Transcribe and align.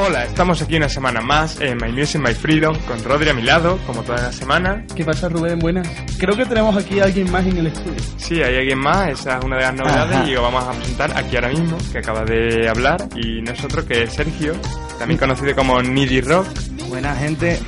Hola, 0.00 0.24
estamos 0.24 0.62
aquí 0.62 0.76
una 0.76 0.88
semana 0.88 1.20
más 1.20 1.60
en 1.60 1.76
My 1.76 1.90
Music, 1.90 2.20
My 2.20 2.32
Freedom, 2.32 2.76
con 2.86 3.02
Rodri 3.02 3.30
a 3.30 3.34
mi 3.34 3.42
lado, 3.42 3.78
como 3.84 4.02
toda 4.02 4.22
la 4.22 4.32
semana. 4.32 4.84
¿Qué 4.94 5.04
pasa, 5.04 5.28
Rubén? 5.28 5.58
Buenas. 5.58 5.88
Creo 6.18 6.36
que 6.36 6.46
tenemos 6.46 6.76
aquí 6.76 7.00
a 7.00 7.04
alguien 7.04 7.30
más 7.32 7.44
en 7.44 7.56
el 7.58 7.66
estudio. 7.66 8.00
Sí, 8.16 8.40
hay 8.40 8.58
alguien 8.58 8.78
más, 8.78 9.08
esa 9.10 9.38
es 9.38 9.44
una 9.44 9.56
de 9.56 9.62
las 9.62 9.74
novedades 9.74 10.16
Ajá. 10.16 10.28
y 10.28 10.34
lo 10.34 10.42
vamos 10.42 10.64
a 10.64 10.70
presentar 10.70 11.16
aquí 11.16 11.34
ahora 11.34 11.48
mismo, 11.48 11.76
que 11.90 11.98
acaba 11.98 12.24
de 12.24 12.68
hablar, 12.68 13.08
y 13.16 13.42
nosotros 13.42 13.84
que 13.86 14.04
es 14.04 14.12
Sergio, 14.12 14.54
también 15.00 15.18
conocido 15.18 15.54
como 15.56 15.82
Needy 15.82 16.20
Rock. 16.20 16.46
Buena 16.88 17.16
gente. 17.16 17.58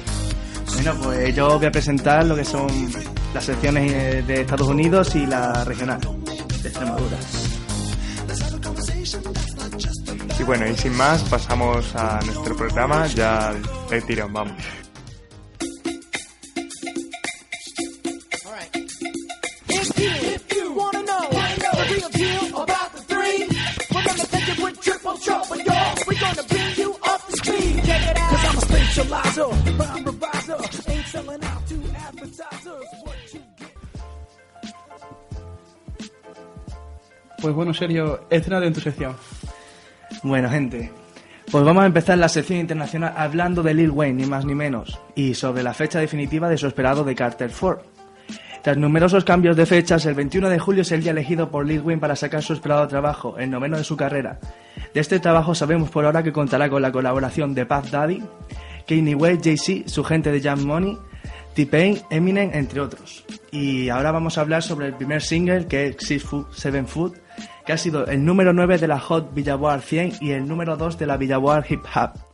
Bueno, 0.74 0.94
pues 1.02 1.34
yo 1.34 1.58
voy 1.58 1.66
a 1.66 1.72
presentar 1.72 2.24
lo 2.26 2.36
que 2.36 2.44
son 2.44 2.68
las 3.34 3.44
secciones 3.44 3.92
eh, 3.92 4.22
de 4.24 4.42
Estados 4.42 4.68
Unidos 4.68 5.16
y 5.16 5.26
la 5.26 5.64
regional 5.64 6.00
de 6.62 6.68
Extremadura. 6.68 7.16
Bueno, 10.50 10.66
y 10.66 10.76
sin 10.76 10.96
más, 10.96 11.22
pasamos 11.28 11.94
a 11.94 12.18
nuestro 12.22 12.56
programa, 12.56 13.06
ya 13.06 13.54
de 13.88 14.02
tirón, 14.02 14.32
vamos. 14.32 14.56
Pues 37.40 37.54
bueno, 37.54 37.72
Sergio, 37.72 38.26
estrena 38.30 38.66
en 38.66 38.72
tu 38.72 38.80
sección. 38.80 39.14
Bueno, 40.22 40.50
gente, 40.50 40.90
pues 41.50 41.64
vamos 41.64 41.82
a 41.82 41.86
empezar 41.86 42.18
la 42.18 42.28
sección 42.28 42.58
internacional 42.58 43.14
hablando 43.16 43.62
de 43.62 43.72
Lil 43.72 43.90
Wayne, 43.90 44.22
ni 44.22 44.28
más 44.28 44.44
ni 44.44 44.54
menos, 44.54 45.00
y 45.14 45.34
sobre 45.34 45.62
la 45.62 45.72
fecha 45.72 45.98
definitiva 45.98 46.48
de 46.48 46.58
su 46.58 46.66
esperado 46.66 47.04
de 47.04 47.14
Carter 47.14 47.50
4. 47.58 47.82
Tras 48.62 48.76
numerosos 48.76 49.24
cambios 49.24 49.56
de 49.56 49.64
fechas, 49.64 50.04
el 50.04 50.14
21 50.14 50.50
de 50.50 50.58
julio 50.58 50.82
es 50.82 50.92
el 50.92 51.02
día 51.02 51.12
elegido 51.12 51.50
por 51.50 51.66
Lil 51.66 51.80
Wayne 51.80 52.00
para 52.00 52.16
sacar 52.16 52.42
su 52.42 52.52
esperado 52.52 52.86
trabajo, 52.86 53.38
el 53.38 53.50
noveno 53.50 53.78
de 53.78 53.84
su 53.84 53.96
carrera. 53.96 54.38
De 54.92 55.00
este 55.00 55.20
trabajo 55.20 55.54
sabemos 55.54 55.88
por 55.88 56.04
ahora 56.04 56.22
que 56.22 56.32
contará 56.32 56.68
con 56.68 56.82
la 56.82 56.92
colaboración 56.92 57.54
de 57.54 57.64
Puff 57.64 57.90
Daddy, 57.90 58.22
Kanye 58.86 59.14
West, 59.14 59.44
Jay-Z, 59.44 59.88
su 59.88 60.04
gente 60.04 60.30
de 60.30 60.42
Jam 60.42 60.62
Money, 60.62 60.98
T-Pain, 61.54 62.02
Eminem, 62.10 62.50
entre 62.52 62.80
otros. 62.80 63.24
Y 63.50 63.88
ahora 63.88 64.12
vamos 64.12 64.36
a 64.36 64.42
hablar 64.42 64.62
sobre 64.62 64.88
el 64.88 64.94
primer 64.94 65.22
single, 65.22 65.66
que 65.66 65.86
es 65.86 65.96
Six 65.98 66.22
Foot, 66.24 66.52
Seven 66.52 66.86
Foot, 66.86 67.16
que 67.64 67.72
ha 67.72 67.78
sido 67.78 68.06
el 68.06 68.24
número 68.24 68.52
9 68.52 68.78
de 68.78 68.88
la 68.88 68.98
Hot 68.98 69.34
Billboard 69.34 69.82
100 69.82 70.12
y 70.20 70.32
el 70.32 70.46
número 70.46 70.76
2 70.76 70.98
de 70.98 71.06
la 71.06 71.16
Billboard 71.16 71.66
Hip 71.68 71.84
Hop. 71.94 72.30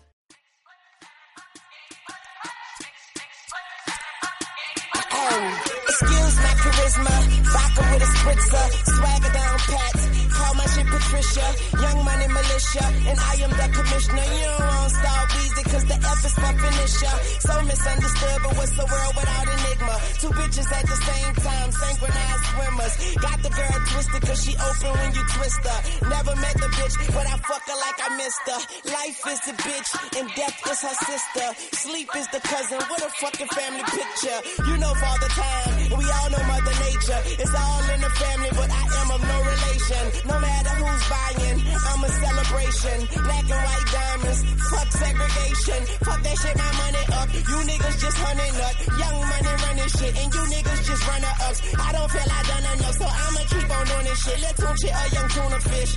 My 12.02 12.16
my 12.16 12.24
young 12.24 12.26
money 12.26 12.28
militia, 12.28 12.84
and 13.08 13.18
I 13.18 13.34
am 13.44 13.50
the 13.50 13.68
commissioner. 13.76 14.26
You 14.26 14.46
don't 14.46 14.66
want 14.66 14.92
style 14.92 15.26
easy, 15.44 15.62
cause 15.70 15.84
the 15.84 15.96
F 15.96 16.24
is 16.24 16.34
for 16.34 16.52
finisher. 16.56 17.16
So 17.46 17.52
misunderstood, 17.62 18.38
but 18.42 18.52
what's 18.56 18.74
the 18.76 18.86
world 18.86 19.14
without 19.16 19.46
enigma? 19.46 19.94
Two 20.20 20.32
bitches 20.36 20.68
at 20.72 20.84
the 20.86 20.98
same 21.08 21.34
time, 21.46 21.68
synchronized 21.72 22.44
swimmers. 22.52 22.94
Got 23.20 23.38
the 23.42 23.50
girl 23.50 23.78
twisted, 23.92 24.22
cause 24.22 24.40
she 24.44 24.52
open 24.56 24.92
when 24.98 25.10
you 25.14 25.24
twist 25.36 25.62
her. 25.64 25.80
Never 26.08 26.34
met 26.36 26.56
the 26.56 26.70
bitch, 26.76 26.96
but 27.14 27.26
I 27.26 27.36
fuck 27.46 27.64
her 27.68 27.78
like 27.86 27.98
I 28.00 28.08
missed 28.16 28.46
her. 28.50 28.60
Life 28.92 29.20
is 29.32 29.40
the 29.46 29.54
bitch, 29.66 29.90
and 30.18 30.26
death 30.34 30.56
is 30.70 30.80
her 30.82 30.96
sister. 31.06 31.46
Sleep 31.76 32.08
is 32.16 32.28
the 32.32 32.40
cousin, 32.40 32.80
what 32.88 33.00
a 33.04 33.10
fucking 33.20 33.50
family 33.52 33.84
picture. 33.84 34.38
You 34.68 34.76
know 34.78 34.92
Father 34.96 35.30
Time, 35.36 35.72
and 35.92 35.98
we 35.98 36.06
all 36.10 36.28
know 36.32 36.42
Mother 36.48 36.76
Nature. 36.88 37.20
It's 37.40 37.54
all 37.54 37.84
in 37.94 38.00
the 38.00 38.12
family, 38.20 38.50
but 38.56 38.70
I 38.70 38.84
am 39.00 39.08
of 39.12 39.22
no 39.22 39.38
relation. 39.52 40.04
No 40.26 40.36
matter 40.40 40.72
who's 40.80 41.04
buying, 41.08 41.58
I'm 41.86 42.04
a 42.04 42.08
celebration. 42.08 42.98
Black 43.24 43.46
and 43.46 43.62
white 43.66 43.86
diamonds, 43.92 44.40
fuck 44.70 44.88
segregation. 44.92 45.80
Fuck 46.06 46.20
that 46.22 46.36
shit, 46.42 46.56
my 46.56 46.70
money 46.82 47.04
up. 47.18 47.28
You 47.34 47.58
niggas 47.70 47.96
just 48.02 48.18
hunting 48.18 48.56
up. 48.66 48.74
Young 49.00 49.16
money 49.30 49.54
running 49.64 49.90
shit, 49.96 50.12
and 50.20 50.28
you 50.34 50.42
niggas 50.54 50.80
just 50.86 51.02
runner 51.08 51.34
ups. 51.46 51.60
I 51.78 51.92
don't 51.92 52.10
feel 52.10 52.28
I 52.36 52.40
done 52.50 52.66
enough, 52.74 52.96
so 53.00 53.06
I'ma 53.06 53.42
keep 53.50 53.70
on 53.70 53.84
doing 53.86 54.06
this 54.10 54.18
shit. 54.24 54.38
Let's 54.42 54.58
tune 54.60 54.76
shit, 54.82 54.92
a 54.92 55.04
young 55.14 55.28
tuna 55.30 55.60
fish. 55.60 55.92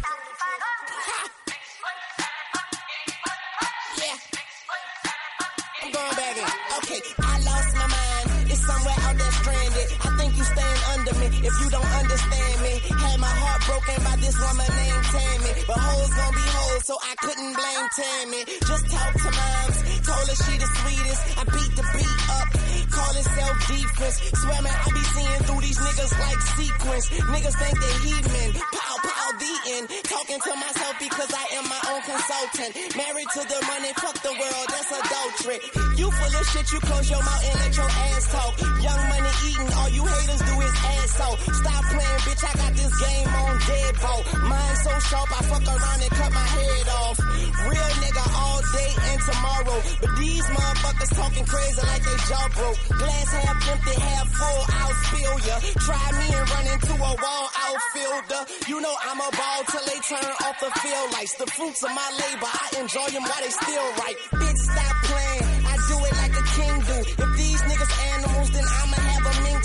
Yeah. 4.00 4.16
I'm 5.82 5.92
going 5.92 6.16
back 6.16 6.38
in. 6.38 6.46
Okay, 6.78 7.02
I 7.20 7.34
lost 7.50 7.72
my 7.76 7.88
mind. 7.88 8.52
It's 8.52 8.62
somewhere 8.66 9.00
out 9.06 9.16
there 9.18 9.32
stranded. 9.42 9.88
I 10.06 10.10
think 10.18 10.38
you 10.38 10.44
staying 10.44 10.69
me 11.18 11.28
if 11.48 11.56
you 11.62 11.68
don't 11.70 11.92
understand 12.02 12.56
me. 12.62 12.74
Had 12.94 13.18
my 13.20 13.34
heart 13.42 13.62
broken 13.66 13.98
by 14.04 14.16
this 14.22 14.36
woman 14.38 14.70
named 14.70 15.06
Tammy. 15.10 15.52
But 15.68 15.78
hoes 15.80 16.12
gon' 16.14 16.34
be 16.36 16.46
hoes, 16.58 16.84
so 16.86 16.96
I 17.02 17.14
couldn't 17.24 17.54
blame 17.56 17.88
Tammy. 17.96 18.42
Just 18.70 18.86
talk 18.92 19.12
to 19.14 19.30
moms. 19.32 19.78
Told 20.06 20.26
her 20.30 20.38
she 20.44 20.54
the 20.60 20.70
sweetest. 20.70 21.22
I 21.40 21.44
beat 21.50 21.72
the 21.80 21.86
beat 21.96 22.20
up. 22.38 22.48
Call 22.90 23.14
it 23.16 23.28
self-defense. 23.38 24.18
Swear 24.42 24.62
man, 24.62 24.76
I 24.76 24.90
be 24.92 25.04
seeing 25.16 25.42
through 25.46 25.62
these 25.62 25.80
niggas 25.80 26.14
like 26.20 26.42
sequence. 26.58 27.06
Niggas 27.34 27.56
think 27.62 27.76
they 27.80 27.96
heathen. 28.06 28.50
Pow, 28.60 28.96
pow, 29.06 29.30
the 29.40 29.54
end. 29.78 29.86
Talking 30.04 30.40
to 30.42 30.52
myself 30.58 30.96
because 31.00 31.32
I 31.32 31.46
am 31.58 31.66
my 31.70 31.82
own 31.94 32.02
consultant. 32.02 32.72
Married 32.98 33.30
to 33.34 33.42
the 33.46 33.60
money, 33.70 33.92
fuck 33.98 34.18
the 34.22 34.34
world, 34.34 34.68
that's 34.68 34.92
adultery. 34.92 35.60
You 35.98 36.08
full 36.12 36.34
of 36.40 36.46
shit, 36.50 36.68
you 36.74 36.80
close 36.82 37.10
your 37.10 37.24
mouth 37.24 37.44
and 37.50 37.60
let 37.60 37.74
your 37.78 37.90
ass 37.90 38.24
talk. 38.34 38.54
Young 38.60 39.02
money 39.10 39.34
eating, 39.48 39.70
all 39.80 39.90
you 39.90 40.04
haters 40.06 40.42
do 40.44 40.56
is 40.62 40.76
ass 40.84 40.99
out. 41.20 41.38
Stop 41.40 41.84
playing, 41.92 42.22
bitch, 42.26 42.44
I 42.44 42.54
got 42.58 42.72
this 42.76 42.94
game 43.00 43.30
on 43.30 43.54
deadbolt. 43.68 44.24
Mine 44.50 44.76
so 44.84 44.92
sharp, 45.10 45.30
I 45.32 45.42
fuck 45.50 45.66
around 45.68 46.02
and 46.02 46.12
cut 46.12 46.32
my 46.32 46.48
head 46.56 46.88
off. 47.02 47.18
Real 47.70 47.92
nigga 48.04 48.26
all 48.40 48.62
day 48.74 48.92
and 49.12 49.22
tomorrow. 49.22 49.78
But 50.02 50.12
these 50.20 50.46
motherfuckers 50.56 51.12
talking 51.16 51.46
crazy 51.46 51.84
like 51.88 52.04
they 52.04 52.18
jaw 52.28 52.46
broke. 52.56 52.80
Glass 53.00 53.30
half 53.34 53.70
empty, 53.70 53.96
half 54.00 54.28
full, 54.32 54.62
I'll 54.80 54.96
spill 55.04 55.36
ya. 55.48 55.56
Try 55.86 56.06
me 56.20 56.26
and 56.36 56.46
run 56.50 56.66
into 56.74 56.94
a 56.96 57.12
wall 57.20 57.46
outfielder. 57.68 58.42
You 58.68 58.78
know 58.82 58.96
I'm 59.08 59.20
a 59.20 59.30
ball 59.32 59.60
till 59.72 59.86
they 59.86 60.00
turn 60.08 60.32
off 60.46 60.58
the 60.60 60.72
field 60.80 61.10
lights. 61.14 61.36
The 61.36 61.48
fruits 61.48 61.84
of 61.84 61.92
my 61.92 62.10
labor, 62.22 62.50
I 62.50 62.68
enjoy 62.80 63.08
them 63.12 63.24
while 63.24 63.42
they 63.44 63.54
still 63.54 63.88
right. 64.04 64.18
Bitch, 64.40 64.62
stop 64.72 64.96
playing. 65.04 65.48
I 65.68 65.76
do 65.90 65.96
it 66.06 66.16
like 66.22 66.36
a 66.38 66.44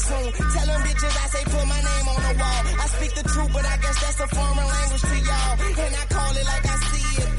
soon. 0.04 0.28
Tell 0.32 0.66
them 0.69 0.81
bitches 0.84 1.15
I 1.16 1.26
say 1.32 1.44
put 1.48 1.65
my 1.65 1.81
name 1.81 2.06
on 2.12 2.20
the 2.28 2.34
wall. 2.41 2.60
I 2.84 2.87
speak 2.94 3.12
the 3.15 3.25
truth, 3.25 3.50
but 3.53 3.65
I 3.65 3.76
guess 3.82 3.97
that's 4.03 4.20
a 4.20 4.28
foreign 4.28 4.69
language 4.75 5.04
to 5.10 5.16
y'all. 5.28 5.54
And 5.84 5.94
I 6.03 6.04
call 6.12 6.32
it 6.41 6.47
like 6.53 6.66
I 6.75 6.76
see 6.91 7.09
it. 7.25 7.31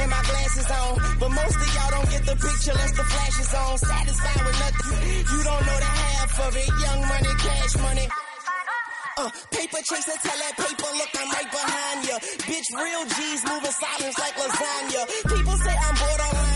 And 0.00 0.08
my 0.10 0.22
glasses 0.28 0.68
on. 0.70 0.92
But 1.20 1.30
most 1.30 1.56
of 1.64 1.68
y'all 1.74 1.92
don't 1.96 2.10
get 2.10 2.22
the 2.28 2.36
picture 2.36 2.72
unless 2.74 2.94
the 3.00 3.06
flash 3.12 3.36
is 3.40 3.52
on. 3.54 3.72
Satisfied 3.78 4.40
with 4.44 4.58
nothing. 4.64 5.00
You 5.32 5.40
don't 5.48 5.62
know 5.68 5.78
the 5.84 5.92
half 6.04 6.32
of 6.46 6.52
it. 6.56 6.68
Young 6.84 7.00
money, 7.08 7.32
cash 7.40 7.74
money. 7.80 8.06
Uh, 9.16 9.30
paper 9.54 9.78
chaser, 9.86 10.18
tell 10.26 10.38
that 10.42 10.54
paper, 10.58 10.90
look, 10.98 11.12
I'm 11.14 11.30
right 11.30 11.46
behind 11.46 11.98
ya. 12.02 12.18
Bitch, 12.50 12.68
real 12.74 13.04
G's 13.14 13.42
moving 13.46 13.70
silence 13.70 14.18
like 14.18 14.34
lasagna. 14.34 15.02
People 15.30 15.56
say 15.62 15.70
I'm 15.70 15.94
borderline 15.94 16.53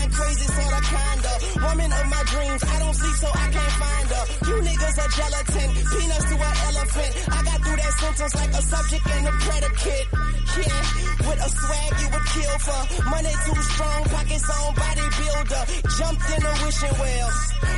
crazy, 0.59 0.69
sorta 0.69 0.81
kinda. 0.81 1.33
Woman 1.67 1.91
of 1.91 2.05
my 2.09 2.23
dreams, 2.23 2.63
I 2.63 2.79
don't 2.79 2.93
sleep 2.93 3.15
so 3.15 3.27
I 3.27 3.47
can't 3.51 3.75
find 3.83 4.09
her. 4.09 4.25
You 4.47 4.55
niggas 4.67 4.97
are 4.99 5.11
gelatin, 5.17 5.69
peanuts 5.91 6.25
to 6.29 6.35
an 6.35 6.55
elephant. 6.67 7.11
I 7.31 7.43
got 7.43 7.59
through 7.63 7.77
that 7.77 7.93
sentence 7.99 8.35
like 8.35 8.49
a 8.49 8.61
subject 8.61 9.07
and 9.07 9.27
a 9.27 9.31
predicate. 9.31 10.07
Yeah, 10.59 10.83
with 11.29 11.45
a 11.45 11.49
swag 11.49 11.91
you 12.01 12.07
would 12.09 12.27
kill 12.33 12.57
for. 12.59 12.81
Money 13.09 13.33
too 13.45 13.61
strong, 13.61 14.03
pockets 14.05 14.49
on 14.49 14.75
bodybuilder. 14.75 15.63
Jumped 15.97 16.29
in 16.35 16.41
a 16.45 16.53
wishing 16.65 16.95
well. 16.99 17.29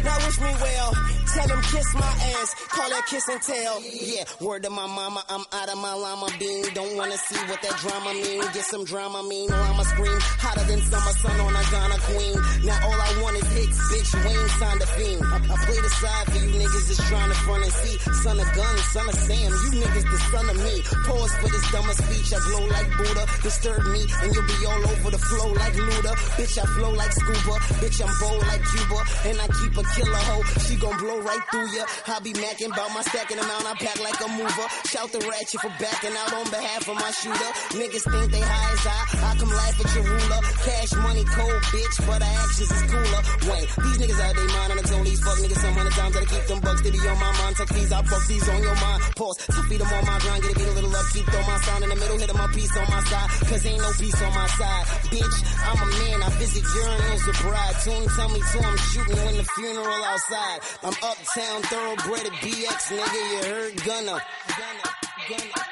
Now 0.04 0.18
wish 0.26 0.40
me 0.40 0.52
well. 0.62 0.92
Tell 1.34 1.48
them 1.48 1.62
kiss 1.62 1.94
my 1.94 2.14
ass, 2.36 2.56
call 2.68 2.90
that 2.90 3.06
kiss 3.08 3.28
and 3.30 3.42
tell. 3.42 3.82
Yeah, 3.84 4.24
word 4.42 4.64
to 4.64 4.70
my 4.70 4.88
mama, 4.88 5.24
I'm 5.30 5.46
out 5.54 5.70
of 5.70 5.78
my 5.78 5.94
llama 5.94 6.28
bean. 6.40 6.66
Don't 6.74 6.98
wanna 6.98 7.18
see 7.18 7.40
what 7.48 7.62
that 7.62 7.78
drama 7.80 8.14
mean. 8.14 8.42
Get 8.52 8.66
some 8.66 8.84
drama 8.84 9.24
mean, 9.24 9.50
or 9.50 9.56
I'ma 9.56 9.84
scream 9.84 10.20
hotter 10.20 10.66
than 10.66 10.82
summer 10.82 11.14
sun 11.24 11.40
on 11.40 11.56
a 11.56 11.64
Ghana 11.72 11.98
queen. 12.10 12.36
Now 12.66 12.71
all 12.84 13.00
I 13.00 13.12
want 13.22 13.36
is 13.38 13.50
hits, 13.52 13.78
bitch. 13.92 14.12
Wayne 14.26 14.50
signed 14.60 14.82
a 14.82 14.88
fiend. 14.96 15.24
I, 15.24 15.38
I 15.52 15.56
play 15.66 15.80
the 15.82 15.92
side 16.02 16.26
for 16.32 16.40
you 16.40 16.52
niggas 16.62 16.86
that's 16.88 17.04
trying 17.10 17.30
to 17.30 17.38
front 17.44 17.64
and 17.64 17.74
see. 17.74 17.96
Son 18.24 18.38
of 18.40 18.50
gun, 18.56 18.76
son 18.94 19.08
of 19.10 19.16
Sam, 19.16 19.52
you 19.52 19.70
niggas 19.82 20.08
the 20.08 20.20
son 20.32 20.46
of 20.50 20.58
me. 20.58 20.76
Pause 21.08 21.34
for 21.42 21.50
this 21.50 21.66
dumber 21.72 21.96
speech. 21.96 22.30
I 22.34 22.40
glow 22.48 22.66
like 22.68 22.90
Buddha, 22.98 23.24
disturb 23.44 23.84
me, 23.92 24.02
and 24.24 24.30
you'll 24.34 24.48
be 24.48 24.60
all 24.66 24.84
over 24.92 25.10
the 25.12 25.22
flow 25.22 25.50
like 25.54 25.74
Luda. 25.74 26.14
Bitch, 26.38 26.56
I 26.58 26.66
flow 26.78 26.92
like 26.94 27.12
scuba. 27.12 27.56
Bitch, 27.82 27.98
I'm 28.00 28.14
bold 28.22 28.42
like 28.48 28.64
Cuba. 28.72 29.00
And 29.28 29.38
I 29.42 29.48
keep 29.60 29.74
a 29.78 29.84
killer 29.96 30.24
hoe. 30.30 30.46
She 30.66 30.76
gon' 30.78 30.98
blow 30.98 31.20
right 31.22 31.44
through 31.52 31.70
ya. 31.76 31.84
I 32.08 32.20
be 32.20 32.34
macking 32.34 32.72
about 32.72 32.92
my 32.94 33.02
stacking 33.02 33.40
amount. 33.40 33.66
I 33.66 33.74
pack 33.76 34.00
like 34.00 34.20
a 34.22 34.30
mover. 34.30 34.68
Shout 34.88 35.12
the 35.12 35.20
ratchet 35.20 35.62
for 35.62 35.74
backing 35.80 36.16
out 36.16 36.34
on 36.34 36.46
behalf 36.50 36.88
of 36.88 36.96
my 36.96 37.12
shooter. 37.12 37.52
Niggas 37.76 38.06
think 38.06 38.32
they 38.32 38.44
high 38.44 38.74
as 38.74 38.86
I. 38.86 39.00
I 39.28 39.36
come 39.40 39.50
laugh 39.50 39.76
at 39.82 39.90
your 39.96 40.06
ruler. 40.06 40.42
Cash 40.64 40.94
money 41.02 41.26
cold, 41.26 41.62
bitch, 41.74 41.98
but 42.06 42.22
our 42.22 42.48
actions 42.62 42.84
is 42.84 42.92
cooler. 42.92 43.22
Wait, 43.50 43.66
these 43.82 43.98
niggas 43.98 44.20
out 44.22 44.36
they 44.36 44.48
mind. 44.54 44.70
And 44.72 44.80
I 44.80 44.84
told 44.84 45.06
these 45.06 45.22
fuck 45.22 45.38
niggas 45.38 45.62
some 45.62 45.74
hundred 45.74 45.94
times 45.94 46.14
that 46.14 46.24
I 46.24 46.30
keep 46.30 46.46
them 46.46 46.60
bucks. 46.62 46.82
They 46.82 46.92
be 46.92 47.00
on 47.00 47.20
my 47.20 47.32
mind. 47.42 47.56
Tuck 47.56 47.70
these, 47.70 47.92
I 47.92 48.02
fuck 48.04 48.24
these 48.28 48.48
on 48.50 48.62
your 48.62 48.76
mind. 48.76 49.02
Pause. 49.16 49.38
To 49.38 49.62
feed 49.66 49.80
them 49.82 49.94
on 49.94 50.06
my 50.06 50.18
grind. 50.20 50.42
Get 50.44 50.52
a 50.52 50.56
beat 50.60 50.68
a 50.68 50.72
little 50.72 50.96
up. 50.96 51.06
Keep 51.14 51.26
throw 51.26 51.42
my 51.42 51.58
sound 51.62 51.84
in 51.84 51.90
the 51.90 51.96
middle. 51.96 52.18
Hit 52.18 52.30
'em 52.30 52.38
my 52.38 52.48
piece 52.54 52.76
on 52.78 52.88
my 52.90 53.02
side. 53.10 53.30
Cause 53.50 53.66
ain't 53.66 53.82
no 53.82 53.92
peace 53.98 54.22
on 54.22 54.34
my 54.34 54.48
side. 54.60 54.86
Bitch, 55.12 55.38
I'm 55.66 55.80
a 55.82 55.88
man. 56.02 56.18
I 56.24 56.30
visit 56.38 56.64
urinals 56.64 57.24
with 57.28 57.40
bride. 57.42 57.76
Tune 57.84 58.08
tell 58.16 58.30
me 58.30 58.40
to 58.40 58.58
I'm 58.62 58.78
shooting 58.92 59.20
when 59.26 59.36
the 59.38 59.46
funeral 59.56 60.04
outside. 60.12 60.60
I'm 60.84 60.98
uptown 61.10 61.60
thoroughbred 61.72 62.26
at 62.30 62.36
BX, 62.44 62.80
nigga. 62.98 63.22
You 63.32 63.40
heard 63.50 63.74
Gunna. 63.86 64.16
Gunna. 64.58 64.86
Gunna. 65.30 65.71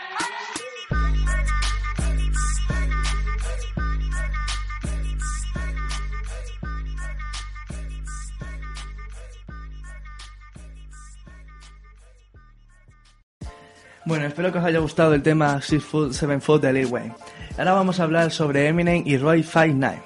Bueno, 14.10 14.26
espero 14.26 14.52
que 14.52 14.58
os 14.58 14.66
haya 14.66 14.80
gustado 14.80 15.14
el 15.14 15.22
tema 15.22 15.62
Six 15.62 15.84
Foot, 15.84 16.14
Seven 16.14 16.42
Foot 16.42 16.64
de 16.64 16.74
Lil 16.74 16.88
Wayne. 16.88 17.14
Ahora 17.60 17.74
vamos 17.74 18.00
a 18.00 18.06
hablar 18.06 18.32
sobre 18.32 18.68
Eminem 18.68 19.04
y 19.06 19.18
Roy 19.18 19.44
59. 19.44 20.02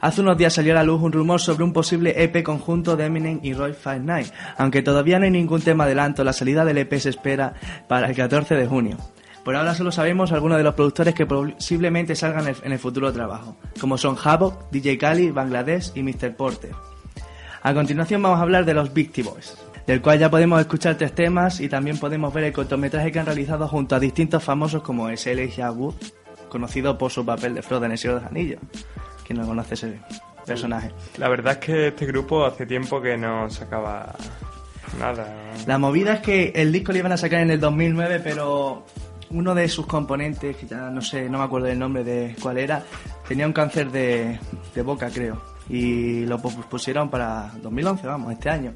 Hace 0.00 0.20
unos 0.20 0.36
días 0.36 0.52
salió 0.52 0.72
a 0.72 0.74
la 0.74 0.82
luz 0.82 1.00
un 1.00 1.12
rumor 1.12 1.40
sobre 1.40 1.62
un 1.62 1.72
posible 1.72 2.24
EP 2.24 2.42
conjunto 2.42 2.96
de 2.96 3.04
Eminem 3.04 3.38
y 3.44 3.54
Roy 3.54 3.72
59, 3.72 4.32
aunque 4.58 4.82
todavía 4.82 5.20
no 5.20 5.26
hay 5.26 5.30
ningún 5.30 5.62
tema 5.62 5.84
adelanto, 5.84 6.24
la 6.24 6.32
salida 6.32 6.64
del 6.64 6.78
EP 6.78 6.92
se 6.98 7.10
espera 7.10 7.54
para 7.86 8.08
el 8.08 8.16
14 8.16 8.56
de 8.56 8.66
junio. 8.66 8.96
Por 9.44 9.54
ahora 9.54 9.76
solo 9.76 9.92
sabemos 9.92 10.32
algunos 10.32 10.58
de 10.58 10.64
los 10.64 10.74
productores 10.74 11.14
que 11.14 11.24
posiblemente 11.24 12.16
salgan 12.16 12.52
en 12.60 12.72
el 12.72 12.78
futuro 12.80 13.12
trabajo, 13.12 13.56
como 13.80 13.96
son 13.96 14.16
Havoc, 14.20 14.72
DJ 14.72 14.98
Kali, 14.98 15.30
Bangladesh 15.30 15.92
y 15.94 16.02
Mr. 16.02 16.34
Porter. 16.34 16.72
A 17.62 17.74
continuación 17.74 18.22
vamos 18.22 18.40
a 18.40 18.42
hablar 18.42 18.64
de 18.64 18.74
los 18.74 18.92
Beastie 18.92 19.22
Boys, 19.22 19.56
del 19.90 20.00
cual 20.00 20.20
ya 20.20 20.30
podemos 20.30 20.60
escuchar 20.60 20.94
tres 20.94 21.12
temas 21.16 21.60
y 21.60 21.68
también 21.68 21.98
podemos 21.98 22.32
ver 22.32 22.44
el 22.44 22.52
cortometraje 22.52 23.10
que 23.10 23.18
han 23.18 23.26
realizado 23.26 23.66
junto 23.66 23.96
a 23.96 23.98
distintos 23.98 24.40
famosos 24.40 24.84
como 24.84 25.08
es 25.08 25.26
Elijah 25.26 25.72
Wood, 25.72 25.96
conocido 26.48 26.96
por 26.96 27.10
su 27.10 27.26
papel 27.26 27.56
de 27.56 27.62
Frodo 27.62 27.86
en 27.86 27.90
El 27.90 27.98
Señor 27.98 28.18
de 28.18 28.20
los 28.22 28.30
Anillos. 28.30 28.60
¿Quién 29.26 29.40
no 29.40 29.46
conoce 29.48 29.74
ese 29.74 30.00
personaje? 30.46 30.92
La 31.18 31.28
verdad 31.28 31.54
es 31.54 31.58
que 31.58 31.88
este 31.88 32.06
grupo 32.06 32.46
hace 32.46 32.66
tiempo 32.66 33.02
que 33.02 33.16
no 33.16 33.50
sacaba 33.50 34.14
nada. 34.96 35.26
La 35.66 35.76
movida 35.76 36.14
es 36.14 36.20
que 36.20 36.52
el 36.54 36.70
disco 36.70 36.92
lo 36.92 36.98
iban 36.98 37.10
a 37.10 37.16
sacar 37.16 37.40
en 37.40 37.50
el 37.50 37.58
2009, 37.58 38.20
pero 38.22 38.86
uno 39.30 39.56
de 39.56 39.68
sus 39.68 39.86
componentes, 39.86 40.54
que 40.54 40.68
ya 40.68 40.88
no 40.88 41.02
sé, 41.02 41.28
no 41.28 41.38
me 41.38 41.44
acuerdo 41.46 41.66
del 41.66 41.80
nombre 41.80 42.04
de 42.04 42.36
cuál 42.40 42.58
era, 42.58 42.84
tenía 43.26 43.44
un 43.44 43.52
cáncer 43.52 43.90
de, 43.90 44.38
de 44.72 44.82
boca, 44.82 45.10
creo. 45.12 45.42
Y 45.68 46.26
lo 46.26 46.38
pusieron 46.38 47.10
para 47.10 47.50
2011, 47.60 48.06
vamos, 48.06 48.32
este 48.32 48.50
año. 48.50 48.72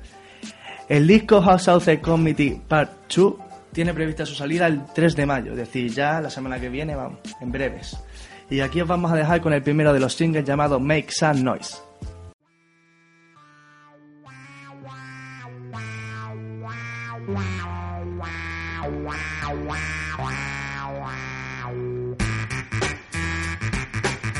El 0.89 1.07
disco 1.07 1.41
House 1.41 1.63
South 1.63 1.89
Committee 2.03 2.61
Part 2.69 3.11
2 3.15 3.35
tiene 3.73 3.95
prevista 3.95 4.27
su 4.27 4.35
salida 4.35 4.67
el 4.67 4.85
3 4.95 5.17
de 5.17 5.27
mayo, 5.27 5.53
es 5.53 5.57
decir, 5.57 5.91
ya 5.91 6.21
la 6.21 6.29
semana 6.29 6.61
que 6.61 6.69
viene, 6.69 6.95
vamos, 6.95 7.19
en 7.41 7.51
breves. 7.51 7.97
Y 8.51 8.61
aquí 8.61 8.81
os 8.83 8.89
vamos 8.89 9.11
a 9.11 9.17
dejar 9.17 9.41
con 9.41 9.53
el 9.55 9.63
primero 9.63 9.93
de 9.93 10.01
los 10.01 10.15
singles 10.15 10.45
llamado 10.45 10.79
Make 10.79 11.11
Some 11.11 11.41
Noise. 11.41 11.79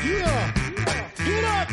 Yeah. 0.05 0.53
Get 1.25 1.43
up. 1.43 1.67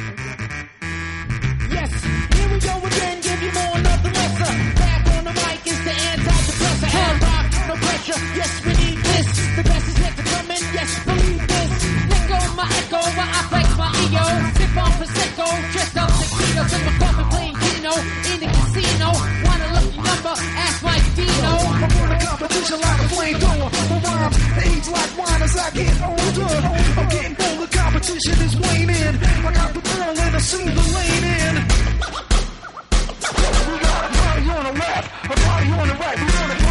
Competition 22.38 22.80
like 22.80 23.00
a 23.00 23.08
flamethrower. 23.14 23.70
But 23.90 24.04
why 24.04 24.16
I'm, 24.26 24.34
age 24.64 24.88
like 24.90 25.18
wine 25.18 25.42
as 25.42 25.58
I 25.58 25.70
get 25.72 26.02
older. 26.02 26.56
I'm 27.00 27.10
getting 27.10 27.38
older, 27.48 27.78
competition 27.78 28.34
is 28.46 28.56
waning. 28.58 29.16
I 29.46 29.54
got 29.54 29.74
the 29.74 29.82
ball 29.82 30.20
and 30.20 30.36
I 30.36 30.40
see 30.40 30.64
the 30.64 30.82
lane 30.96 31.27
left, 35.30 35.42
a 35.42 35.46
party 35.46 35.72
on 35.72 35.88
the 35.88 35.94
right. 35.96 36.18
We 36.18 36.24
want 36.24 36.52
a 36.52 36.56
party 36.56 36.58
for 36.58 36.58
the 36.58 36.67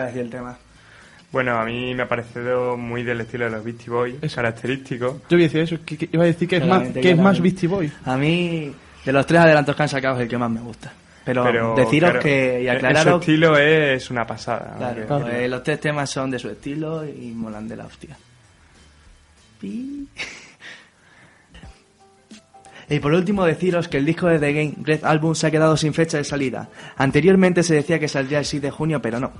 Eh, 0.00 0.10
¿Qué 0.12 0.18
os 0.18 0.22
ha 0.22 0.22
parecido 0.22 0.22
el 0.24 0.30
tema? 0.30 0.58
Bueno, 1.30 1.58
a 1.58 1.64
mí 1.64 1.94
me 1.94 2.04
ha 2.04 2.08
parecido 2.08 2.76
muy 2.76 3.02
del 3.02 3.20
estilo 3.20 3.44
de 3.44 3.50
los 3.50 3.64
Beastie 3.64 3.90
Boys, 3.90 4.14
Es- 4.22 4.34
característico. 4.34 5.20
Yo 5.28 5.36
iba 5.36 5.44
a 5.44 5.48
decir 5.48 5.60
eso, 5.60 5.76
que, 5.84 5.96
que 5.98 6.08
iba 6.12 6.22
a 6.22 6.26
decir 6.26 6.48
que 6.48 6.56
es 6.56 6.66
más, 6.66 6.88
que 6.88 7.10
es 7.10 7.18
más. 7.18 7.40
Beastie 7.40 7.68
Boy. 7.68 7.92
A 8.06 8.16
mí, 8.16 8.72
de 9.04 9.12
los 9.12 9.26
tres 9.26 9.40
adelantos 9.42 9.76
que 9.76 9.82
han 9.82 9.88
sacado, 9.90 10.16
es 10.16 10.22
el 10.22 10.28
que 10.28 10.38
más 10.38 10.50
me 10.50 10.60
gusta. 10.60 10.90
Pero, 11.24 11.44
Pero 11.44 11.74
deciros 11.74 12.10
claro, 12.12 12.22
que, 12.24 12.62
y 12.62 12.68
en 12.68 12.72
su 12.80 12.86
aclararos, 12.86 13.20
estilo 13.20 13.58
es 13.58 14.10
una 14.10 14.26
pasada. 14.26 14.74
claro, 15.06 15.28
eh, 15.28 15.46
los 15.46 15.62
tres 15.62 15.78
temas 15.80 16.08
son 16.08 16.30
de 16.30 16.38
su 16.38 16.48
estilo 16.48 17.04
y 17.06 17.32
molan 17.36 17.68
de 17.68 17.76
la 17.76 17.84
hostia. 17.84 18.16
Pi. 19.60 20.08
Y 22.90 23.00
por 23.00 23.12
último 23.12 23.44
deciros 23.44 23.86
que 23.88 23.98
el 23.98 24.06
disco 24.06 24.28
de 24.28 24.38
The 24.38 24.52
Game 24.54 24.74
Red 24.82 25.04
Album 25.04 25.34
se 25.34 25.46
ha 25.46 25.50
quedado 25.50 25.76
sin 25.76 25.92
fecha 25.92 26.16
de 26.16 26.24
salida. 26.24 26.70
Anteriormente 26.96 27.62
se 27.62 27.74
decía 27.74 27.98
que 27.98 28.08
saldría 28.08 28.38
el 28.38 28.46
6 28.46 28.62
de 28.62 28.70
junio, 28.70 29.02
pero 29.02 29.20
no. 29.20 29.30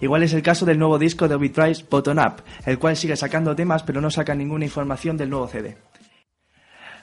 Igual 0.00 0.22
es 0.22 0.32
el 0.32 0.42
caso 0.42 0.64
del 0.64 0.78
nuevo 0.78 0.98
disco 0.98 1.28
de 1.28 1.34
Obitrice 1.34 1.84
Bottom 1.88 2.18
Up, 2.18 2.42
el 2.66 2.78
cual 2.78 2.96
sigue 2.96 3.16
sacando 3.16 3.54
temas 3.54 3.82
pero 3.82 4.00
no 4.00 4.10
saca 4.10 4.34
ninguna 4.34 4.64
información 4.64 5.16
del 5.16 5.30
nuevo 5.30 5.48
CD. 5.48 5.76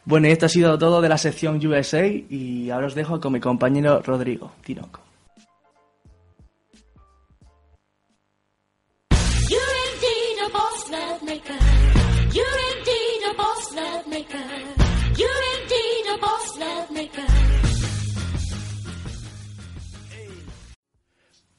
Bueno, 0.04 0.28
y 0.28 0.32
esto 0.32 0.48
ha 0.48 0.50
sido 0.50 0.78
todo 0.78 1.02
de 1.02 1.10
la 1.10 1.18
sección 1.18 1.64
USA 1.66 2.08
y 2.08 2.70
ahora 2.72 2.88
os 2.88 2.96
dejo 2.96 3.20
con 3.20 3.34
mi 3.34 3.40
compañero 3.40 4.02
Rodrigo 4.02 4.52
Tinoco. 4.64 5.11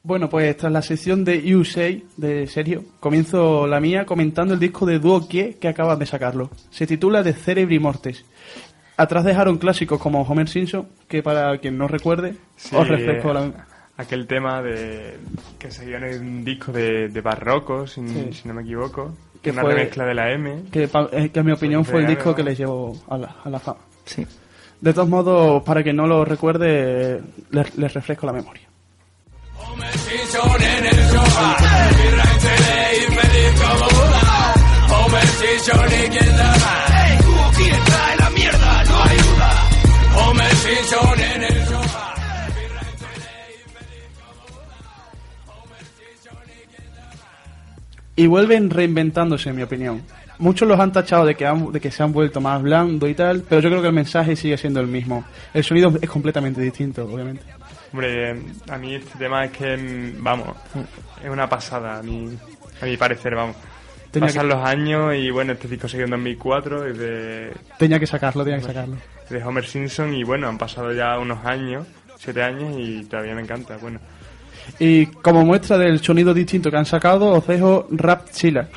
Bueno, 0.05 0.27
pues 0.29 0.57
tras 0.57 0.69
la 0.71 0.81
sección 0.81 1.23
de 1.23 1.55
USA, 1.55 1.89
de 2.17 2.45
serio, 2.47 2.83
comienzo 2.99 3.65
la 3.67 3.79
mía 3.79 4.05
comentando 4.05 4.53
el 4.53 4.59
disco 4.59 4.85
de 4.85 4.99
Duo 4.99 5.25
Kie 5.29 5.55
que 5.61 5.69
acaban 5.69 5.97
de 5.97 6.05
sacarlo. 6.05 6.49
Se 6.71 6.85
titula 6.85 7.23
The 7.23 7.31
Cerebri 7.31 7.79
Mortes. 7.79 8.25
Atrás 8.97 9.23
dejaron 9.23 9.57
clásicos 9.57 9.99
como 10.01 10.21
Homer 10.23 10.49
Simpson, 10.49 10.89
que 11.07 11.23
para 11.23 11.57
quien 11.59 11.77
no 11.77 11.87
recuerde, 11.87 12.35
Sí, 12.57 12.75
os 12.75 12.85
refresco 12.85 13.31
eh, 13.31 13.33
la... 13.33 13.67
Aquel 13.95 14.27
tema 14.27 14.61
de 14.61 15.19
que 15.57 15.71
salió 15.71 15.95
en 15.97 16.19
un 16.21 16.43
disco 16.43 16.73
de, 16.73 17.07
de 17.07 17.21
barroco, 17.21 17.87
si, 17.87 18.05
Sí. 18.05 18.27
si 18.33 18.47
no 18.49 18.55
me 18.55 18.63
equivoco. 18.63 19.13
Que 19.41 19.51
una 19.51 19.61
fue- 19.61 19.73
remezcla 19.73 20.03
de 20.05 20.13
la 20.15 20.31
M. 20.33 20.63
Que, 20.69 20.83
eh, 21.13 21.29
que 21.29 21.39
en 21.39 21.45
mi 21.45 21.53
opinión 21.53 21.85
fue 21.85 22.01
el 22.01 22.07
disco 22.07 22.35
que 22.35 22.43
les 22.43 22.57
llevó 22.57 22.93
a 23.07 23.17
la, 23.17 23.35
a 23.41 23.49
la 23.49 23.59
fama. 23.59 23.79
Sí. 24.03 24.27
De 24.81 24.93
todos 24.93 25.07
modos, 25.07 25.63
para 25.63 25.81
quien 25.81 25.95
no 25.95 26.07
lo 26.07 26.25
recuerde, 26.25 27.21
les, 27.51 27.77
les 27.77 27.93
refresco 27.93 28.25
la 28.25 28.33
memoria. 28.33 28.63
Y 48.15 48.27
vuelven 48.27 48.69
reinventándose, 48.69 49.49
en 49.49 49.55
mi 49.55 49.63
opinión. 49.63 50.01
Muchos 50.37 50.67
los 50.67 50.79
han 50.79 50.91
tachado 50.91 51.25
de 51.25 51.35
que, 51.35 51.45
han- 51.45 51.71
de 51.71 51.79
que 51.79 51.91
se 51.91 52.03
han 52.03 52.11
vuelto 52.11 52.41
más 52.41 52.61
blando 52.61 53.07
y 53.07 53.13
tal, 53.15 53.43
pero 53.47 53.61
yo 53.61 53.69
creo 53.69 53.81
que 53.81 53.87
el 53.87 53.93
mensaje 53.93 54.35
sigue 54.35 54.57
siendo 54.57 54.79
el 54.81 54.87
mismo. 54.87 55.23
El 55.53 55.63
sonido 55.63 55.93
es 56.01 56.09
completamente 56.09 56.61
distinto, 56.61 57.05
obviamente. 57.05 57.43
Hombre, 57.93 58.35
a 58.69 58.77
mí 58.77 58.95
este 58.95 59.17
tema 59.19 59.45
es 59.45 59.51
que, 59.51 59.77
mm, 59.77 60.23
vamos, 60.23 60.49
es 61.23 61.29
una 61.29 61.47
pasada, 61.47 61.99
a 61.99 62.03
mi, 62.03 62.35
a 62.81 62.85
mi 62.85 62.97
parecer, 62.97 63.35
vamos. 63.35 63.55
Tenía 64.11 64.27
Pasan 64.29 64.41
que- 64.49 64.55
los 64.55 64.65
años 64.65 65.15
y 65.15 65.29
bueno, 65.31 65.53
este 65.53 65.67
disco 65.67 65.87
salió 65.87 66.05
en 66.05 66.11
2004, 66.11 66.85
es 66.87 66.97
de, 66.97 67.51
Tenía 67.79 67.99
que 67.99 68.07
sacarlo, 68.07 68.43
tenía 68.43 68.59
que 68.59 68.65
sacarlo. 68.65 68.95
de 69.29 69.43
Homer 69.43 69.65
Simpson 69.65 70.13
y 70.13 70.23
bueno, 70.23 70.47
han 70.47 70.57
pasado 70.57 70.91
ya 70.91 71.17
unos 71.19 71.45
años, 71.45 71.85
siete 72.17 72.41
años 72.43 72.75
y 72.77 73.05
todavía 73.05 73.35
me 73.35 73.41
encanta, 73.41 73.77
bueno. 73.77 73.99
Y 74.79 75.07
como 75.07 75.43
muestra 75.45 75.77
del 75.77 75.99
sonido 76.01 76.33
distinto 76.33 76.71
que 76.71 76.77
han 76.77 76.85
sacado, 76.85 77.27
os 77.31 77.45
dejo 77.47 77.87
Rap 77.91 78.29
Chila, 78.31 78.69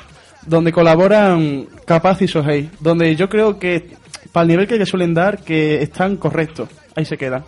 donde 0.45 0.71
colaboran 0.71 1.67
Capaz 1.85 2.21
y 2.21 2.27
Sohei, 2.27 2.69
donde 2.79 3.15
yo 3.15 3.29
creo 3.29 3.57
que, 3.57 3.91
para 4.31 4.43
el 4.43 4.47
nivel 4.49 4.67
que 4.67 4.77
le 4.77 4.85
suelen 4.85 5.13
dar, 5.13 5.39
que 5.43 5.81
están 5.81 6.17
correctos. 6.17 6.69
Ahí 6.95 7.05
se 7.05 7.17
quedan. 7.17 7.43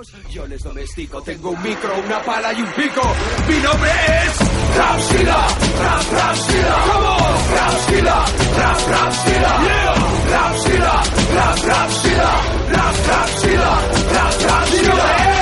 Histéricos, 0.00 0.12
yo 0.30 0.46
les 0.46 0.62
domestico. 0.62 1.22
Tengo 1.22 1.50
un 1.50 1.62
micro, 1.62 1.94
una 2.04 2.22
pala 2.22 2.52
y 2.52 2.62
un 2.62 2.72
pico. 2.72 3.02
Mi 3.48 3.56
nombre 3.58 3.90
es 3.90 4.76
Rapsila, 4.76 5.46
Rap 5.80 6.12
Rapsila. 6.12 6.76
¿Cómo? 6.92 7.16
Rapsila, 7.54 8.24
Rap 8.56 8.88
Rapsila. 8.88 9.58
Yeah. 9.62 9.94
Rapsila, 10.30 11.02
Rap 11.34 11.64
Rapsila. 11.64 12.30
Rap 12.72 12.96
Rapsila, 13.06 13.80
Rap 14.12 14.40
Rapsila. 14.42 15.32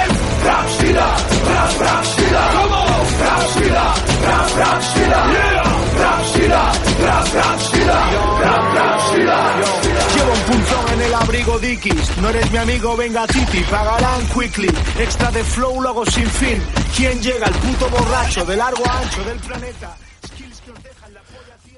Rapsila, 0.42 1.16
Rap 1.47 1.80
Rapsila. 1.80 2.50
¿Cómo? 2.54 2.85
Rapsila, 3.21 3.95
Rap 4.26 4.57
Rapsila. 4.57 5.21
Yeah. 5.30 5.61
Rapsila, 6.00 6.73
Rap 7.04 7.35
Rapsila. 7.35 7.99
Rap 8.40 8.75
Rapsila. 8.75 9.79
Dickies. 11.60 12.18
No 12.18 12.28
eres 12.30 12.50
mi 12.50 12.58
amigo, 12.58 12.96
venga 12.96 13.26
Titi, 13.26 13.60
pagarán 13.70 14.26
quickly. 14.28 14.68
Extra 14.98 15.30
de 15.30 15.44
flow, 15.44 15.80
lo 15.80 15.88
hago 15.90 16.06
sin 16.06 16.26
fin. 16.26 16.62
¿Quién 16.96 17.20
llega? 17.20 17.46
El 17.46 17.54
puto 17.54 17.88
borracho 17.90 18.44
de 18.44 18.56
largo 18.56 18.84
a 18.86 18.98
ancho 19.00 19.24
del 19.24 19.38
planeta. 19.38 19.96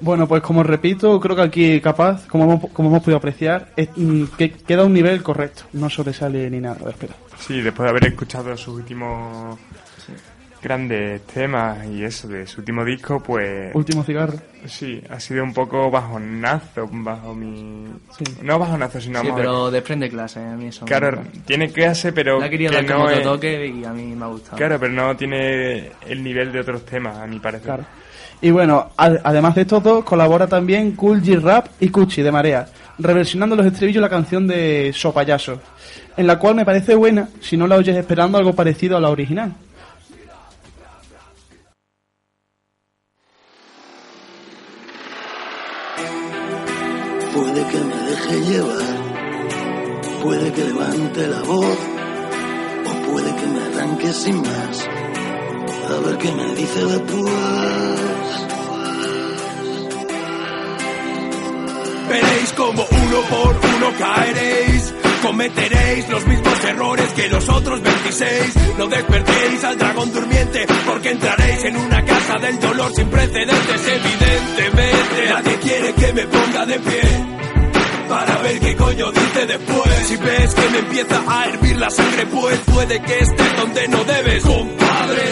Bueno, 0.00 0.26
pues 0.26 0.42
como 0.42 0.64
repito, 0.64 1.20
creo 1.20 1.36
que 1.36 1.42
aquí 1.42 1.80
Capaz, 1.80 2.26
como 2.26 2.44
hemos, 2.44 2.70
como 2.72 2.88
hemos 2.88 3.02
podido 3.02 3.18
apreciar, 3.18 3.72
es, 3.76 3.88
mm, 3.94 4.24
que 4.36 4.50
queda 4.50 4.84
un 4.84 4.92
nivel 4.92 5.22
correcto. 5.22 5.62
No 5.74 5.88
sobresale 5.88 6.50
ni 6.50 6.60
nada, 6.60 6.90
espera. 6.90 7.14
Sí, 7.38 7.60
después 7.60 7.84
de 7.84 7.90
haber 7.90 8.06
escuchado 8.06 8.56
sus 8.56 8.74
últimos 8.78 9.58
grandes 10.62 11.22
temas 11.26 11.84
y 11.86 12.04
eso 12.04 12.28
de 12.28 12.46
su 12.46 12.60
último 12.60 12.84
disco, 12.84 13.20
pues 13.20 13.74
Último 13.74 14.04
cigarro. 14.04 14.34
sí, 14.66 15.02
ha 15.10 15.18
sido 15.18 15.42
un 15.42 15.52
poco 15.52 15.90
bajonazo, 15.90 16.88
bajo 16.90 17.34
mi... 17.34 17.86
Sí. 18.16 18.24
No 18.42 18.58
bajonazo, 18.58 19.00
sino 19.00 19.20
Sí, 19.20 19.28
pero 19.34 19.70
desprende 19.70 20.08
clase, 20.08 20.40
a 20.40 20.56
mí 20.56 20.66
eso 20.66 20.84
Claro, 20.84 21.22
tiene 21.44 21.70
clase, 21.70 22.12
pero 22.12 22.38
querido 22.40 22.70
que 22.70 22.76
dar 22.76 22.86
como 22.86 22.98
no 22.98 23.04
otro 23.06 23.16
es... 23.18 23.22
toque 23.24 23.66
y 23.66 23.84
a 23.84 23.92
mí 23.92 24.14
me 24.14 24.24
ha 24.24 24.28
gustado. 24.28 24.56
Claro, 24.56 24.78
pero 24.78 24.92
no 24.92 25.16
tiene 25.16 25.90
el 26.06 26.22
nivel 26.22 26.52
de 26.52 26.60
otros 26.60 26.84
temas, 26.86 27.18
a 27.18 27.26
mi 27.26 27.38
parecer. 27.40 27.66
Claro. 27.66 27.84
Y 28.40 28.50
bueno, 28.50 28.90
además 28.96 29.54
de 29.54 29.62
estos 29.62 29.82
dos, 29.82 30.04
colabora 30.04 30.46
también 30.48 30.92
Cool 30.92 31.22
G 31.22 31.40
Rap 31.40 31.66
y 31.78 31.88
Cuchi 31.90 32.22
de 32.22 32.32
Marea, 32.32 32.66
reversionando 32.98 33.54
los 33.54 33.66
estribillos 33.66 34.00
de 34.00 34.08
la 34.08 34.08
canción 34.08 34.48
de 34.48 34.92
So 34.94 35.12
Payaso, 35.12 35.60
en 36.16 36.26
la 36.26 36.38
cual 36.38 36.56
me 36.56 36.64
parece 36.64 36.94
buena 36.96 37.28
si 37.40 37.56
no 37.56 37.66
la 37.68 37.76
oyes 37.76 37.96
esperando 37.96 38.38
algo 38.38 38.52
parecido 38.54 38.96
a 38.96 39.00
la 39.00 39.10
original. 39.10 39.52
Puede 47.42 47.66
que 47.66 47.78
me 47.78 47.96
deje 47.96 48.40
llevar, 48.52 50.22
puede 50.22 50.52
que 50.52 50.62
levante 50.62 51.26
la 51.26 51.42
voz, 51.42 51.78
o 52.86 53.10
puede 53.10 53.34
que 53.34 53.46
me 53.48 53.64
arranque 53.64 54.12
sin 54.12 54.40
más. 54.42 54.88
A 55.90 56.06
ver 56.06 56.18
qué 56.18 56.30
me 56.30 56.54
dice 56.54 56.84
después. 56.84 57.32
Veréis 62.08 62.52
como 62.52 62.86
uno 62.88 63.20
por 63.28 63.56
uno 63.76 63.98
caeréis. 63.98 64.94
Cometeréis 65.22 66.08
los 66.10 66.26
mismos 66.26 66.64
errores 66.64 67.12
que 67.12 67.28
los 67.28 67.48
otros 67.48 67.82
26. 67.82 68.54
No 68.78 68.86
despertéis 68.86 69.64
al 69.64 69.78
dragón 69.78 70.12
durmiente, 70.12 70.64
porque 70.86 71.10
entraréis 71.10 71.64
en 71.64 71.76
una 71.76 72.04
casa 72.04 72.38
del 72.38 72.60
dolor 72.60 72.92
sin 72.94 73.08
precedentes. 73.10 73.88
Evidentemente, 73.88 75.28
nadie 75.28 75.56
quiere 75.56 75.92
que 75.92 76.12
me 76.12 76.26
ponga 76.28 76.66
de 76.66 76.78
pie. 76.78 77.31
Ver 78.42 78.58
qué 78.58 78.76
coño 78.76 79.12
dice 79.12 79.46
después. 79.46 80.06
Si 80.08 80.16
ves 80.16 80.54
que 80.54 80.70
me 80.70 80.78
empieza 80.78 81.22
a 81.28 81.46
hervir 81.46 81.76
la 81.76 81.90
sangre, 81.90 82.26
pues 82.26 82.58
puede 82.60 83.00
que 83.00 83.18
estés 83.20 83.56
donde 83.56 83.88
no 83.88 84.04
debes, 84.04 84.42
compadre. 84.42 85.22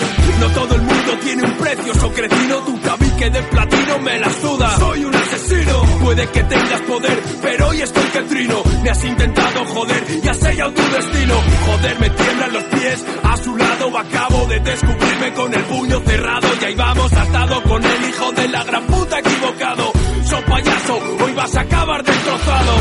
No 0.40 0.46
todo 0.52 0.74
el 0.76 0.82
mundo 0.82 1.18
tiene 1.22 1.42
un 1.42 1.52
precioso 1.54 2.12
cretino. 2.12 2.56
Tu 2.58 2.78
tabique 2.78 3.30
de 3.30 3.42
platino 3.42 3.98
me 3.98 4.18
la 4.18 4.30
suda. 4.30 4.76
Soy 4.78 5.04
un 5.04 5.14
asesino. 5.14 5.82
Puede 6.02 6.26
que 6.28 6.42
tengas 6.44 6.80
poder, 6.82 7.22
pero 7.42 7.68
hoy 7.68 7.80
estoy 7.82 8.04
que 8.04 8.20
trino. 8.22 8.62
Me 8.82 8.90
has 8.90 9.04
intentado 9.04 9.64
joder 9.66 10.04
y 10.22 10.28
has 10.28 10.36
sellado 10.38 10.72
tu 10.72 10.82
destino. 10.82 11.34
Joder, 11.66 12.00
me 12.00 12.10
tiemblan 12.10 12.52
los 12.52 12.62
pies. 12.64 13.04
A 13.24 13.36
su 13.38 13.56
lado 13.56 13.98
acabo 13.98 14.46
de 14.46 14.60
descubrirme 14.60 15.32
con 15.34 15.54
el 15.54 15.64
puño 15.64 16.00
cerrado. 16.06 16.48
Y 16.60 16.64
ahí 16.64 16.74
vamos, 16.76 17.12
atado 17.12 17.62
con 17.64 17.84
el 17.84 18.08
hijo 18.08 18.32
de 18.32 18.48
la 18.48 18.64
gran 18.64 18.86
puta 18.86 19.18
equivocado. 19.18 19.99
So 20.30 20.40
payaso, 20.46 20.98
hoy 21.24 21.32
vas 21.32 21.56
a 21.56 21.60
acabar 21.62 22.04
destrozado. 22.04 22.72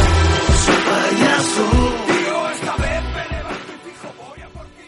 Soy 0.66 0.76
payaso, 0.76 1.70
Tío, 2.08 2.50
esta 2.52 2.76
vez 2.78 3.02
me 3.04 3.36
levanto 3.36 3.72
y 3.72 3.90
fijo, 3.90 4.14
voy 4.20 4.42
a 4.42 4.48
por 4.50 4.66
ti 4.68 4.84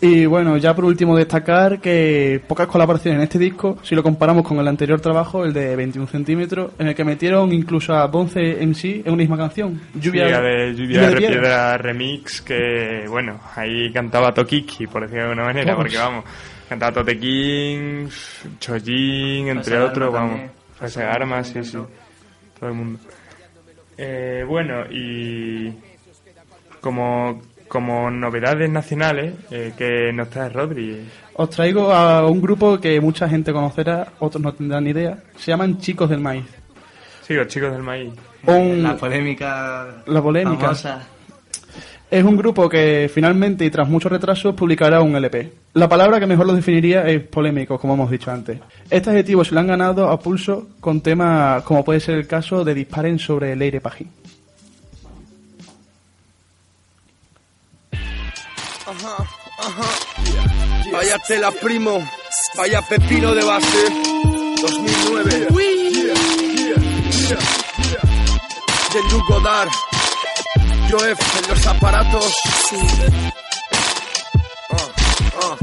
así. 0.00 0.06
Y 0.06 0.26
bueno, 0.26 0.56
ya 0.56 0.74
por 0.74 0.84
último 0.84 1.16
destacar 1.16 1.80
que 1.80 2.40
pocas 2.48 2.66
colaboraciones 2.66 3.18
en 3.18 3.22
este 3.22 3.38
disco, 3.38 3.78
si 3.84 3.94
lo 3.94 4.02
comparamos 4.02 4.42
con 4.46 4.58
el 4.58 4.66
anterior 4.66 5.00
trabajo, 5.00 5.44
el 5.44 5.52
de 5.52 5.76
21 5.76 6.08
centímetros, 6.08 6.72
en 6.80 6.88
el 6.88 6.94
que 6.96 7.04
metieron 7.04 7.52
incluso 7.52 7.94
a 7.94 8.06
Bonce 8.08 8.60
en 8.60 8.74
sí 8.74 9.02
en 9.04 9.12
una 9.12 9.20
misma 9.20 9.36
canción. 9.36 9.80
Lluvia, 9.94 10.40
de 10.40 10.74
Lluvia 10.74 11.08
de 11.08 11.16
Piedra 11.16 11.78
remix 11.78 12.40
que, 12.42 13.04
bueno, 13.08 13.38
ahí 13.54 13.92
cantaba 13.92 14.34
Tokiki, 14.34 14.88
por 14.88 15.02
decirlo 15.02 15.22
de 15.22 15.28
alguna 15.30 15.46
manera, 15.46 15.72
Vamos. 15.72 15.84
porque 15.84 15.98
vamos, 15.98 16.24
cantaba 16.68 16.92
Tote 16.92 17.16
King, 17.16 18.08
Chojin, 18.58 19.46
entre 19.48 19.76
Fase 19.76 19.78
otros, 19.78 20.12
vamos. 20.12 20.30
también. 20.32 20.61
Fase 20.82 21.02
Armas, 21.04 21.48
sí, 21.48 21.62
sí. 21.64 21.78
Todo 22.58 22.68
el 22.70 22.74
mundo. 22.74 22.98
Eh, 23.96 24.44
bueno, 24.46 24.84
y 24.90 25.72
como, 26.80 27.40
como 27.68 28.10
novedades 28.10 28.68
nacionales, 28.70 29.34
eh, 29.50 29.72
que 29.76 30.12
nos 30.12 30.28
trae 30.30 30.48
Rodri. 30.48 31.08
Os 31.34 31.50
traigo 31.50 31.92
a 31.92 32.26
un 32.28 32.40
grupo 32.40 32.78
que 32.80 33.00
mucha 33.00 33.28
gente 33.28 33.52
conocerá, 33.52 34.08
otros 34.18 34.42
no 34.42 34.52
tendrán 34.52 34.84
ni 34.84 34.90
idea. 34.90 35.18
Se 35.36 35.50
llaman 35.50 35.78
Chicos 35.78 36.10
del 36.10 36.20
Maíz. 36.20 36.44
Sí, 37.26 37.34
los 37.34 37.46
chicos 37.46 37.70
del 37.72 37.82
maíz. 37.82 38.12
Un- 38.46 38.82
La 38.82 38.96
polémica. 38.96 40.02
La 40.06 40.20
polémica. 40.20 40.60
famosa. 40.60 41.06
Es 42.12 42.24
un 42.24 42.36
grupo 42.36 42.68
que 42.68 43.10
finalmente 43.12 43.64
y 43.64 43.70
tras 43.70 43.88
muchos 43.88 44.12
retrasos 44.12 44.54
publicará 44.54 45.00
un 45.00 45.16
LP. 45.16 45.50
La 45.72 45.88
palabra 45.88 46.20
que 46.20 46.26
mejor 46.26 46.44
lo 46.44 46.52
definiría 46.52 47.08
es 47.08 47.22
polémico, 47.22 47.78
como 47.78 47.94
hemos 47.94 48.10
dicho 48.10 48.30
antes. 48.30 48.58
Este 48.90 49.08
adjetivo 49.08 49.42
se 49.46 49.54
lo 49.54 49.60
han 49.60 49.66
ganado 49.66 50.10
a 50.10 50.20
pulso 50.20 50.68
con 50.78 51.00
temas 51.00 51.62
como 51.62 51.82
puede 51.82 52.00
ser 52.00 52.16
el 52.16 52.26
caso 52.26 52.64
de 52.64 52.74
Disparen 52.74 53.18
sobre 53.18 53.56
Leire 53.56 53.80
Pajín. 53.80 54.10
Vaya 60.92 61.16
tela 61.26 61.50
primo, 61.62 61.98
vaya 62.58 62.82
pepino 62.90 63.34
de 63.34 63.42
base. 63.42 63.88
2009. 64.60 65.46
De 68.92 69.00
Luke 69.10 69.91
Joef 70.92 71.18
en 71.38 71.48
los 71.48 71.66
aparatos. 71.66 72.34
Ah, 75.40 75.56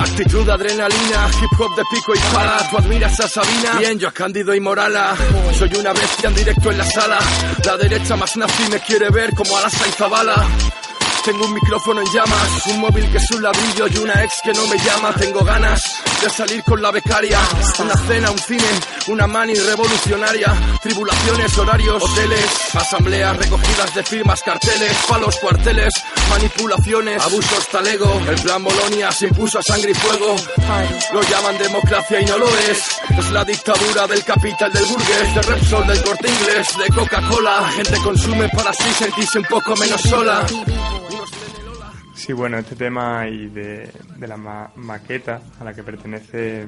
Actitud, 0.00 0.48
adrenalina, 0.48 1.28
hip 1.42 1.60
hop 1.60 1.76
de 1.76 1.82
pico 1.90 2.14
y 2.14 2.18
pala. 2.34 2.66
Tú 2.70 2.78
admiras 2.78 3.20
a 3.20 3.28
Sabina, 3.28 3.78
bien, 3.78 3.98
yo 3.98 4.08
a 4.08 4.12
Cándido 4.12 4.54
y 4.54 4.60
Morala. 4.60 5.14
Soy 5.58 5.74
una 5.74 5.92
bestia 5.92 6.30
en 6.30 6.34
directo 6.34 6.70
en 6.70 6.78
la 6.78 6.86
sala. 6.86 7.18
La 7.66 7.76
derecha 7.76 8.16
más 8.16 8.34
nazi 8.38 8.70
me 8.70 8.80
quiere 8.80 9.10
ver 9.10 9.34
como 9.34 9.54
a 9.58 9.60
la 9.60 9.68
Zabala. 9.70 10.46
Tengo 11.24 11.46
un 11.46 11.54
micrófono 11.54 12.02
en 12.02 12.06
llamas, 12.12 12.66
un 12.66 12.80
móvil 12.80 13.10
que 13.10 13.16
es 13.16 13.30
un 13.30 13.42
ladrillo 13.42 13.86
y 13.88 13.96
una 13.96 14.24
ex 14.24 14.42
que 14.44 14.52
no 14.52 14.66
me 14.66 14.76
llama. 14.76 15.10
Tengo 15.14 15.42
ganas 15.42 15.82
de 16.20 16.28
salir 16.28 16.62
con 16.64 16.82
la 16.82 16.90
becaria. 16.90 17.38
Una 17.78 17.96
cena, 17.96 18.30
un 18.30 18.38
cine, 18.38 18.68
una 19.06 19.26
mani 19.26 19.54
revolucionaria. 19.54 20.52
Tribulaciones, 20.82 21.56
horarios, 21.56 22.02
hoteles, 22.02 22.46
asambleas 22.74 23.38
recogidas 23.38 23.94
de 23.94 24.02
firmas, 24.02 24.42
carteles, 24.42 24.92
palos, 25.08 25.36
cuarteles, 25.36 25.94
manipulaciones, 26.28 27.22
abusos, 27.22 27.68
talego. 27.68 28.20
El 28.28 28.40
plan 28.42 28.62
Bolonia 28.62 29.10
se 29.10 29.26
impuso 29.28 29.58
a 29.58 29.62
sangre 29.62 29.92
y 29.92 29.94
fuego. 29.94 30.36
Lo 31.14 31.22
llaman 31.22 31.56
democracia 31.56 32.20
y 32.20 32.26
no 32.26 32.36
lo 32.36 32.48
es. 32.48 33.00
Es 33.18 33.30
la 33.30 33.44
dictadura 33.46 34.06
del 34.06 34.22
capital 34.24 34.70
del 34.70 34.84
burgués, 34.84 35.34
de 35.34 35.42
Repsol, 35.42 35.86
del 35.86 36.04
corte 36.04 36.28
inglés, 36.28 36.68
de 36.76 36.94
Coca-Cola. 36.94 37.62
La 37.62 37.68
gente 37.70 37.96
consume 38.02 38.46
para 38.50 38.70
así 38.70 38.92
sentirse 38.98 39.38
un 39.38 39.44
poco 39.44 39.74
menos 39.76 40.02
sola. 40.02 40.46
Sí, 42.24 42.32
bueno, 42.32 42.56
este 42.58 42.74
tema 42.74 43.28
y 43.28 43.48
de, 43.48 43.90
de 44.16 44.26
la 44.26 44.36
ma- 44.38 44.70
maqueta 44.76 45.40
a 45.60 45.64
la 45.64 45.74
que 45.74 45.82
pertenece 45.82 46.64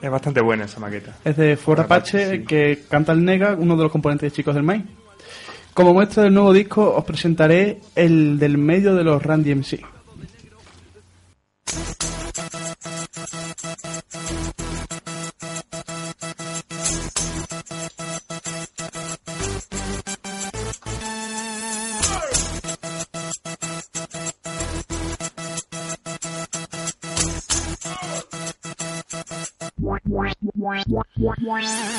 es 0.00 0.10
bastante 0.10 0.40
buena 0.40 0.66
esa 0.66 0.78
maqueta. 0.78 1.16
Es 1.24 1.36
de 1.36 1.56
Ford 1.56 1.80
Apache, 1.80 2.30
sí. 2.38 2.44
que 2.44 2.84
canta 2.88 3.10
el 3.12 3.24
Nega, 3.24 3.56
uno 3.58 3.76
de 3.76 3.82
los 3.84 3.90
componentes 3.92 4.32
Chicos 4.32 4.54
del 4.54 4.62
Maíz. 4.62 4.84
Como 5.74 5.92
muestra 5.94 6.22
del 6.24 6.34
nuevo 6.34 6.52
disco 6.52 6.94
os 6.94 7.04
presentaré 7.04 7.80
el 7.96 8.38
del 8.38 8.56
medio 8.58 8.94
de 8.94 9.02
los 9.04 9.20
Randy 9.22 9.54
MC. 9.54 9.80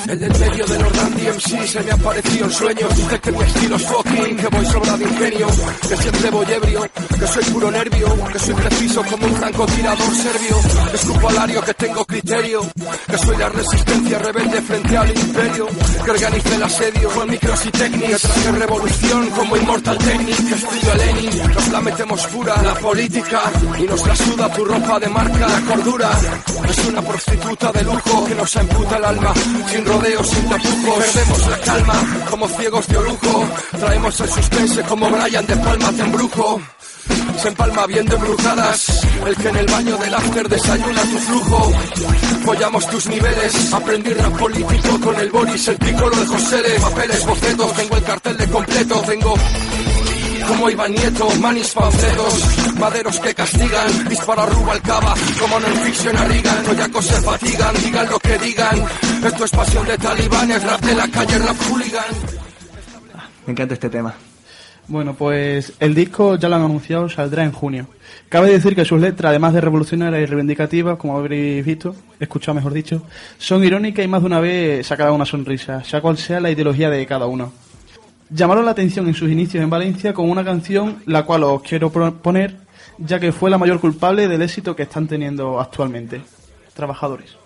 El 0.08 0.18
del 0.18 0.32
medio 0.38 0.66
de 0.66 0.78
los 0.78 0.96
Randy 0.96 1.22
MC 1.22 1.66
se 1.68 1.82
me 1.82 1.92
ha 1.92 1.96
parecido 1.96 2.44
en 2.46 2.50
sueños. 2.50 2.96
Dice 2.96 3.20
que 3.20 3.32
mi 3.32 3.42
estilo 3.42 3.76
es 3.76 3.86
fucking, 3.86 4.36
que 4.36 4.46
voy 4.48 4.66
sobra 4.66 4.96
de 4.96 5.04
ingenio, 5.04 5.46
que 5.88 5.96
siempre 5.96 6.30
voy 6.30 6.46
ebrio, 6.52 6.90
soy 7.32 7.44
puro 7.44 7.70
nervio, 7.70 8.08
que 8.30 8.38
soy 8.38 8.54
preciso 8.54 9.02
como 9.04 9.26
un 9.26 9.34
francotirador 9.34 10.14
serbio. 10.14 10.56
Escupo 10.92 11.28
alario 11.30 11.62
que 11.62 11.74
tengo 11.74 12.04
criterio, 12.04 12.60
que 13.06 13.18
soy 13.18 13.36
la 13.38 13.48
resistencia 13.48 14.18
rebelde 14.18 14.60
frente 14.60 14.96
al 14.98 15.10
imperio, 15.10 15.66
que 16.04 16.10
organice 16.10 16.54
el 16.54 16.62
asedio 16.62 17.08
con 17.10 17.30
micros 17.30 17.66
y 17.66 17.70
técnicas, 17.70 18.20
que 18.20 18.28
traje 18.28 18.52
revolución 18.52 19.30
como 19.30 19.56
Immortal 19.56 19.98
Technic, 19.98 20.36
que 20.36 20.54
estilo 20.54 20.94
Lenin, 20.94 21.54
nos 21.54 21.68
la 21.68 21.80
metemos 21.80 22.26
pura, 22.26 22.62
la 22.62 22.74
política, 22.74 23.40
y 23.78 23.82
nos 23.82 24.06
la 24.06 24.16
suda 24.16 24.52
tu 24.52 24.64
ropa 24.66 25.00
de 25.00 25.08
marca, 25.08 25.48
la 25.48 25.60
cordura, 25.62 26.10
es 26.68 26.84
una 26.86 27.02
prostituta 27.02 27.72
de 27.72 27.82
lujo 27.82 28.26
que 28.26 28.34
nos 28.34 28.56
emputa 28.56 28.96
el 28.96 29.04
alma, 29.04 29.32
sin 29.70 29.84
rodeos, 29.86 30.28
sin 30.28 30.48
tapujos, 30.50 31.04
perdemos 31.04 31.46
la 31.48 31.58
calma, 31.60 31.94
como 32.28 32.48
ciegos 32.48 32.86
de 32.88 32.96
orujo, 32.98 33.48
traemos 33.70 34.20
el 34.20 34.28
suspense 34.28 34.82
como 34.82 35.08
Brian 35.08 35.46
de 35.46 35.56
Palma 35.56 35.92
te 35.92 36.02
embrujo. 36.02 36.60
Se 37.38 37.48
empalma 37.48 37.86
viendo 37.86 38.14
embrujadas 38.14 39.06
El 39.26 39.36
que 39.36 39.48
en 39.48 39.56
el 39.56 39.66
baño 39.66 39.96
del 39.96 40.14
after 40.14 40.48
desayuna 40.48 41.02
tu 41.02 41.18
flujo. 41.18 41.72
Follamos 42.44 42.86
tus 42.88 43.06
niveles. 43.06 43.72
Aprendí 43.72 44.12
rap 44.14 44.38
político 44.38 45.00
con 45.00 45.18
el 45.18 45.30
Boris 45.30 45.68
El 45.68 45.76
pícolo 45.76 46.16
de 46.16 46.26
José 46.26 46.62
de 46.62 46.80
papeles, 46.80 47.26
bocetos. 47.26 47.72
Tengo 47.74 47.96
el 47.96 48.04
cartel 48.04 48.36
de 48.36 48.48
completo. 48.48 49.02
Tengo 49.06 49.34
como 50.48 50.70
Iván 50.70 50.92
Nieto, 50.92 51.28
manis 51.40 51.70
panfletos, 51.70 52.74
maderos 52.78 53.18
que 53.20 53.34
castigan, 53.34 54.08
dispara 54.08 54.44
Rubalcaba, 54.46 55.14
como 55.38 55.60
no 55.60 55.66
fiction 55.68 56.16
a 56.16 56.24
Reagan, 56.24 56.62
toyacos 56.64 57.06
se 57.06 57.20
fatigan, 57.22 57.74
digan 57.76 58.10
lo 58.10 58.18
que 58.18 58.38
digan, 58.38 58.84
esto 59.24 59.44
es 59.44 59.50
pasión 59.50 59.86
de 59.86 59.98
talibanes, 59.98 60.62
rap 60.64 60.80
de 60.80 60.94
la 60.94 61.08
calle, 61.08 61.38
rap. 61.38 61.56
Me 63.46 63.52
encanta 63.52 63.74
este 63.74 63.88
tema. 63.88 64.14
Bueno, 64.88 65.14
pues 65.14 65.74
el 65.78 65.94
disco 65.94 66.36
ya 66.36 66.48
lo 66.48 66.56
han 66.56 66.62
anunciado, 66.62 67.08
saldrá 67.08 67.44
en 67.44 67.52
junio. 67.52 67.86
Cabe 68.28 68.50
decir 68.50 68.74
que 68.74 68.84
sus 68.84 69.00
letras, 69.00 69.30
además 69.30 69.54
de 69.54 69.60
revolucionarias 69.60 70.22
y 70.22 70.26
reivindicativas, 70.26 70.98
como 70.98 71.16
habréis 71.16 71.64
visto, 71.64 71.94
escuchado 72.18 72.56
mejor 72.56 72.72
dicho, 72.72 73.02
son 73.38 73.62
irónicas 73.64 74.04
y 74.04 74.08
más 74.08 74.22
de 74.22 74.26
una 74.26 74.40
vez 74.40 74.86
sacará 74.86 75.12
una 75.12 75.24
sonrisa, 75.24 75.84
sea 75.84 76.00
cual 76.00 76.18
sea 76.18 76.40
la 76.40 76.50
ideología 76.50 76.90
de 76.90 77.06
cada 77.06 77.26
uno. 77.26 77.52
Llamaron 78.28 78.64
la 78.64 78.72
atención 78.72 79.06
en 79.06 79.14
sus 79.14 79.30
inicios 79.30 79.62
en 79.62 79.70
Valencia 79.70 80.12
con 80.12 80.28
una 80.28 80.44
canción 80.44 81.02
la 81.06 81.24
cual 81.24 81.44
os 81.44 81.62
quiero 81.62 81.90
poner, 81.90 82.56
ya 82.98 83.20
que 83.20 83.30
fue 83.30 83.50
la 83.50 83.58
mayor 83.58 83.78
culpable 83.78 84.26
del 84.26 84.42
éxito 84.42 84.74
que 84.74 84.82
están 84.84 85.06
teniendo 85.06 85.60
actualmente. 85.60 86.22
Trabajadores. 86.74 87.41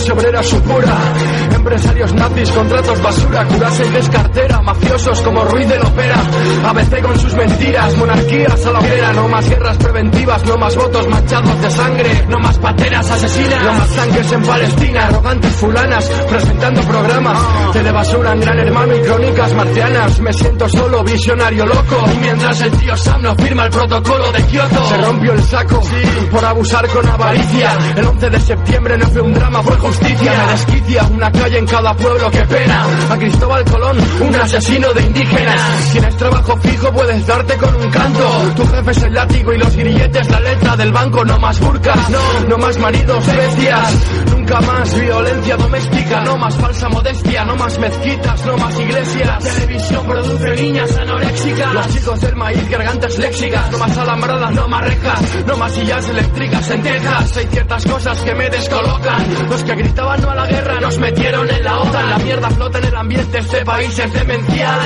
Clase 0.00 0.12
obrera 0.12 0.42
supura. 0.42 1.39
Empresarios 1.60 2.14
nazis, 2.14 2.50
contratos 2.52 3.02
basura, 3.02 3.44
curase 3.44 3.84
y 3.84 3.90
descartera. 3.90 4.62
Mafiosos 4.62 5.20
como 5.20 5.44
Ruiz 5.44 5.68
de 5.68 5.78
Lopera. 5.78 6.16
ABC 6.64 7.02
con 7.02 7.18
sus 7.18 7.34
mentiras, 7.34 7.96
monarquías 7.98 8.64
a 8.64 8.70
la 8.70 8.78
hoguera. 8.78 9.12
No 9.12 9.28
más 9.28 9.46
guerras 9.46 9.76
preventivas, 9.76 10.42
no 10.46 10.56
más 10.56 10.74
votos 10.74 11.06
manchados 11.06 11.60
de 11.60 11.70
sangre. 11.70 12.26
No 12.30 12.38
más 12.38 12.58
pateras 12.58 13.10
asesinas, 13.10 13.62
no 13.62 13.74
más 13.74 13.88
tanques 13.90 14.32
en 14.32 14.42
Palestina. 14.42 15.06
Arrogantes 15.06 15.52
fulanas, 15.52 16.08
presentando 16.30 16.80
programas. 16.80 17.38
Telebasuran, 17.74 18.40
gran 18.40 18.58
hermano 18.58 18.96
y 18.96 19.00
crónicas 19.00 19.54
marcianas. 19.54 20.20
Me 20.20 20.32
siento 20.32 20.66
solo, 20.66 21.04
visionario 21.04 21.66
loco. 21.66 22.04
Y 22.14 22.18
mientras 22.20 22.58
el 22.62 22.70
tío 22.70 22.96
Sam 22.96 23.20
no 23.20 23.36
firma 23.36 23.66
el 23.66 23.70
protocolo 23.70 24.32
de 24.32 24.42
Kioto, 24.44 24.88
se 24.88 24.96
rompió 24.96 25.32
el 25.34 25.42
saco 25.42 25.82
por 26.30 26.42
abusar 26.42 26.88
con 26.88 27.06
avaricia. 27.06 27.76
El 27.96 28.06
11 28.06 28.30
de 28.30 28.40
septiembre 28.40 28.96
no 28.96 29.06
fue 29.08 29.20
un 29.20 29.34
drama, 29.34 29.62
fue 29.62 29.76
justicia. 29.76 30.32
Me 30.46 30.52
desquicia 30.52 31.02
una 31.04 31.30
calle 31.30 31.49
hay 31.50 31.56
en 31.56 31.66
cada 31.66 31.94
pueblo, 31.94 32.30
qué 32.30 32.42
pena. 32.46 32.86
A 33.10 33.18
Cristóbal 33.18 33.64
Colón, 33.64 33.98
un 34.20 34.34
asesino 34.36 34.92
de 34.92 35.02
indígenas. 35.02 35.92
Tienes 35.92 36.16
trabajo 36.16 36.56
fijo, 36.58 36.92
puedes 36.92 37.26
darte 37.26 37.56
con 37.56 37.74
un 37.74 37.90
canto. 37.90 38.52
Tu 38.56 38.66
jefe 38.66 38.90
es 38.90 39.02
el 39.02 39.14
látigo 39.14 39.52
y 39.52 39.58
los 39.58 39.76
grilletes, 39.76 40.30
la 40.30 40.40
letra 40.40 40.76
del 40.76 40.92
banco. 40.92 41.24
No 41.24 41.38
más 41.38 41.60
burcas, 41.60 42.10
no, 42.10 42.48
no 42.48 42.58
más 42.58 42.78
maridos, 42.78 43.26
bestias. 43.26 43.94
Nunca 44.30 44.60
más 44.60 45.00
violencia 45.00 45.56
doméstica, 45.56 46.20
no 46.22 46.36
más 46.36 46.54
falsa 46.56 46.88
modestia, 46.88 47.44
no 47.44 47.56
más 47.56 47.78
mezquitas, 47.78 48.46
no 48.46 48.56
más 48.56 48.80
iglesias. 48.80 49.44
Televisión 49.44 50.06
produce 50.06 50.62
niñas 50.62 50.96
anoréxicas. 50.96 51.74
Los 51.74 51.88
chicos 51.88 52.20
del 52.20 52.36
maíz, 52.36 52.70
gargantas 52.70 53.18
léxicas, 53.18 53.70
no 53.70 53.78
más 53.78 53.98
alambradas, 53.98 54.52
no 54.52 54.68
más 54.68 54.84
rejas, 54.84 55.20
no 55.46 55.56
más 55.56 55.72
sillas 55.72 56.08
eléctricas 56.08 56.70
en 56.70 56.82
Texas. 56.82 57.36
Hay 57.36 57.46
ciertas 57.46 57.84
cosas 57.84 58.20
que 58.20 58.34
me 58.34 58.50
descolocan. 58.50 59.48
Los 59.48 59.64
que 59.64 59.74
gritaban 59.74 60.20
no 60.20 60.30
a 60.30 60.34
la 60.34 60.46
guerra 60.46 60.80
nos 60.80 60.98
metieron 60.98 61.39
en 61.48 61.64
la 61.64 61.78
OTAN. 61.78 62.10
La 62.10 62.18
mierda 62.18 62.50
flota 62.50 62.78
en 62.78 62.84
el 62.84 62.96
ambiente, 62.96 63.38
este 63.38 63.64
país 63.64 63.98
es 63.98 64.12
demencial. 64.12 64.80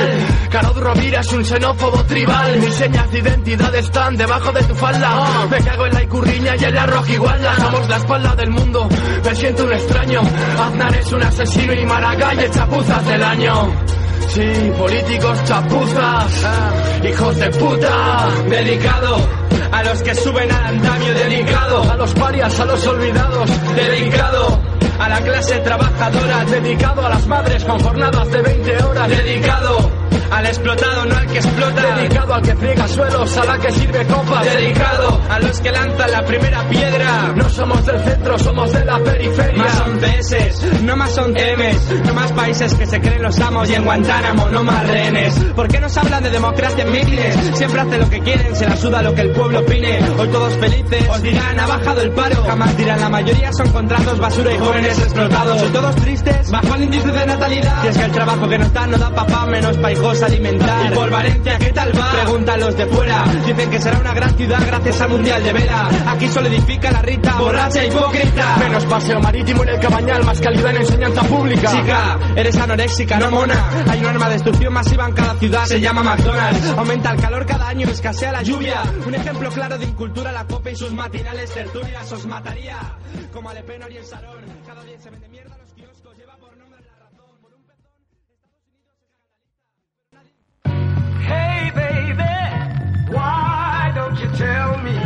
Carod 0.50 0.78
Rovira 0.78 1.20
es 1.20 1.32
un 1.32 1.44
xenófobo 1.44 2.04
tribal. 2.04 2.58
Mis 2.58 2.74
señas 2.74 3.10
de 3.10 3.18
identidad 3.18 3.74
están 3.74 4.16
debajo 4.16 4.52
de 4.52 4.62
tu 4.64 4.74
falda. 4.74 5.46
Me 5.50 5.58
cago 5.58 5.86
en 5.86 5.94
la 5.94 6.02
icurriña 6.02 6.56
y 6.56 6.64
en 6.64 6.74
la 6.74 6.86
rojigualda. 6.86 7.56
Somos 7.56 7.88
la 7.88 7.96
espalda 7.96 8.36
del 8.36 8.50
mundo, 8.50 8.88
me 9.24 9.34
siento 9.34 9.64
un 9.64 9.72
extraño. 9.72 10.20
Aznar 10.20 10.94
es 10.94 11.12
un 11.12 11.22
asesino 11.22 11.72
y 11.72 11.86
Maragall 11.86 12.38
es 12.38 12.50
chapuzas 12.50 13.06
del 13.06 13.22
año. 13.22 13.72
Sí, 14.28 14.72
políticos 14.78 15.44
chapuzas, 15.44 16.46
hijos 17.04 17.36
de 17.36 17.50
puta. 17.50 18.28
Dedicado 18.48 19.16
a 19.70 19.82
los 19.82 20.02
que 20.02 20.14
suben 20.14 20.50
al 20.50 20.64
andamio, 20.64 21.14
dedicado 21.14 21.90
a 21.90 21.96
los 21.96 22.14
parias, 22.14 22.60
a 22.60 22.64
los 22.64 22.86
olvidados, 22.86 23.50
dedicado 23.74 24.60
a 24.98 25.08
la 25.08 25.20
clase 25.20 25.58
trabajadora, 25.60 26.44
dedicado 26.44 27.06
a 27.06 27.08
las 27.10 27.26
madres 27.26 27.64
con 27.64 27.78
jornadas 27.80 28.30
de 28.30 28.42
20 28.42 28.82
horas, 28.84 29.08
dedicado 29.08 30.03
al 30.34 30.46
explotado, 30.46 31.04
no 31.06 31.16
al 31.16 31.26
que 31.26 31.38
explota, 31.38 31.96
dedicado 31.96 32.34
al 32.34 32.42
que 32.42 32.56
friega 32.56 32.88
suelos, 32.88 33.36
a 33.36 33.44
la 33.44 33.58
que 33.58 33.70
sirve 33.70 34.04
copas, 34.06 34.44
dedicado 34.44 35.20
a 35.30 35.38
los 35.38 35.60
que 35.60 35.70
lanzan 35.70 36.10
la 36.10 36.24
primera 36.24 36.68
piedra. 36.68 37.32
No 37.36 37.48
somos 37.48 37.86
del 37.86 38.00
centro, 38.00 38.38
somos 38.38 38.72
de 38.72 38.84
la 38.84 38.98
periferia. 38.98 39.62
Más 39.62 39.72
son 39.78 39.98
TS, 40.00 40.82
no 40.82 40.96
más 40.96 41.14
son 41.14 41.34
TMs, 41.34 42.04
no 42.04 42.14
más 42.14 42.32
países 42.32 42.74
que 42.74 42.86
se 42.86 43.00
creen 43.00 43.22
los 43.22 43.38
amos 43.38 43.70
y 43.70 43.74
en 43.74 43.84
Guantánamo 43.84 44.48
no 44.48 44.64
más 44.64 44.86
rehenes. 44.88 45.34
¿Por 45.54 45.68
qué 45.68 45.78
nos 45.80 45.96
hablan 45.96 46.22
de 46.24 46.30
democracia 46.30 46.84
en 46.84 46.92
mítines? 46.92 47.36
Siempre 47.56 47.80
hacen 47.80 48.00
lo 48.00 48.10
que 48.10 48.20
quieren, 48.20 48.56
se 48.56 48.66
la 48.66 48.76
suda 48.76 49.02
lo 49.02 49.14
que 49.14 49.20
el 49.20 49.30
pueblo 49.30 49.60
opine. 49.60 50.00
Hoy 50.18 50.28
todos 50.28 50.54
felices, 50.54 51.08
os 51.08 51.22
dirán 51.22 51.60
ha 51.60 51.66
bajado 51.66 52.00
el 52.00 52.10
paro. 52.10 52.42
Jamás 52.42 52.76
dirán 52.76 53.00
la 53.00 53.08
mayoría 53.08 53.52
son 53.52 53.68
contratos 53.70 54.18
basura 54.18 54.52
y 54.52 54.58
jóvenes 54.58 54.98
explotados. 54.98 55.62
Hoy 55.62 55.68
todos 55.68 55.94
tristes, 55.96 56.50
bajo 56.50 56.74
el 56.74 56.82
índice 56.82 57.12
de 57.12 57.26
natalidad. 57.26 57.84
Y 57.84 57.86
es 57.86 57.98
que 57.98 58.04
el 58.04 58.12
trabajo 58.12 58.48
que 58.48 58.58
nos 58.58 58.72
dan 58.72 58.90
no 58.90 58.98
da 58.98 59.10
papá 59.10 59.46
menos 59.46 59.76
pa' 59.78 59.92
hijos 59.92 60.23
alimentar. 60.24 60.92
Y 60.92 60.94
por 60.94 61.10
Valencia, 61.10 61.58
¿qué 61.58 61.72
tal 61.72 61.98
va? 61.98 62.12
Preguntan 62.12 62.60
los 62.60 62.76
de 62.76 62.86
fuera. 62.86 63.24
Dicen 63.46 63.70
que 63.70 63.80
será 63.80 63.98
una 63.98 64.14
gran 64.14 64.36
ciudad 64.36 64.58
gracias 64.66 65.00
al 65.00 65.10
Mundial 65.10 65.42
de 65.42 65.52
Vela. 65.52 65.88
Aquí 66.06 66.28
solo 66.28 66.48
edifica 66.48 66.90
la 66.90 67.02
Rita, 67.02 67.36
borracha 67.36 67.84
hipócrita. 67.84 68.56
Menos 68.58 68.84
paseo 68.86 69.20
marítimo 69.20 69.62
en 69.62 69.68
el 69.70 69.80
cabañal, 69.80 70.24
más 70.24 70.40
calidad 70.40 70.70
en 70.70 70.76
enseñanza 70.78 71.22
pública. 71.22 71.70
Chica, 71.70 72.18
eres 72.36 72.56
anoréxica, 72.56 73.18
no 73.18 73.30
mona. 73.30 73.70
Hay 73.88 74.00
un 74.00 74.06
arma 74.06 74.26
de 74.28 74.34
destrucción 74.34 74.72
masiva 74.72 75.06
en 75.06 75.14
cada 75.14 75.34
ciudad, 75.34 75.64
se 75.66 75.80
llama 75.80 76.02
McDonald's. 76.02 76.68
Aumenta 76.76 77.12
el 77.12 77.20
calor 77.20 77.46
cada 77.46 77.68
año, 77.68 77.88
escasea 77.88 78.32
la 78.32 78.42
lluvia. 78.42 78.82
Un 79.06 79.14
ejemplo 79.14 79.50
claro 79.50 79.78
de 79.78 79.84
incultura, 79.84 80.32
la 80.32 80.46
copa 80.46 80.70
y 80.70 80.76
sus 80.76 80.92
matinales 80.92 81.50
tertulias 81.52 82.12
os 82.12 82.26
mataría. 82.26 82.78
Como 83.32 83.50
a 83.50 83.54
Le 83.54 83.62
Pen 83.62 83.82
y 83.90 83.96
el 83.96 84.04
Sarón. 84.04 84.44
Cada 84.66 84.82
día 84.84 84.98
se 84.98 85.10
vende 85.10 85.28
Hey, 91.26 91.70
baby, 91.74 92.34
why 93.12 93.92
don't 93.94 94.18
you 94.20 94.28
tell 94.36 94.78
me? 94.78 94.98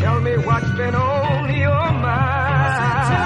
Tell 0.00 0.20
me 0.20 0.36
what's 0.38 0.70
been 0.76 0.94
on 0.94 1.54
your 1.54 1.92
mind. 1.92 3.24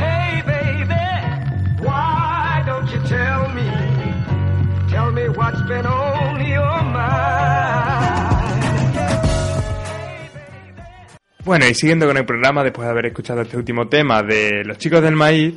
Hey, 0.00 0.42
baby, 0.46 0.94
why 1.82 2.62
don't 2.66 2.88
you 2.90 3.00
tell 3.08 3.48
me? 3.54 3.68
Tell 4.90 5.12
me 5.12 5.28
what's 5.28 5.62
been 5.68 5.86
on 5.86 6.46
your 6.46 6.82
mind. 6.82 7.18
Bueno, 11.44 11.66
y 11.66 11.74
siguiendo 11.74 12.06
con 12.06 12.16
el 12.16 12.26
programa, 12.26 12.62
después 12.62 12.86
de 12.86 12.90
haber 12.92 13.06
escuchado 13.06 13.40
este 13.40 13.56
último 13.56 13.88
tema 13.88 14.22
de 14.22 14.64
Los 14.64 14.76
Chicos 14.78 15.02
del 15.02 15.16
Maíz, 15.16 15.54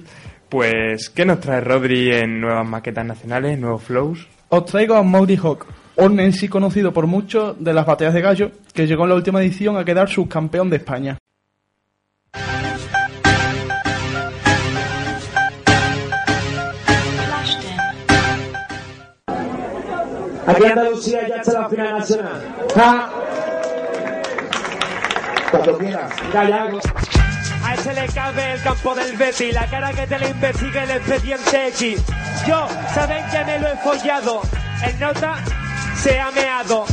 pues, 0.47 1.09
¿qué 1.09 1.25
nos 1.25 1.39
trae 1.41 1.59
Rodri 1.61 2.13
en 2.13 2.39
nuevas 2.39 2.67
maquetas 2.67 3.05
nacionales, 3.05 3.59
nuevos 3.59 3.83
flows? 3.83 4.27
Os 4.53 4.65
traigo 4.65 4.95
a 4.95 5.01
Mauri 5.01 5.37
Hawk, 5.37 5.65
un 5.95 6.19
en 6.19 6.33
conocido 6.49 6.91
por 6.91 7.07
muchos 7.07 7.55
de 7.63 7.73
las 7.73 7.85
batallas 7.85 8.13
de 8.13 8.19
gallo, 8.19 8.51
que 8.73 8.85
llegó 8.85 9.03
en 9.03 9.09
la 9.11 9.15
última 9.15 9.41
edición 9.41 9.77
a 9.77 9.85
quedar 9.85 10.09
subcampeón 10.09 10.69
de 10.69 10.75
España. 10.75 11.17
Aquí 20.45 20.65
Andalucía 20.65 21.29
ya 21.29 21.35
está 21.37 21.61
la 21.61 21.69
final 21.69 21.99
nacional. 21.99 22.41
¿Ja? 22.75 23.09
Cuando 25.49 25.77
quieras. 25.77 26.11
A 27.71 27.73
ese 27.73 27.93
le 27.93 28.05
cabe 28.07 28.51
el 28.51 28.61
campo 28.63 28.93
del 28.93 29.15
Betty, 29.15 29.53
la 29.53 29.65
cara 29.65 29.93
que 29.93 30.05
te 30.05 30.19
le 30.19 30.27
investigue 30.27 30.83
el 30.83 30.91
expediente 30.91 31.67
X. 31.69 32.01
Yo, 32.45 32.67
saben 32.93 33.23
que 33.31 33.45
me 33.45 33.59
lo 33.59 33.67
he 33.69 33.77
follado, 33.77 34.41
el 34.83 34.99
nota 34.99 35.37
se 35.95 36.19
ha 36.19 36.31
meado. 36.31 36.85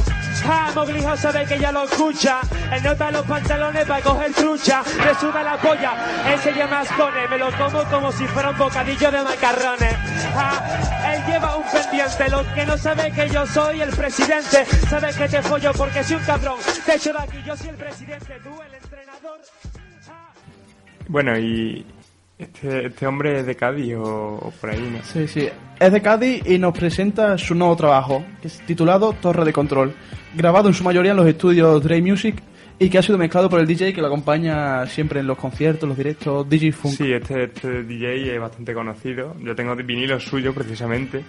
Ja, 0.47 0.71
Moglijo 0.77 1.17
sabe 1.17 1.47
que 1.47 1.59
ya 1.59 1.73
lo 1.73 1.83
escucha, 1.83 2.43
el 2.73 2.81
nota 2.85 3.11
los 3.11 3.27
pantalones 3.27 3.87
para 3.87 4.03
coger 4.03 4.33
trucha, 4.35 4.85
le 5.05 5.15
suda 5.17 5.43
la 5.43 5.57
polla, 5.57 5.95
él 6.29 6.39
se 6.39 6.53
llama 6.53 6.79
Ascone, 6.79 7.27
me 7.27 7.39
lo 7.39 7.51
como 7.59 7.83
como 7.91 8.13
si 8.13 8.25
fuera 8.29 8.51
un 8.51 8.59
bocadillo 8.59 9.11
de 9.11 9.23
macarrones. 9.23 9.97
Ja, 10.33 11.13
él 11.13 11.27
lleva 11.27 11.57
un 11.57 11.65
pendiente, 11.65 12.29
lo 12.29 12.55
que 12.55 12.65
no 12.67 12.79
sabe 12.79 13.11
que 13.11 13.29
yo 13.31 13.45
soy 13.49 13.83
el 13.83 13.91
presidente, 13.91 14.65
sabe 14.89 15.13
que 15.13 15.29
te 15.29 15.43
follo 15.43 15.73
porque 15.73 16.05
soy 16.05 16.17
un 16.19 16.25
cabrón, 16.25 16.59
te 16.87 16.95
echo 16.95 17.13
de 17.13 17.19
aquí, 17.19 17.43
yo 17.45 17.57
soy 17.57 17.71
el 17.71 17.77
presidente, 17.77 18.39
tú 18.45 18.63
el 18.63 18.75
entrenador. 18.75 19.41
Bueno, 21.09 21.39
y 21.39 21.85
este, 22.39 22.87
este 22.87 23.07
hombre 23.07 23.41
es 23.41 23.47
de 23.47 23.57
Cádiz 23.57 23.97
o, 23.97 24.35
o 24.37 24.53
por 24.61 24.71
ahí, 24.71 24.81
¿no? 24.93 25.03
Sí, 25.03 25.27
sí. 25.27 25.49
Es 25.81 25.93
de 25.93 26.01
Cádiz 26.01 26.43
y 26.47 26.59
nos 26.59 26.77
presenta 26.77 27.37
su 27.39 27.55
nuevo 27.55 27.75
trabajo, 27.77 28.25
que 28.41 28.49
es 28.49 28.61
titulado 28.67 29.13
Torre 29.15 29.45
de 29.45 29.53
Control, 29.53 29.95
grabado 30.35 30.69
en 30.69 30.75
su 30.75 30.85
mayoría 30.85 31.13
en 31.13 31.17
los 31.17 31.27
estudios 31.27 31.83
Dre 31.83 32.01
Music 32.01 32.43
y 32.79 32.89
que 32.89 32.99
ha 32.99 33.03
sido 33.03 33.19
mezclado 33.19 33.51
por 33.51 33.59
el 33.59 33.67
DJ 33.67 33.93
que 33.93 34.01
lo 34.01 34.07
acompaña 34.07 34.87
siempre 34.87 35.21
en 35.21 35.27
los 35.27 35.37
conciertos, 35.37 35.89
los 35.89 35.99
directos, 35.99 36.49
DJ 36.49 36.73
Funk. 36.73 36.95
Sí, 36.95 37.13
este, 37.13 37.45
este 37.45 37.83
DJ 37.83 38.35
es 38.35 38.41
bastante 38.41 38.73
conocido. 38.73 39.35
Yo 39.41 39.55
tengo 39.57 39.75
vinilos 39.75 40.25
suyos 40.25 40.55
precisamente, 40.55 41.25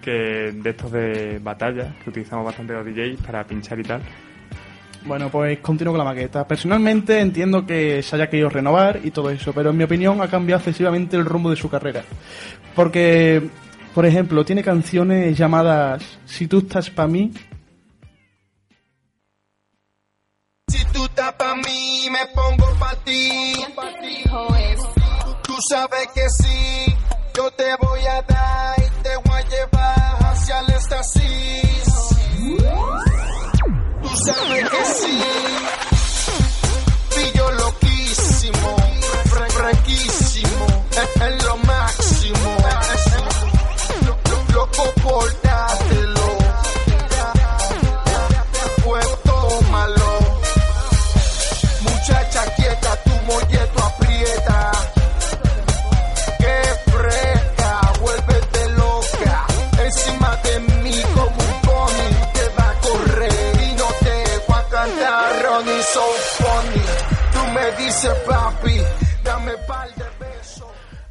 que 0.00 0.52
de 0.54 0.70
estos 0.70 0.90
de 0.92 1.38
batalla, 1.42 1.94
que 2.02 2.10
utilizamos 2.10 2.46
bastante 2.46 2.72
los 2.72 2.86
DJs 2.86 3.20
para 3.26 3.44
pinchar 3.44 3.78
y 3.78 3.82
tal. 3.82 4.00
Bueno, 5.06 5.30
pues 5.30 5.60
continúo 5.60 5.92
con 5.92 5.98
la 5.98 6.04
maqueta. 6.04 6.48
Personalmente 6.48 7.20
entiendo 7.20 7.64
que 7.64 8.02
se 8.02 8.16
haya 8.16 8.28
querido 8.28 8.48
renovar 8.48 9.00
y 9.04 9.12
todo 9.12 9.30
eso, 9.30 9.52
pero 9.52 9.70
en 9.70 9.76
mi 9.76 9.84
opinión 9.84 10.20
ha 10.20 10.28
cambiado 10.28 10.58
excesivamente 10.58 11.16
el 11.16 11.24
rumbo 11.24 11.48
de 11.50 11.56
su 11.56 11.70
carrera. 11.70 12.02
Porque, 12.74 13.48
por 13.94 14.04
ejemplo, 14.04 14.44
tiene 14.44 14.62
canciones 14.62 15.38
llamadas 15.38 16.02
Si 16.26 16.48
tú 16.48 16.58
estás 16.58 16.90
pa' 16.90 17.06
mí, 17.06 17.32
Si 20.68 20.84
tú 20.92 21.04
estás 21.04 21.32
pa' 21.34 21.54
mí, 21.54 22.08
me 22.10 22.26
pongo 22.34 22.66
pa' 22.80 22.96
ti. 23.04 23.52
Tú 25.44 25.54
sabes 25.70 26.08
que 26.12 26.28
sí, 26.28 26.94
yo 27.36 27.48
te 27.52 27.76
voy 27.80 28.00
a 28.00 28.22
dar 28.22 28.35
Tú 34.26 35.65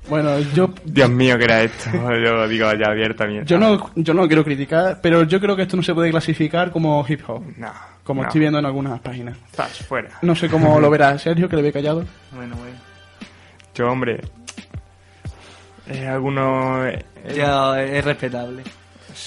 Bueno, 0.08 0.39
yo, 0.39 0.70
Dios 0.84 1.10
mío, 1.10 1.38
¿qué 1.38 1.44
era 1.46 1.62
esto? 1.63 1.89
Yo 1.94 2.10
lo 2.36 2.48
digo 2.48 2.72
ya 2.74 2.88
abiertamente. 2.88 3.46
yo 3.46 3.58
no, 3.58 3.89
yo 3.96 4.13
no 4.13 4.28
quiero 4.28 4.44
criticar, 4.44 5.00
pero 5.02 5.24
yo 5.24 5.39
creo 5.39 5.56
que 5.56 5.63
esto 5.63 5.76
no 5.78 5.84
se 5.84 5.94
puede 5.96 6.12
clasificar 6.12 6.72
como 6.72 7.04
hip 7.08 7.22
hop. 7.28 7.44
No. 7.58 7.72
Como 8.04 8.22
no. 8.22 8.28
estoy 8.28 8.41
viendo 8.41 8.60
en 8.60 8.65
algunas 8.68 9.00
páginas. 9.00 9.36
Zas, 9.54 9.80
fuera. 9.80 10.10
No 10.22 10.36
sé 10.36 10.48
cómo 10.48 10.80
lo 10.80 10.89
verá 10.91 11.18
Sergio, 11.20 11.50
que 11.50 11.56
le 11.56 11.62
ve 11.63 11.72
callado. 11.74 12.04
Bueno, 12.32 12.56
bueno. 12.56 12.78
Yo, 13.74 13.91
hombre. 13.91 14.22
Eh, 15.88 16.08
algunos. 16.08 16.86
eh, 16.88 17.06
Ya, 17.36 17.82
es 17.84 18.06
respetable. 18.06 18.63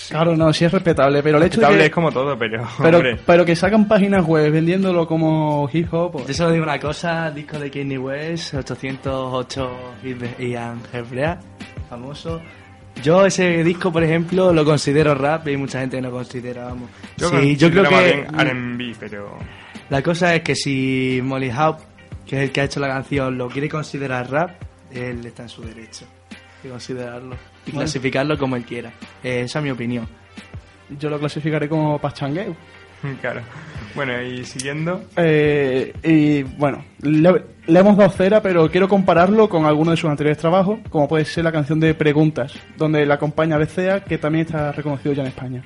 Claro, 0.08 0.36
no, 0.36 0.52
sí 0.52 0.64
es 0.64 0.72
respetable, 0.72 1.22
pero 1.22 1.38
el 1.38 1.44
hecho 1.44 1.60
de 1.60 1.66
respetable 1.66 1.78
que, 1.78 1.86
es 1.86 1.92
como 1.92 2.12
todo, 2.12 2.38
pero. 2.38 2.66
pero, 3.26 3.44
que 3.44 3.56
sacan 3.56 3.88
páginas 3.88 4.24
web 4.24 4.52
vendiéndolo 4.52 5.06
como 5.06 5.68
hip 5.72 5.92
hop, 5.92 6.12
pues, 6.12 6.26
Yo 6.26 6.34
solo 6.34 6.52
digo 6.52 6.64
una 6.64 6.78
cosa, 6.78 7.30
disco 7.30 7.58
de 7.58 7.70
Kanye 7.70 7.98
West, 7.98 8.54
808 8.54 9.70
y 10.38 10.50
Ian 10.50 10.80
Hebrea, 10.92 11.38
famoso. 11.88 12.40
Yo 13.02 13.24
ese 13.24 13.62
disco, 13.62 13.92
por 13.92 14.02
ejemplo, 14.02 14.52
lo 14.52 14.64
considero 14.64 15.14
rap 15.14 15.46
y 15.48 15.56
mucha 15.56 15.80
gente 15.80 16.00
no 16.00 16.10
considera, 16.10 16.64
vamos. 16.64 16.90
Yo, 17.16 17.30
sí, 17.30 17.56
yo 17.56 17.70
creo 17.70 17.88
que 17.88 18.26
R&B, 18.36 18.94
pero. 18.98 19.38
la 19.88 20.02
cosa 20.02 20.34
es 20.34 20.42
que 20.42 20.54
si 20.54 21.20
Molly 21.22 21.50
Hawk, 21.50 21.78
que 22.26 22.36
es 22.36 22.42
el 22.42 22.50
que 22.50 22.60
ha 22.60 22.64
hecho 22.64 22.80
la 22.80 22.88
canción, 22.88 23.38
lo 23.38 23.48
quiere 23.48 23.68
considerar 23.68 24.30
rap, 24.30 24.62
él 24.92 25.24
está 25.24 25.44
en 25.44 25.48
su 25.48 25.62
derecho 25.62 26.06
de 26.62 26.70
considerarlo 26.70 27.36
y 27.68 27.72
Bueno. 27.72 27.80
clasificarlo 27.84 28.38
como 28.38 28.56
él 28.56 28.64
quiera. 28.64 28.90
Eh, 29.22 29.42
esa 29.42 29.58
es 29.60 29.64
mi 29.64 29.70
opinión. 29.70 30.06
yo 30.98 31.10
lo 31.10 31.18
clasificaré 31.18 31.68
como 31.68 31.98
pachangueo. 31.98 32.54
Claro. 33.20 33.42
Bueno, 33.94 34.20
y 34.20 34.44
siguiendo. 34.44 35.04
Eh, 35.16 35.92
y 36.02 36.42
bueno, 36.42 36.84
le, 37.00 37.44
le 37.68 37.78
hemos 37.78 37.96
dado 37.96 38.10
cera, 38.10 38.42
pero 38.42 38.68
quiero 38.68 38.88
compararlo 38.88 39.48
con 39.48 39.66
alguno 39.66 39.92
de 39.92 39.96
sus 39.96 40.10
anteriores 40.10 40.38
trabajos, 40.38 40.80
como 40.90 41.06
puede 41.06 41.24
ser 41.24 41.44
la 41.44 41.52
canción 41.52 41.78
de 41.78 41.94
Preguntas, 41.94 42.54
donde 42.76 43.06
la 43.06 43.14
acompaña 43.14 43.56
Becea, 43.56 44.02
que 44.02 44.18
también 44.18 44.46
está 44.46 44.72
reconocido 44.72 45.14
ya 45.14 45.22
en 45.22 45.28
España. 45.28 45.62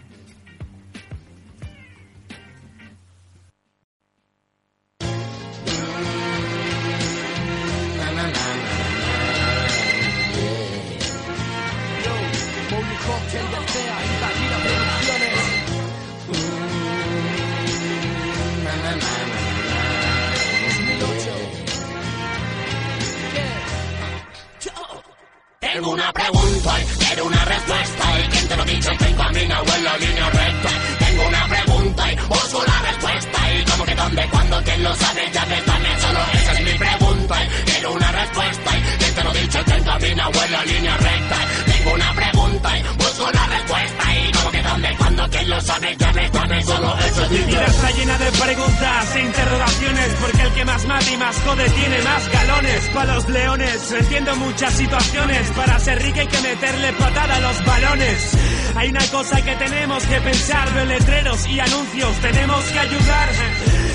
Cuándo, 34.62 34.64
quién 34.64 34.82
lo 34.82 34.94
sabe, 34.94 35.30
ya 35.32 35.46
me 35.46 35.60
dame 35.62 36.00
solo 36.00 36.20
esa 36.32 36.52
es 36.52 36.60
mi 36.60 36.78
pregunta 36.78 37.48
quiero 37.64 37.92
una 37.92 38.12
respuesta 38.12 38.70
y 38.78 39.12
te 39.12 39.24
lo 39.24 39.32
dice 39.32 39.64
que 39.64 39.82
camina 39.82 40.28
o 40.28 40.44
en 40.44 40.52
la 40.52 40.64
línea 40.64 40.96
recta. 40.96 41.36
Tengo 41.66 41.94
una 41.94 42.14
pregunta 42.14 42.70
busco 42.98 43.30
la 43.32 43.46
respuesta 43.46 44.16
y 44.16 44.32
como 44.32 44.50
que 44.50 44.62
dónde, 44.62 44.96
cuándo, 44.96 45.28
quién 45.30 45.50
lo 45.50 45.60
sabe, 45.60 45.96
ya 46.12 46.20
me 46.20 46.30
dame 46.30 46.62
solo 46.62 46.98
eso 46.98 47.24
es 47.24 47.30
mi 47.30 47.38
vida 47.38 47.64
está 47.64 47.90
llena 47.90 48.18
de 48.18 48.32
preguntas 48.32 49.16
e 49.16 49.20
interrogaciones 49.20 50.12
Porque 50.20 50.42
el 50.42 50.52
que 50.52 50.64
más 50.64 50.86
mata 50.86 51.10
y 51.10 51.16
más 51.16 51.36
jode 51.40 51.68
tiene 51.70 52.02
más 52.02 52.28
galones. 52.32 52.90
Pa' 52.94 53.04
los 53.04 53.28
leones, 53.28 53.92
entiendo 53.92 54.36
muchas 54.36 54.74
situaciones. 54.74 55.50
Para 55.50 55.78
ser 55.78 56.02
rica 56.02 56.20
hay 56.20 56.26
que 56.26 56.40
meterle 56.40 56.92
patada 56.92 57.36
a 57.36 57.40
los 57.40 57.64
balones. 57.64 58.32
Hay 58.76 58.88
una 58.90 59.06
cosa 59.08 59.42
que 59.42 59.54
tenemos 59.56 60.02
que 60.04 60.20
pensar 60.20 60.72
Veo 60.72 60.84
letreros 60.86 61.46
y 61.48 61.60
anuncios, 61.60 62.16
tenemos 62.20 62.64
que 62.64 62.78
ayudar. 62.78 63.28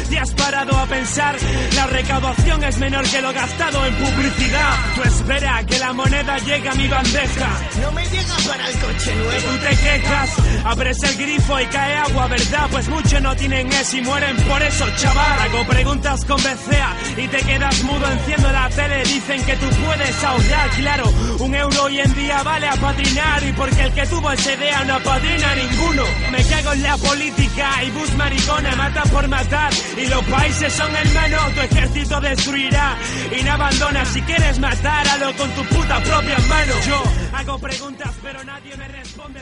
¿Te 0.09 0.19
has 0.19 0.31
parado 0.31 0.77
a 0.77 0.85
pensar? 0.85 1.35
La 1.75 1.87
recaudación 1.87 2.63
es 2.63 2.77
menor 2.77 3.09
que 3.09 3.21
lo 3.21 3.33
gastado 3.33 3.85
en 3.85 3.95
publicidad. 3.95 4.75
Tú 4.95 5.03
espera 5.03 5.63
que 5.65 5.79
la 5.79 5.93
moneda 5.93 6.37
llegue 6.39 6.69
a 6.69 6.75
mi 6.75 6.87
bandeja. 6.87 7.49
No 7.81 7.91
me 7.91 8.05
llega 8.05 8.35
para 8.47 8.69
el 8.69 8.79
coche 8.79 9.15
nuevo. 9.15 9.49
tú 9.49 9.57
te 9.57 9.75
quejas, 9.75 10.29
abres 10.63 11.03
el 11.03 11.17
grifo 11.17 11.59
y 11.59 11.65
cae 11.65 11.93
agua, 11.95 12.06
¿verdad? 12.13 12.67
Pues 12.71 12.87
muchos 12.89 13.21
no 13.21 13.35
tienen 13.35 13.71
eso 13.71 13.97
y 13.97 14.01
mueren 14.01 14.35
por 14.37 14.61
eso, 14.61 14.85
chaval. 14.97 15.39
Hago 15.39 15.67
preguntas 15.67 16.25
con 16.25 16.37
BCA 16.37 16.95
y 17.17 17.27
te 17.27 17.37
quedas 17.37 17.83
mudo, 17.83 18.11
enciendo 18.11 18.51
la 18.51 18.69
tele, 18.69 19.03
dicen 19.03 19.43
que 19.43 19.55
tú 19.57 19.65
puedes 19.85 20.23
ahorrar, 20.23 20.69
claro. 20.71 21.09
Un 21.39 21.55
euro 21.55 21.83
hoy 21.83 21.99
en 21.99 22.13
día 22.13 22.43
vale 22.43 22.67
a 22.67 22.75
patrinar 22.75 23.43
y 23.43 23.51
porque 23.53 23.83
el 23.83 23.93
que 23.93 24.07
tuvo 24.07 24.31
esa 24.31 24.53
idea 24.53 24.83
no 24.85 24.99
patrina 25.01 25.51
a 25.51 25.55
ninguno. 25.55 26.03
Me 26.31 26.43
cago 26.45 26.73
en 26.73 26.83
la 26.83 26.97
política 26.97 27.83
y 27.83 27.91
bus 27.91 28.13
maricona, 28.15 28.75
mata 28.75 29.03
por 29.03 29.27
matar 29.27 29.73
y 29.97 30.07
los 30.07 30.23
países 30.25 30.73
son 30.73 30.95
hermanos, 30.95 31.53
tu 31.53 31.61
ejército 31.61 32.21
destruirá 32.21 32.97
y 33.37 33.43
no 33.43 33.51
abandona. 33.53 34.05
Si 34.05 34.21
quieres 34.21 34.59
matar, 34.59 35.07
hazlo 35.07 35.35
con 35.35 35.49
tu 35.51 35.63
puta 35.65 36.01
propia 36.01 36.37
mano. 36.49 36.73
Yo 36.87 37.03
hago 37.33 37.59
preguntas 37.59 38.11
pero 38.23 38.43
nadie 38.43 38.75
me 38.77 38.87
responde, 38.87 39.41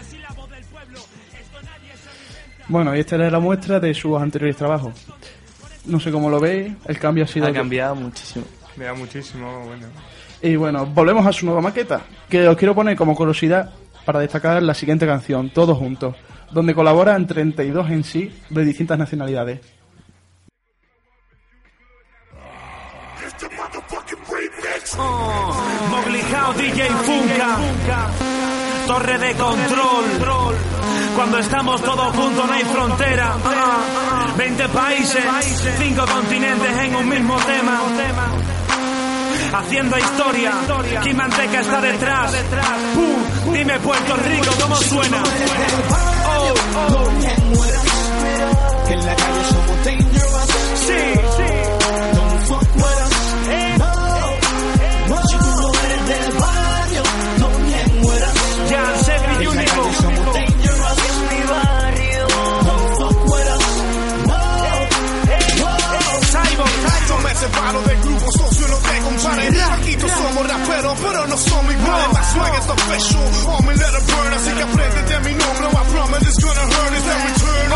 Bueno, 2.68 2.96
y 2.96 3.00
esta 3.00 3.16
era 3.16 3.30
la 3.30 3.40
muestra 3.40 3.80
de 3.80 3.94
sus 3.94 4.20
anteriores 4.20 4.58
trabajos. 4.58 4.94
No 5.86 6.00
sé 6.00 6.12
cómo 6.12 6.30
lo 6.30 6.40
veis, 6.40 6.74
el 6.86 6.98
cambio 6.98 7.26
ha 7.26 7.28
sido... 7.28 7.48
Ha 7.48 7.54
cambiado 7.54 7.96
muchísimo. 7.96 8.46
Da 8.76 8.94
muchísimo, 8.94 9.66
bueno. 9.66 9.88
Y 10.42 10.56
bueno, 10.56 10.86
volvemos 10.86 11.26
a 11.26 11.32
su 11.32 11.46
nueva 11.46 11.62
maqueta, 11.62 12.02
que 12.28 12.48
os 12.48 12.58
quiero 12.58 12.76
poner 12.76 12.98
como 12.98 13.16
curiosidad 13.16 13.72
para 14.04 14.20
destacar 14.20 14.62
la 14.62 14.74
siguiente 14.74 15.06
canción, 15.06 15.50
Todos 15.52 15.78
Juntos, 15.78 16.16
donde 16.52 16.74
colaboran 16.74 17.26
32 17.28 17.90
en 17.90 18.04
sí 18.04 18.32
de 18.50 18.66
distintas 18.66 18.98
nacionalidades. 18.98 19.60
How, 26.46 26.54
DJ 26.54 26.90
Funka, 26.90 28.55
Torre 28.88 29.18
de 29.18 29.34
control. 29.36 30.56
Cuando 31.16 31.40
estamos 31.40 31.82
todos 31.82 32.16
juntos 32.16 32.46
no 32.48 32.54
hay 32.54 32.64
frontera. 32.64 33.36
Ah, 33.44 34.28
20 34.38 34.70
países, 34.70 35.24
5 35.80 36.06
continentes 36.06 36.78
en 36.78 36.96
un 36.96 37.10
mismo 37.10 37.36
tema. 37.38 37.82
Haciendo 39.54 39.98
historia, 39.98 40.52
¿quién 41.04 41.18
manteca 41.18 41.60
está 41.62 41.82
detrás? 41.82 42.32
Pum, 42.94 43.54
dime 43.54 43.80
Puerto 43.80 44.16
Rico, 44.18 44.52
¿cómo 44.62 44.76
suena? 44.76 45.24
Oh, 46.28 46.54
oh. 46.90 47.10
Que 48.88 48.94
en 48.94 49.06
la 49.06 49.16
calle 49.16 49.44
somos 49.50 49.86
dangerous. 49.86 50.48
Sí, 50.76 51.14
sí. 51.38 51.65
Palo 67.56 67.82
del 67.84 68.00
grupo 68.02 68.32
socio, 68.32 68.68
no 68.68 68.78
te 68.78 69.00
compares. 69.00 69.62
Aquí 69.72 69.96
todos 69.96 70.12
somos 70.12 70.48
raperos, 70.48 70.98
pero 71.02 71.28
no 71.28 71.38
somos 71.38 71.74
iguales. 71.74 72.08
My 72.14 72.24
swag 72.34 72.54
is 72.60 72.70
official, 72.70 73.64
me 73.66 73.74
let 73.76 73.94
it 73.96 74.06
burn. 74.12 74.34
Así 74.34 74.52
que 74.52 74.64
aprende 74.64 75.02
de 75.04 75.20
mi 75.22 75.34
nombre, 75.36 75.66
I 75.68 75.84
promise 75.92 76.26
it's 76.28 76.40
gonna 76.44 76.62
hurt. 76.62 76.94
It's 76.96 77.06
the 77.06 77.16
return 77.26 77.72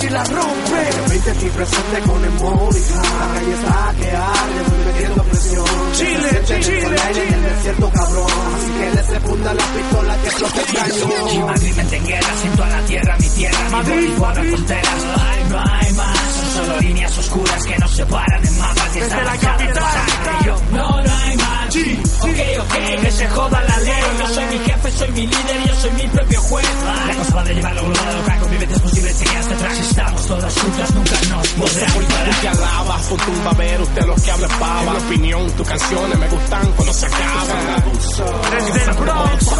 que 0.00 0.10
la 0.10 0.24
rompe. 0.24 1.08
20 1.08 1.30
aquí 1.30 1.48
presente 1.50 2.00
con 2.06 2.24
el 2.24 2.30
Mónica 2.30 2.94
La 2.94 3.34
calle 3.34 3.54
está 3.54 3.94
que 3.98 4.10
arde, 4.10 4.70
muy 4.70 4.84
metiendo 4.92 5.27
presión 5.48 5.92
Chile, 5.92 6.42
Chile, 6.44 6.60
Chile. 6.62 7.28
en 7.28 7.34
el 7.34 7.42
desierto 7.42 7.90
cabrón 7.90 8.26
Así 8.54 8.70
que 8.72 8.90
le 8.90 9.02
secunda 9.02 9.54
la 9.54 9.64
pistola 9.64 10.16
que 10.22 10.28
Y 10.28 10.76
cañón 10.76 11.46
Madrid 11.46 11.78
en 11.78 12.06
guerra, 12.06 12.28
siento 12.40 12.64
a 12.64 12.68
la 12.68 12.80
tierra, 12.82 13.16
mi 13.18 13.28
tierra, 13.28 13.58
mi 13.64 13.70
Madrid, 13.70 14.08
voz, 14.16 14.28
Madrid. 14.28 14.50
fronteras, 14.50 15.04
no 15.04 15.22
hay, 15.22 15.44
no 15.48 15.72
hay 15.72 15.92
más. 15.92 16.18
Son 16.18 16.66
solo 16.66 16.80
líneas 16.80 17.18
oscuras 17.18 17.64
que 17.66 17.78
nos 17.78 17.90
separan 17.90 18.46
en 18.46 18.58
mapas 18.58 18.96
y 18.96 19.00
Desde 19.00 19.06
están 19.06 19.24
la 19.24 19.36
capital. 19.38 19.84
Yo, 20.44 20.56
no, 20.72 21.02
no 21.02 21.16
hay 21.24 21.36
más. 21.36 21.58
Ok, 21.68 22.40
ok, 22.60 23.02
que 23.02 23.10
se 23.12 23.28
joda 23.28 23.62
la 23.62 23.78
ley. 23.78 24.02
Yo 24.18 24.26
soy 24.34 24.44
mi 24.46 24.58
jefe, 24.58 24.90
soy 24.90 25.10
mi 25.12 25.26
líder, 25.26 25.66
yo 25.66 25.74
soy 25.76 25.90
mi 25.92 26.08
propio 26.08 26.40
juez. 26.42 26.66
La 27.06 27.14
cosa 27.14 27.34
va 27.34 27.44
de 27.44 27.54
llevarlo 27.54 27.82
global 27.82 28.16
local, 28.18 28.40
convivencia 28.40 28.76
es 28.76 28.82
posible, 28.82 29.14
chequeas 29.14 29.48
detrás. 29.48 29.78
Estamos 29.78 30.26
todas 30.26 30.56
escuchas 30.56 30.94
nunca 30.94 31.20
nos 31.30 31.48
podrá 31.48 31.86
Tú 31.86 32.40
que 32.40 32.48
alabas, 32.48 33.02
por 33.06 33.20
tu 33.20 33.44
babero, 33.44 33.82
usted 33.82 34.06
lo 34.06 34.14
que 34.16 34.30
habla 34.30 34.46
es 34.46 34.52
pava. 34.54 34.92
En 34.92 34.96
opinión, 35.38 35.56
tus 35.56 35.68
canciones 35.68 36.18
me 36.18 36.28
gustan 36.28 36.72
cuando 36.72 36.92
se 36.92 37.06
acaban. 37.06 37.82
Desde 38.50 38.90
el 38.90 38.96
Bronx, 38.96 39.52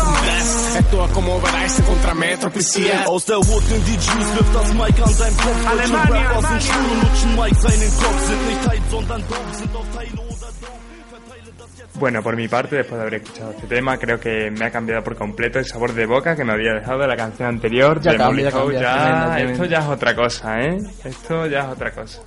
Esto 0.79 1.05
es 1.05 1.11
como 1.13 1.41
Verizon 1.41 1.85
contra 1.87 2.15
Metro 2.15 2.51
PCS. 2.51 3.07
Aus 3.07 3.27
der 3.27 3.39
Hut 3.39 3.65
in 3.71 3.85
die 3.85 3.93
Juice 3.97 4.35
wirft 4.35 4.55
das 4.55 4.75
Mic 4.75 5.03
an 5.03 5.19
dein 5.19 5.37
Kopf. 5.37 5.65
Deutsche 5.65 5.69
Alemania, 5.69 6.05
Rapper 6.05 6.37
Alemania. 6.39 6.49
sind 6.49 6.63
Schuhe, 6.63 7.03
lutschen 7.03 7.37
Mike 7.37 7.61
seinen 7.61 7.91
Kopf. 7.97 8.27
Sind 8.27 8.49
nicht 8.49 8.69
Hype, 8.69 8.91
sondern 8.91 9.21
Dope, 9.29 9.55
sind 9.55 9.77
auf 9.77 9.87
Teile 9.95 10.11
oder 10.13 10.49
Dope. 10.61 10.79
Verteile 11.11 11.53
das 11.59 11.69
jetzt. 11.79 11.99
Bueno, 12.01 12.23
por 12.23 12.37
mi 12.37 12.49
parte, 12.49 12.77
después 12.77 12.97
de 12.99 13.03
haber 13.07 13.15
escuchado 13.23 13.51
este 13.51 13.67
tema, 13.67 13.97
creo 13.99 14.21
que 14.21 14.51
me 14.51 14.65
ha 14.67 14.71
cambiado 14.71 15.03
por 15.03 15.17
completo 15.17 15.59
el 15.59 15.67
sabor 15.67 15.93
de 15.95 16.07
boca 16.07 16.37
que 16.37 16.45
me 16.45 16.53
había 16.53 16.73
dejado 16.75 16.99
de 17.01 17.09
la 17.09 17.17
canción 17.17 17.49
anterior. 17.49 18.01
Ya 18.01 18.13
de 18.13 18.19
cambia, 18.19 18.51
ya 18.51 18.57
Molly 18.59 18.77
Howe. 18.77 18.81
cambia, 18.81 18.81
Ya- 18.81 18.95
tremendo, 19.03 19.33
tremendo. 19.35 19.53
Esto 19.53 19.65
ya 19.67 19.79
es 19.79 19.87
otra 19.89 20.17
cosa, 20.17 20.61
¿eh? 20.61 20.79
Esto 21.05 21.47
ya 21.47 21.59
es 21.61 21.67
otra 21.67 21.91
cosa. 21.93 22.21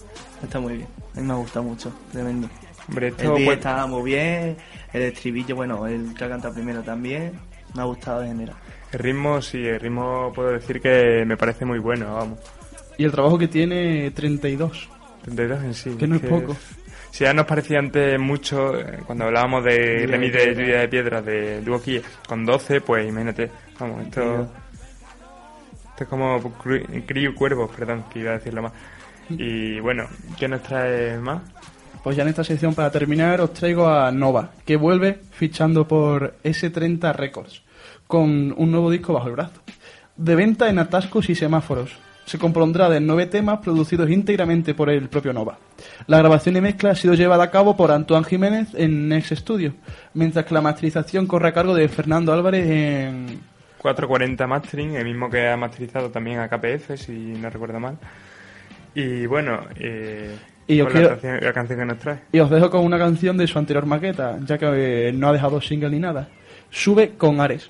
Está 0.43 0.59
muy 0.59 0.73
bien. 0.77 0.87
A 1.15 1.19
mí 1.19 1.27
me 1.27 1.33
gusta 1.35 1.61
mucho. 1.61 1.91
Tremendo. 2.11 2.49
Hombre, 2.91 3.07
El 3.07 3.13
pues- 3.15 3.47
está 3.47 3.87
muy 3.87 4.03
bien. 4.03 4.57
El 4.91 5.01
estribillo, 5.03 5.55
bueno, 5.55 5.87
el 5.87 6.13
que 6.13 6.25
ha 6.25 6.29
cantado 6.29 6.53
primero 6.53 6.83
también. 6.83 7.31
Me 7.73 7.81
ha 7.81 7.85
gustado 7.85 8.21
en 8.21 8.27
general. 8.29 8.57
El 8.91 8.99
ritmo, 8.99 9.41
sí, 9.41 9.65
el 9.65 9.79
ritmo 9.79 10.33
puedo 10.35 10.49
decir 10.51 10.81
que 10.81 11.23
me 11.25 11.37
parece 11.37 11.63
muy 11.63 11.79
bueno, 11.79 12.13
vamos. 12.13 12.39
Y 12.97 13.05
el 13.05 13.11
trabajo 13.13 13.37
que 13.37 13.47
tiene 13.47 14.11
32. 14.11 14.89
32 15.23 15.63
en 15.63 15.73
sí. 15.73 15.95
Que 15.97 16.05
no 16.05 16.15
es 16.15 16.21
poco. 16.21 16.57
Si 17.11 17.23
ya 17.23 17.33
nos 17.33 17.45
parecía 17.45 17.79
antes 17.79 18.19
mucho, 18.19 18.77
eh, 18.77 18.99
cuando 19.05 19.25
hablábamos 19.25 19.63
de 19.63 20.01
Lluvia 20.05 20.17
de 20.17 20.29
de 20.29 20.55
lluvia 20.55 20.79
de 20.79 20.87
piedra 20.89 21.21
de 21.21 21.61
Duo 21.61 21.81
Key, 21.81 22.01
con 22.27 22.45
12, 22.45 22.81
pues 22.81 23.07
imagínate, 23.07 23.49
vamos, 23.79 24.05
esto, 24.05 24.41
esto 25.91 26.03
es 26.03 26.07
como 26.07 26.39
Crío 27.05 27.33
Cuervos, 27.35 27.71
perdón, 27.73 28.05
que 28.11 28.19
iba 28.19 28.31
a 28.31 28.37
decirlo 28.37 28.61
más. 28.63 28.73
Y 29.29 29.79
bueno, 29.79 30.07
¿qué 30.37 30.47
nos 30.47 30.61
trae 30.63 31.17
más? 31.17 31.41
Pues 32.03 32.15
ya 32.15 32.23
en 32.23 32.29
esta 32.29 32.43
sección, 32.43 32.73
para 32.73 32.91
terminar, 32.91 33.41
os 33.41 33.53
traigo 33.53 33.87
a 33.87 34.11
Nova, 34.11 34.51
que 34.65 34.75
vuelve 34.75 35.19
fichando 35.31 35.87
por 35.87 36.35
S30 36.43 37.13
Records, 37.13 37.61
con 38.07 38.53
un 38.57 38.71
nuevo 38.71 38.89
disco 38.89 39.13
bajo 39.13 39.27
el 39.27 39.33
brazo. 39.33 39.61
De 40.15 40.35
venta 40.35 40.69
en 40.69 40.79
atascos 40.79 41.29
y 41.29 41.35
semáforos. 41.35 41.95
Se 42.25 42.39
compondrá 42.39 42.89
de 42.89 42.99
nueve 42.99 43.27
temas 43.27 43.59
producidos 43.59 44.09
íntegramente 44.09 44.73
por 44.73 44.89
el 44.89 45.09
propio 45.09 45.33
Nova. 45.33 45.59
La 46.07 46.17
grabación 46.17 46.55
y 46.55 46.61
mezcla 46.61 46.91
ha 46.91 46.95
sido 46.95 47.13
llevada 47.13 47.43
a 47.43 47.51
cabo 47.51 47.75
por 47.75 47.91
Antoine 47.91 48.25
Jiménez 48.25 48.69
en 48.73 49.07
Next 49.07 49.33
Studio, 49.33 49.73
mientras 50.13 50.45
que 50.45 50.53
la 50.53 50.61
masterización 50.61 51.27
corre 51.27 51.49
a 51.49 51.53
cargo 51.53 51.75
de 51.75 51.87
Fernando 51.87 52.33
Álvarez 52.33 52.67
en 52.67 53.41
440 53.77 54.47
Mastering, 54.47 54.95
el 54.95 55.05
mismo 55.05 55.29
que 55.29 55.49
ha 55.49 55.57
masterizado 55.57 56.09
también 56.09 56.39
a 56.39 56.47
KPF, 56.47 56.95
si 56.95 57.11
no 57.11 57.49
recuerdo 57.49 57.79
mal. 57.79 57.97
Y 58.93 59.25
bueno, 59.25 59.61
eh, 59.75 60.35
Y 60.67 60.77
yo 60.77 60.85
con 60.85 60.93
quiero- 60.93 61.09
la, 61.09 61.13
canción, 61.15 61.39
la 61.41 61.53
canción 61.53 61.79
que 61.79 61.85
nos 61.85 61.97
trae. 61.99 62.19
Y 62.31 62.39
os 62.39 62.49
dejo 62.49 62.69
con 62.69 62.83
una 62.85 62.97
canción 62.97 63.37
de 63.37 63.47
su 63.47 63.57
anterior 63.59 63.85
maqueta, 63.85 64.37
ya 64.45 64.57
que 64.57 65.09
eh, 65.09 65.11
no 65.13 65.27
ha 65.29 65.33
dejado 65.33 65.59
single 65.61 65.89
ni 65.89 65.99
nada. 65.99 66.29
Sube 66.69 67.11
con 67.17 67.41
Ares. 67.41 67.69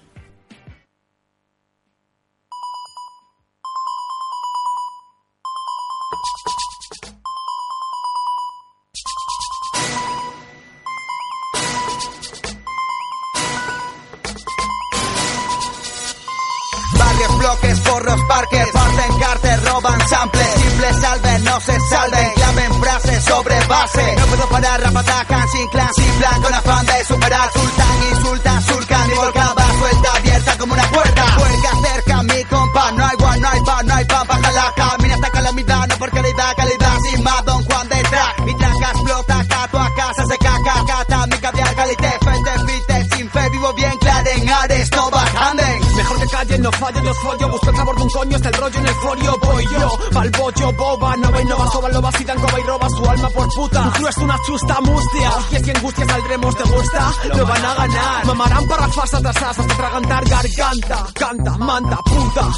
Una 54.21 54.37
chusta 54.45 54.81
mustia. 54.81 55.29
Hostias 55.37 55.67
y 55.67 55.71
angustia 55.71 56.05
saldremos, 56.05 56.55
¿te 56.55 56.63
gusta? 56.63 57.13
Lo 57.35 57.45
van 57.45 57.65
a 57.65 57.73
ganar. 57.75 58.25
Mamarán 58.25 58.67
parrafas 58.67 59.13
atrasadas 59.13 59.59
hasta 59.59 59.77
tragantar 59.77 60.29
garganta. 60.29 61.05
Canta, 61.13 61.57
manta, 61.57 61.97
puta 61.97 62.51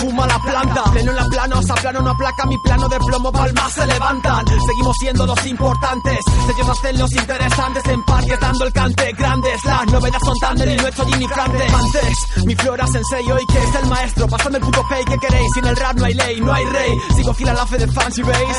Fuma 0.00 0.26
la 0.26 0.38
planta, 0.38 0.84
pleno 0.84 1.10
en 1.10 1.16
la 1.16 1.24
plano 1.26 1.60
O 1.60 1.74
plano 1.74 2.00
no 2.00 2.10
aplaca. 2.10 2.46
Mi 2.46 2.58
plano 2.58 2.88
de 2.88 2.98
plomo 2.98 3.32
Palmas 3.32 3.72
se 3.72 3.86
levantan, 3.86 4.46
seguimos 4.46 4.96
siendo 4.98 5.26
los 5.26 5.46
importantes. 5.46 6.18
Ellos 6.54 6.68
hacen 6.68 6.98
los 6.98 7.12
interesantes. 7.12 7.84
En 7.86 8.02
parques 8.04 8.40
dando 8.40 8.64
el 8.64 8.72
cante. 8.72 9.12
Grandes, 9.12 9.64
las 9.64 9.86
novelas 9.86 10.22
son 10.24 10.36
y 10.58 10.76
no 10.76 10.88
hecho 10.88 11.06
Jimmy 11.06 11.26
Frante 11.28 11.66
Antes, 11.66 12.44
mi 12.46 12.54
flora 12.54 12.86
sensei 12.86 13.30
hoy 13.30 13.44
que 13.46 13.58
es 13.58 13.74
el 13.74 13.88
maestro. 13.88 14.26
Pasando 14.28 14.58
el 14.58 14.64
puto 14.64 14.84
pay 14.88 15.04
que 15.04 15.18
queréis 15.18 15.52
Sin 15.54 15.66
el 15.66 15.76
rap 15.76 15.96
no 15.96 16.04
hay 16.04 16.14
ley, 16.14 16.40
no 16.40 16.52
hay 16.52 16.64
rey. 16.64 16.98
Sigo 17.16 17.34
fiel 17.34 17.50
a 17.50 17.54
la 17.54 17.66
fe 17.66 17.78
de 17.78 17.86
fans 17.88 18.18
y 18.18 18.22
veis. 18.22 18.56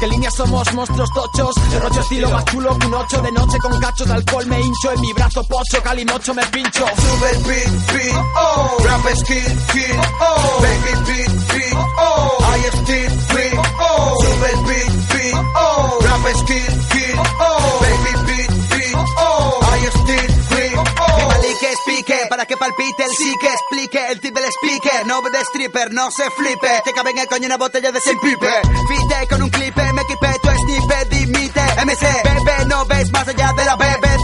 Que 0.00 0.06
líneas 0.06 0.34
somos 0.34 0.72
monstruos 0.74 1.10
tochos. 1.12 1.54
De 1.70 1.80
rollo 1.80 1.95
estilo 2.00 2.30
más 2.30 2.44
chulo 2.46 2.78
que 2.78 2.86
un 2.86 2.94
ocho 2.94 3.20
De 3.22 3.32
noche 3.32 3.58
con 3.58 3.80
cachos 3.80 4.06
de 4.08 4.14
alcohol 4.14 4.46
me 4.46 4.60
hincho 4.60 4.92
En 4.92 5.00
mi 5.00 5.12
brazo 5.12 5.42
pocho, 5.44 5.82
calimocho 5.82 6.34
me 6.34 6.44
pincho 6.46 6.84
Sube 6.96 7.30
el 7.30 7.38
beat, 7.44 7.92
beat, 7.92 8.24
oh. 8.36 8.76
Rap 8.84 9.16
skill, 9.16 9.56
kill, 9.72 10.00
oh. 10.20 10.60
Baby 10.62 10.92
beat, 11.06 11.30
beat, 11.52 11.74
oh. 11.98 12.38
I 12.40 12.60
still 12.70 13.10
free, 13.28 13.52
oh. 13.80 14.14
Sube 14.22 14.50
el 14.50 14.60
beat, 14.66 14.92
beat, 15.12 15.34
oh. 15.54 15.98
Rap 16.02 16.36
skill, 16.36 16.72
kill, 16.92 17.16
oh. 17.40 17.78
Baby 17.80 18.12
beat, 18.26 18.50
beat, 18.70 18.94
oh. 19.18 19.60
I 19.62 19.88
still 19.90 20.45
malique 21.56 21.72
explique, 21.72 22.26
para 22.28 22.46
que 22.46 22.56
palpite 22.56 23.04
el 23.04 23.10
psique 23.10 23.48
explique, 23.48 24.06
el 24.10 24.20
tip 24.20 24.34
del 24.34 24.44
speaker, 24.44 25.06
no 25.06 25.22
de 25.22 25.40
stripper, 25.40 25.92
no 25.92 26.10
se 26.10 26.30
flipe, 26.30 26.68
te 26.84 26.92
cabe 26.92 27.10
en 27.10 27.18
el 27.18 27.26
coño 27.26 27.46
una 27.46 27.56
botella 27.56 27.92
de 27.92 28.00
sin 28.00 28.18
pipe, 28.18 28.48
fite 28.88 29.28
con 29.28 29.42
un 29.42 29.50
clipe, 29.50 29.92
me 29.92 30.02
equipé, 30.02 30.28
tu 30.42 30.48
snippet, 30.48 31.08
dimite, 31.08 31.60
MC, 31.84 32.02
bebé, 32.24 32.66
no 32.66 32.84
ves 32.86 33.10
más 33.12 33.28
allá 33.28 33.52
de 33.52 33.64
la 33.64 33.76
bebé, 33.76 34.16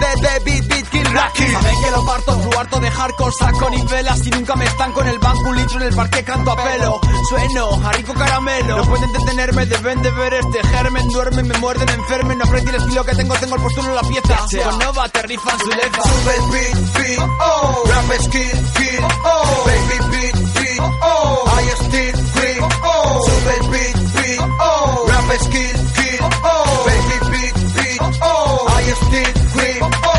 de, 0.45 0.61
de 0.63 0.82
Rocky. 1.13 1.49
Saben 1.53 1.83
que 1.83 1.91
lo 1.91 2.05
parto, 2.07 2.41
flu 2.41 2.59
harto 2.59 2.81
de 2.81 2.91
hardcore, 2.91 3.33
saco 3.39 3.71
nivelas 3.71 4.27
y 4.27 4.31
nunca 4.31 4.57
me 4.57 4.65
estanco 4.65 5.01
en 5.03 5.09
el 5.09 5.19
banco, 5.19 5.49
un 5.51 5.57
litro 5.57 5.77
en 5.81 5.87
el 5.89 5.95
parque 5.95 6.25
canto 6.25 6.51
a 6.53 6.57
pelo. 6.57 7.01
Sueno 7.29 7.81
a 7.87 7.93
rico 7.93 8.15
caramelo. 8.15 8.77
No 8.79 8.85
pueden 8.85 9.13
detenerme, 9.13 9.67
deben 9.67 10.03
de 10.03 10.11
ver 10.11 10.35
este 10.35 10.67
germen, 10.69 11.09
duermen, 11.09 11.49
me 11.49 11.59
muerden, 11.59 11.87
me 11.87 11.93
enfermen, 11.95 12.39
no 12.39 12.45
aprendí 12.45 12.71
el 12.71 12.77
estilo 12.77 13.05
que 13.05 13.15
tengo, 13.15 13.35
tengo 13.35 13.57
el 13.57 13.63
posturno 13.63 13.91
en 13.91 13.97
la 13.97 14.03
pieza. 14.03 14.37
Con 14.65 14.79
Nova 14.79 15.09
te 15.09 15.23
rifan 15.23 15.59
su 15.59 15.69
lefa. 15.71 16.03
Sube 16.03 16.35
el 16.37 16.51
beat, 16.51 16.95
beat, 16.95 17.19
oh. 17.41 17.83
Rap 17.87 18.13
skill, 18.21 18.65
kill, 18.77 19.05
oh. 19.25 19.65
Baby 19.67 19.99
beat, 20.11 20.35
beat, 20.55 20.81
oh. 21.03 21.45
I 21.59 21.69
still 21.85 22.17
free, 22.35 22.59
oh. 22.61 23.23
Sube 23.27 23.55
el 23.61 23.69
beat, 23.71 23.97
beat, 24.15 24.41
oh. 24.61 25.07
Rap 25.09 25.41
skill, 25.41 25.77
kill, 25.95 26.29
oh. 26.45 26.85
Baby 26.87 27.31
beat, 27.31 27.55
beat, 27.77 28.01
oh. 28.23 28.67
I 28.69 28.83
still 28.83 29.33
free, 29.53 29.79
oh. 29.83 30.12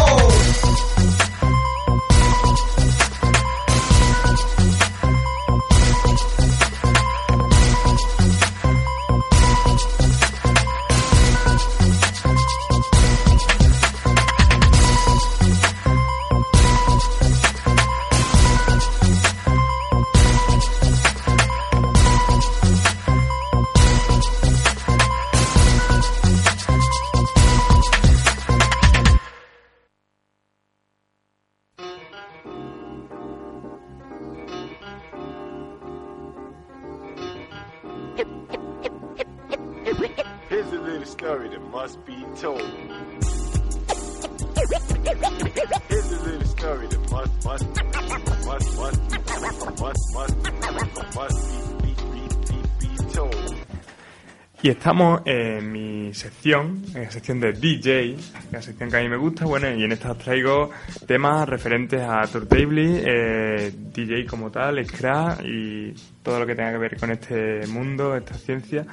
Y 54.64 54.70
estamos 54.70 55.22
en 55.26 55.74
mi 55.74 56.14
sección, 56.14 56.82
en 56.96 57.04
la 57.04 57.12
sección 57.12 57.38
de 57.42 57.52
DJ, 57.52 58.16
la 58.50 58.62
sección 58.62 58.90
que 58.90 58.96
a 58.96 59.02
mí 59.02 59.10
me 59.10 59.18
gusta, 59.18 59.44
bueno, 59.44 59.70
y 59.70 59.84
en 59.84 59.92
esta 59.92 60.14
os 60.14 60.18
traigo 60.18 60.70
temas 61.06 61.50
referentes 61.50 62.02
a 62.02 62.26
Turntable, 62.28 63.04
eh, 63.06 63.74
DJ 63.76 64.26
como 64.26 64.50
tal, 64.52 64.82
Scratch 64.86 65.42
y 65.44 65.94
todo 66.24 66.40
lo 66.40 66.46
que 66.46 66.56
tenga 66.56 66.72
que 66.72 66.78
ver 66.78 66.98
con 66.98 67.12
este 67.12 67.68
mundo, 67.68 68.16
esta 68.16 68.36
ciencia. 68.36 68.86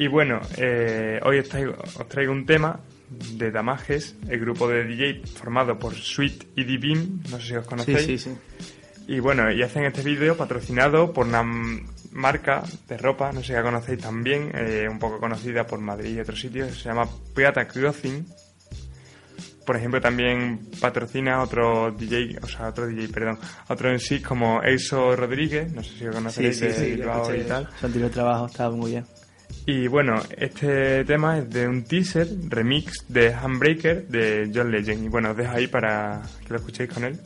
Y 0.00 0.08
bueno, 0.08 0.40
eh, 0.56 1.20
hoy 1.22 1.38
os 1.38 1.48
traigo, 1.48 1.74
os 1.80 2.08
traigo 2.08 2.32
un 2.32 2.44
tema 2.44 2.80
de 3.08 3.52
Damages, 3.52 4.16
el 4.28 4.40
grupo 4.40 4.68
de 4.68 4.82
DJ 4.82 5.24
formado 5.26 5.78
por 5.78 5.94
Sweet 5.94 6.46
y 6.56 6.64
D-Beam, 6.64 7.22
no 7.30 7.38
sé 7.38 7.46
si 7.46 7.54
os 7.54 7.66
conocéis. 7.68 8.00
Sí, 8.00 8.18
sí, 8.18 8.30
sí. 8.30 8.36
Y 9.06 9.20
bueno, 9.20 9.48
y 9.52 9.62
hacen 9.62 9.84
este 9.84 10.02
vídeo 10.02 10.36
patrocinado 10.36 11.12
por 11.12 11.26
una 11.26 11.44
marca 12.12 12.62
de 12.88 12.96
ropa, 12.96 13.32
no 13.32 13.40
sé 13.40 13.48
si 13.48 13.52
la 13.52 13.62
conocéis 13.62 14.00
también, 14.00 14.50
eh, 14.54 14.86
un 14.90 14.98
poco 14.98 15.18
conocida 15.18 15.66
por 15.66 15.80
Madrid 15.80 16.16
y 16.16 16.20
otros 16.20 16.40
sitios, 16.40 16.76
se 16.80 16.88
llama 16.88 17.08
Pirata 17.34 17.66
Clothing. 17.66 18.26
Por 19.64 19.76
ejemplo, 19.76 20.00
también 20.00 20.58
patrocina 20.80 21.40
otro 21.40 21.92
DJ, 21.92 22.38
o 22.42 22.46
sea, 22.48 22.68
otro 22.68 22.86
DJ, 22.86 23.08
perdón, 23.08 23.38
otro 23.68 23.90
en 23.90 24.00
sí 24.00 24.20
como 24.20 24.60
Eiso 24.62 25.14
Rodríguez, 25.14 25.72
no 25.72 25.82
sé 25.84 25.90
si 25.98 26.04
lo 26.04 26.10
Sí, 26.12 26.16
conocéis 26.18 26.58
sí, 26.58 26.66
sí, 26.72 27.00
escuché 27.00 27.38
y 27.38 27.44
tal. 27.44 27.68
Su 27.78 27.86
anterior 27.86 28.10
trabajo 28.10 28.46
estaba 28.46 28.74
muy 28.74 28.90
bien. 28.90 29.04
Y 29.64 29.86
bueno, 29.86 30.20
este 30.36 31.04
tema 31.04 31.38
es 31.38 31.48
de 31.48 31.68
un 31.68 31.84
teaser 31.84 32.26
remix 32.48 33.04
de 33.08 33.32
Handbreaker 33.32 34.08
de 34.08 34.50
John 34.52 34.72
Legend. 34.72 35.04
Y 35.04 35.08
bueno, 35.08 35.30
os 35.30 35.36
dejo 35.36 35.52
ahí 35.52 35.68
para 35.68 36.22
que 36.44 36.48
lo 36.50 36.56
escuchéis 36.56 36.90
con 36.90 37.04
él. 37.04 37.20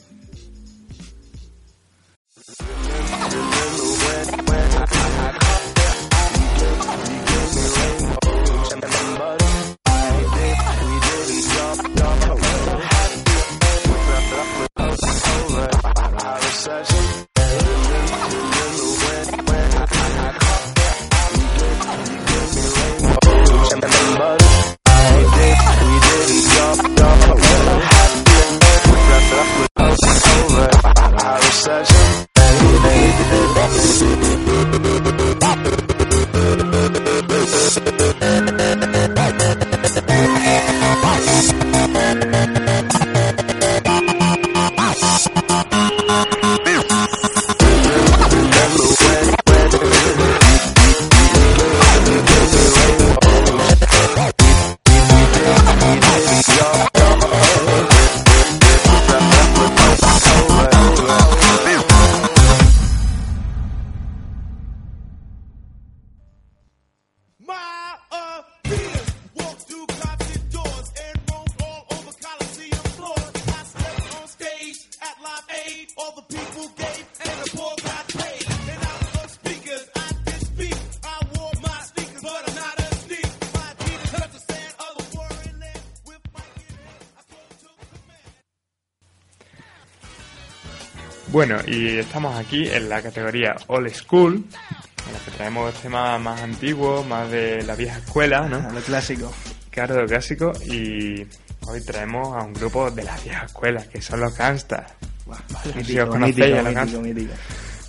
Estamos 92.06 92.36
aquí 92.38 92.68
en 92.68 92.88
la 92.88 93.02
categoría 93.02 93.56
Old 93.66 93.92
School, 93.92 94.34
en 94.36 95.12
la 95.12 95.18
que 95.24 95.30
traemos 95.32 95.74
temas 95.74 96.20
más 96.20 96.40
antiguos, 96.40 97.06
más 97.06 97.30
de 97.30 97.62
la 97.64 97.74
vieja 97.74 97.98
escuela, 97.98 98.48
¿no? 98.48 98.70
Lo 98.70 98.80
clásico. 98.80 99.32
Claro, 99.70 100.00
lo 100.00 100.06
clásico, 100.06 100.52
y 100.64 101.26
hoy 101.68 101.80
traemos 101.84 102.28
a 102.36 102.44
un 102.44 102.52
grupo 102.54 102.90
de 102.90 103.02
la 103.02 103.16
vieja 103.18 103.44
escuela, 103.46 103.84
que 103.88 104.00
son 104.00 104.20
los 104.20 104.36
Gangstas. 104.36 104.92
No 105.26 105.34
sé 105.62 105.72
si 105.72 105.78
Mítico, 105.78 106.02
os 106.04 106.08
conocéis 106.10 106.36
mítico, 106.36 106.44
a 106.44 106.62
los 106.62 106.64
mítico, 106.64 106.74
Gangstas. 106.74 107.02
mítico. 107.02 107.34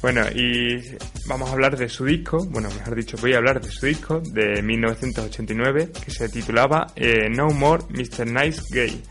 Bueno, 0.02 0.22
y 0.36 0.98
vamos 1.28 1.50
a 1.50 1.54
hablar 1.54 1.78
de 1.78 1.90
su 1.90 2.06
disco, 2.06 2.46
bueno, 2.50 2.70
mejor 2.70 2.96
dicho, 2.96 3.18
voy 3.22 3.34
a 3.34 3.38
hablar 3.38 3.62
de 3.62 3.70
su 3.72 3.86
disco 3.86 4.20
de 4.20 4.62
1989, 4.62 5.92
que 6.04 6.12
se 6.12 6.28
titulaba 6.30 6.88
eh, 6.96 7.30
No 7.30 7.48
More 7.50 7.84
Mr. 7.90 8.26
Nice 8.28 8.62
Gay. 8.72 9.02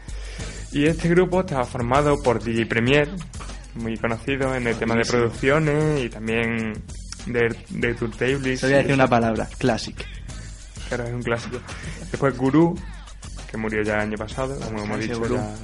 Y 0.72 0.86
este 0.86 1.08
grupo 1.08 1.40
estaba 1.40 1.64
formado 1.64 2.16
por 2.22 2.42
DJ 2.42 2.66
Premier, 2.66 3.08
muy 3.76 3.96
conocido 3.96 4.54
en 4.54 4.66
el 4.66 4.76
tema 4.76 4.94
de 4.94 5.04
producciones 5.04 6.04
y 6.04 6.08
también 6.08 6.72
de, 7.26 7.56
de 7.70 7.94
turntables. 7.94 8.60
Te 8.60 8.66
voy 8.66 8.74
a 8.74 8.78
decir 8.78 8.94
una 8.94 9.08
palabra, 9.08 9.48
classic. 9.58 10.04
Claro, 10.88 11.04
es 11.04 11.14
un 11.14 11.22
clásico. 11.22 11.58
Después 12.10 12.36
Guru, 12.36 12.78
que 13.50 13.56
murió 13.56 13.82
ya 13.82 13.94
el 13.94 14.00
año 14.00 14.16
pasado, 14.16 14.58
como 14.60 14.82
hemos 14.82 15.00
dicho 15.00 15.34
ya 15.34 15.54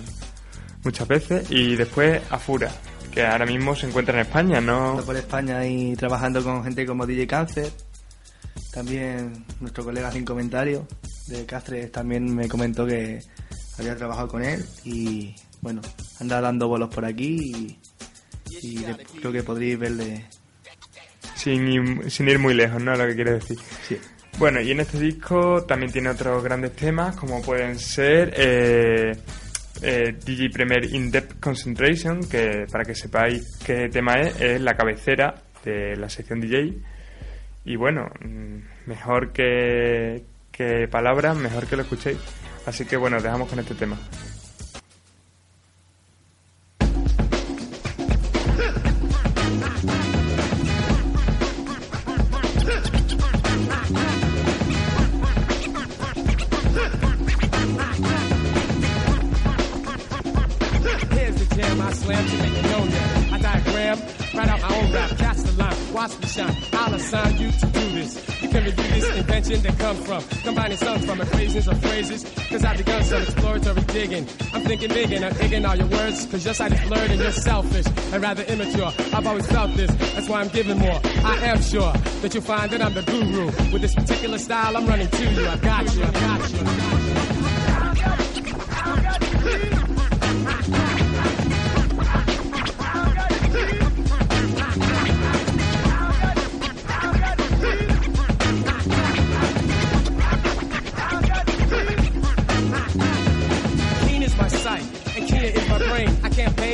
muchas 0.85 1.09
veces. 1.09 1.51
Y 1.51 1.77
después 1.77 2.21
Afura, 2.31 2.71
que 3.13 3.25
ahora 3.25 3.47
mismo 3.47 3.75
se 3.75 3.87
encuentra 3.87 4.15
en 4.15 4.27
España, 4.27 4.61
¿no? 4.61 4.91
Ando 4.91 5.05
por 5.05 5.17
España 5.17 5.67
y 5.67 5.95
trabajando 5.97 6.43
con 6.43 6.65
gente 6.65 6.87
como 6.87 7.07
DJ 7.07 7.27
Cáncer. 7.27 7.71
También 8.73 9.45
nuestro 9.61 9.85
colega 9.85 10.11
sin 10.11 10.25
comentario 10.25 10.87
de 11.29 11.47
Castres 11.47 11.93
también 11.93 12.35
me 12.35 12.49
comentó 12.49 12.87
que 12.87 13.21
había 13.79 13.97
trabajado 13.97 14.29
con 14.29 14.45
él 14.45 14.65
y 14.85 15.35
bueno, 15.61 15.81
anda 16.21 16.41
dando 16.41 16.69
bolos 16.69 16.93
por 16.93 17.05
aquí 17.05 17.37
y, 17.55 17.79
y 18.61 18.85
creo 19.21 19.33
que 19.33 19.43
podréis 19.43 19.79
verle. 19.79 20.25
Sin, 21.35 21.67
ir- 21.69 22.11
sin 22.11 22.29
ir 22.29 22.39
muy 22.39 22.55
lejos, 22.55 22.83
¿no? 22.83 22.95
Lo 22.95 23.07
que 23.07 23.15
quiere 23.15 23.33
decir. 23.35 23.59
Bueno, 24.39 24.61
y 24.61 24.71
en 24.71 24.81
este 24.81 24.99
disco 24.99 25.65
también 25.65 25.93
tiene 25.93 26.09
otros 26.11 26.43
grandes 26.43 26.73
temas, 26.75 27.17
como 27.17 27.43
pueden 27.43 27.79
ser 27.79 28.33
eh, 28.37 29.13
eh, 29.83 30.17
DJ 30.25 30.51
Premier 30.51 30.85
In 30.95 31.11
Depth 31.11 31.39
Concentration, 31.41 32.27
que 32.29 32.67
para 32.71 32.85
que 32.85 32.95
sepáis 32.95 33.59
qué 33.65 33.89
tema 33.89 34.15
es, 34.21 34.41
es 34.41 34.61
la 34.61 34.75
cabecera 34.77 35.35
de 35.65 35.97
la 35.97 36.09
sección 36.09 36.41
DJ. 36.41 36.79
Y 37.65 37.77
bueno, 37.77 38.07
mm, 38.25 38.89
mejor 38.89 39.33
que, 39.33 40.25
que 40.51 40.89
palabras, 40.89 41.37
mejor 41.37 41.67
que 41.67 41.77
lo 41.77 41.83
escuchéis. 41.83 42.19
Así 42.67 42.85
que 42.85 42.97
bueno, 42.97 43.21
dejamos 43.21 43.49
con 43.49 43.59
este 43.59 43.75
tema. 43.75 43.99
Write 64.35 64.49
out 64.49 64.61
my 64.63 64.77
own 64.77 64.93
rap, 64.93 65.11
cast 65.19 65.47
the 65.47 65.53
line, 65.53 65.93
watch 65.93 66.19
me 66.21 66.27
shine. 66.27 66.57
I'll 66.73 66.95
assign 66.95 67.39
you 67.39 67.51
to 67.51 67.67
do 67.67 67.93
this. 67.93 68.43
You 68.43 68.49
can 68.49 68.65
review 68.65 68.89
this 68.89 69.17
invention 69.17 69.63
that 69.63 69.79
comes 69.79 70.07
from 70.07 70.23
combining 70.43 70.77
songs 70.77 71.05
from 71.05 71.21
equations 71.21 71.69
or 71.69 71.75
phrases. 71.77 72.25
Cause 72.49 72.65
I've 72.65 72.77
begun 72.79 73.03
some 73.05 73.23
exploratory 73.23 73.81
digging. 73.83 74.27
I'm 74.53 74.63
thinking 74.63 74.89
big 74.89 75.13
and 75.13 75.25
I'm 75.25 75.35
digging 75.35 75.65
all 75.65 75.77
your 75.77 75.89
words. 75.89 76.27
Cause 76.27 76.45
your 76.45 76.55
sight 76.55 76.73
is 76.73 76.81
blurred 76.89 77.11
and 77.11 77.21
you're 77.21 77.33
selfish 77.33 77.87
and 78.13 78.23
rather 78.23 78.43
immature. 78.45 78.93
I've 79.13 79.27
always 79.27 79.47
felt 79.47 79.75
this, 79.75 79.91
that's 80.15 80.29
why 80.29 80.41
I'm 80.41 80.49
giving 80.49 80.79
more. 80.79 81.01
I 81.25 81.37
am 81.47 81.61
sure 81.63 81.93
that 81.93 82.35
you'll 82.35 82.43
find 82.43 82.71
that 82.71 82.83
I'm 82.83 82.95
the 82.95 83.03
guru. 83.03 83.47
With 83.73 83.83
this 83.83 83.95
particular 83.95 84.39
style, 84.39 84.77
I'm 84.77 84.87
running 84.87 85.09
to 85.09 85.31
you. 85.33 85.47
I 85.47 85.57
got 85.57 85.95
you, 85.95 86.03
I 86.03 86.11
got 86.11 86.51
you. 86.51 86.59
I 86.59 86.65
got 86.65 87.01
you. 87.01 87.02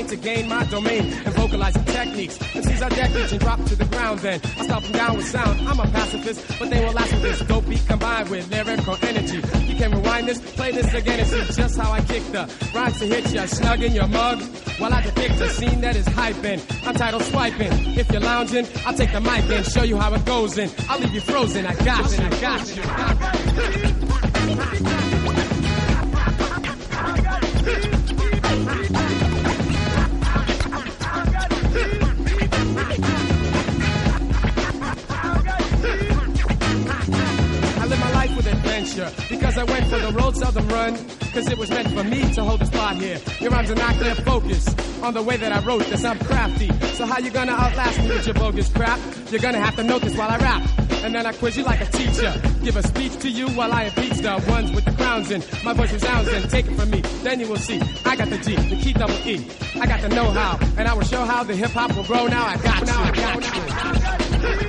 To 0.08 0.16
gain 0.16 0.48
my 0.48 0.64
domain 0.64 1.12
and 1.12 1.34
vocalizing 1.34 1.84
techniques. 1.84 2.38
MCs 2.38 2.82
are 2.82 2.90
deckage 2.90 3.32
and 3.32 3.40
drop 3.40 3.62
to 3.66 3.76
the 3.76 3.84
ground 3.86 4.20
then. 4.20 4.40
I 4.58 4.64
stop 4.64 4.82
them 4.82 4.92
down 4.92 5.16
with 5.16 5.26
sound. 5.26 5.60
I'm 5.68 5.78
a 5.78 5.86
pacifist, 5.88 6.58
but 6.58 6.70
they 6.70 6.82
won't 6.82 6.94
last 6.94 7.12
with 7.12 7.22
this 7.22 7.40
dope 7.40 7.68
beat 7.68 7.86
combined 7.86 8.30
with 8.30 8.50
lyrical 8.50 8.96
energy. 9.02 9.36
You 9.66 9.76
can 9.76 9.92
rewind 9.92 10.28
this, 10.28 10.38
play 10.56 10.72
this 10.72 10.92
again 10.94 11.20
and 11.20 11.28
see 11.28 11.60
just 11.60 11.78
how 11.78 11.92
I 11.92 12.00
kick 12.00 12.24
the 12.32 12.50
rhymes 12.74 12.98
to 13.00 13.06
hit 13.06 13.32
you 13.32 13.46
snug 13.46 13.82
in 13.82 13.92
your 13.92 14.08
mug. 14.08 14.40
While 14.78 14.94
I 14.94 15.02
depict 15.02 15.40
a 15.40 15.50
scene 15.50 15.80
that 15.82 15.96
is 15.96 16.06
hyping. 16.06 16.60
I'm 16.86 16.94
titled 16.94 17.24
swiping. 17.24 17.72
If 17.98 18.10
you're 18.10 18.20
lounging, 18.20 18.66
I'll 18.86 18.94
take 18.94 19.12
the 19.12 19.20
mic 19.20 19.44
and 19.50 19.66
show 19.66 19.82
you 19.82 19.98
how 19.98 20.14
it 20.14 20.24
goes 20.24 20.56
in. 20.56 20.70
I'll 20.88 21.00
leave 21.00 21.12
you 21.12 21.20
frozen. 21.20 21.66
I 21.66 21.74
got 21.84 22.10
you. 22.16 22.24
I 22.24 22.40
got 22.40 22.76
you. 22.76 22.82
I 22.84 24.07
adventure 38.88 39.34
because 39.34 39.58
I 39.58 39.64
went 39.64 39.86
for 39.86 39.98
the 39.98 40.12
road 40.12 40.36
seldom 40.36 40.68
run. 40.68 40.96
Cause 41.32 41.48
it 41.48 41.58
was 41.58 41.70
meant 41.70 41.88
for 41.88 42.02
me 42.04 42.32
to 42.34 42.42
hold 42.42 42.60
the 42.60 42.66
spot 42.66 42.96
here. 42.96 43.18
Your 43.40 43.50
rhymes 43.50 43.70
are 43.70 43.74
not 43.74 43.94
clear 43.96 44.14
focus 44.14 44.74
on 45.02 45.14
the 45.14 45.22
way 45.22 45.36
that 45.36 45.52
I 45.52 45.64
wrote 45.64 45.84
this. 45.84 46.04
I'm 46.04 46.18
crafty. 46.18 46.68
So 46.94 47.06
how 47.06 47.18
you 47.18 47.30
gonna 47.30 47.52
outlast 47.52 48.00
me 48.00 48.08
with 48.08 48.26
your 48.26 48.34
bogus 48.34 48.68
crap? 48.70 48.98
You're 49.30 49.40
gonna 49.40 49.60
have 49.60 49.76
to 49.76 49.84
notice 49.84 50.16
while 50.16 50.30
I 50.30 50.38
rap. 50.38 50.68
And 51.04 51.14
then 51.14 51.26
I 51.26 51.32
quiz 51.32 51.56
you 51.56 51.64
like 51.64 51.80
a 51.80 51.86
teacher. 51.86 52.34
Give 52.64 52.76
a 52.76 52.82
speech 52.82 53.16
to 53.18 53.28
you 53.28 53.48
while 53.50 53.72
I 53.72 53.84
impeach 53.84 54.18
the 54.18 54.42
ones 54.48 54.72
with 54.72 54.84
the 54.84 54.92
crowns 54.92 55.30
in. 55.30 55.42
My 55.62 55.72
voice 55.74 55.92
resounds 55.92 56.28
and 56.28 56.50
take 56.50 56.66
it 56.66 56.74
from 56.74 56.90
me. 56.90 57.02
Then 57.22 57.38
you 57.40 57.48
will 57.48 57.56
see. 57.56 57.80
I 58.04 58.16
got 58.16 58.30
the 58.30 58.38
G, 58.38 58.56
the 58.56 58.76
key 58.76 58.94
double 58.94 59.14
E. 59.26 59.46
I 59.80 59.86
got 59.86 60.00
the 60.00 60.08
know-how. 60.08 60.58
And 60.76 60.88
I 60.88 60.94
will 60.94 61.04
show 61.04 61.24
how 61.24 61.44
the 61.44 61.54
hip-hop 61.54 61.94
will 61.94 62.04
grow. 62.04 62.26
Now 62.26 62.46
I 62.46 62.56
got. 62.56 62.84
Now 62.86 63.02
I 63.02 63.10
got 63.12 64.62
you. 64.62 64.67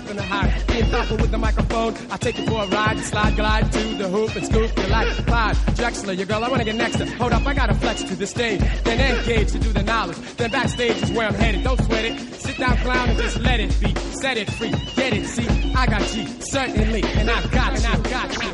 Nothing 0.00 0.16
to 0.16 0.22
hide. 0.22 0.66
Being 0.66 0.84
thoughtful 0.86 1.16
with 1.18 1.30
the 1.30 1.38
microphone, 1.38 1.94
I 2.10 2.16
take 2.16 2.38
you 2.38 2.46
for 2.46 2.64
a 2.64 2.66
ride, 2.68 2.98
slide, 3.00 3.36
glide 3.36 3.72
to 3.72 3.82
the 3.96 4.08
hoop 4.08 4.34
and 4.34 4.46
scoop. 4.46 4.76
You 4.76 4.86
like 4.86 5.08
Clyde, 5.26 5.56
Drexler, 5.76 6.16
your 6.16 6.26
girl, 6.26 6.44
I 6.44 6.48
wanna 6.48 6.64
get 6.64 6.76
next 6.76 6.96
to. 6.98 7.06
Hold 7.16 7.32
up, 7.32 7.46
I 7.46 7.54
gotta 7.54 7.74
flex 7.74 8.02
to 8.04 8.16
the 8.16 8.26
stage, 8.26 8.60
then 8.84 9.18
engage 9.18 9.52
to 9.52 9.58
do 9.58 9.72
the 9.72 9.82
knowledge. 9.82 10.16
Then 10.36 10.50
backstage 10.50 11.02
is 11.02 11.10
where 11.12 11.28
I'm 11.28 11.34
headed. 11.34 11.64
Don't 11.64 11.82
sweat 11.84 12.04
it. 12.04 12.18
Sit 12.34 12.58
down, 12.58 12.76
clown, 12.78 13.08
and 13.10 13.18
just 13.18 13.38
let 13.40 13.60
it 13.60 13.78
be. 13.80 13.94
Set 14.20 14.36
it 14.38 14.50
free, 14.50 14.72
get 14.96 15.12
it. 15.12 15.26
See, 15.26 15.48
I 15.74 15.86
got 15.86 16.02
G, 16.02 16.26
certainly, 16.40 17.02
and 17.02 17.30
I've 17.30 17.50
got, 17.50 17.76
and 17.76 17.86
I've 17.86 18.02
got 18.04 18.42
you. 18.42 18.50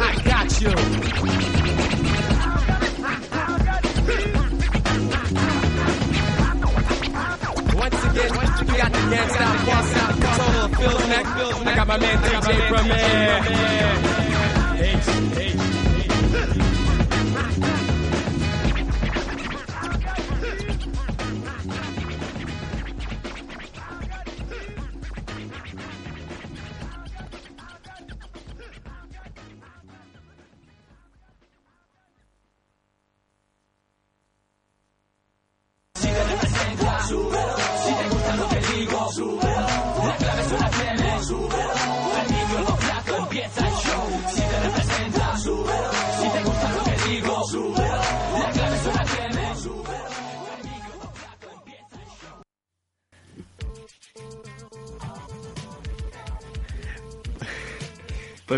I 0.00 0.22
got 0.24 0.60
you. 1.40 1.43
Rants 9.14 9.66
won't 9.66 9.86
stop. 9.86 10.14
Total 10.38 10.64
of 10.64 10.76
Phil's 10.76 11.08
neck. 11.08 11.26
I 11.26 11.74
got 11.76 11.86
my 11.86 11.98
man 11.98 12.18
DJ 12.18 12.68
from 12.68 12.88
man. 12.88 14.23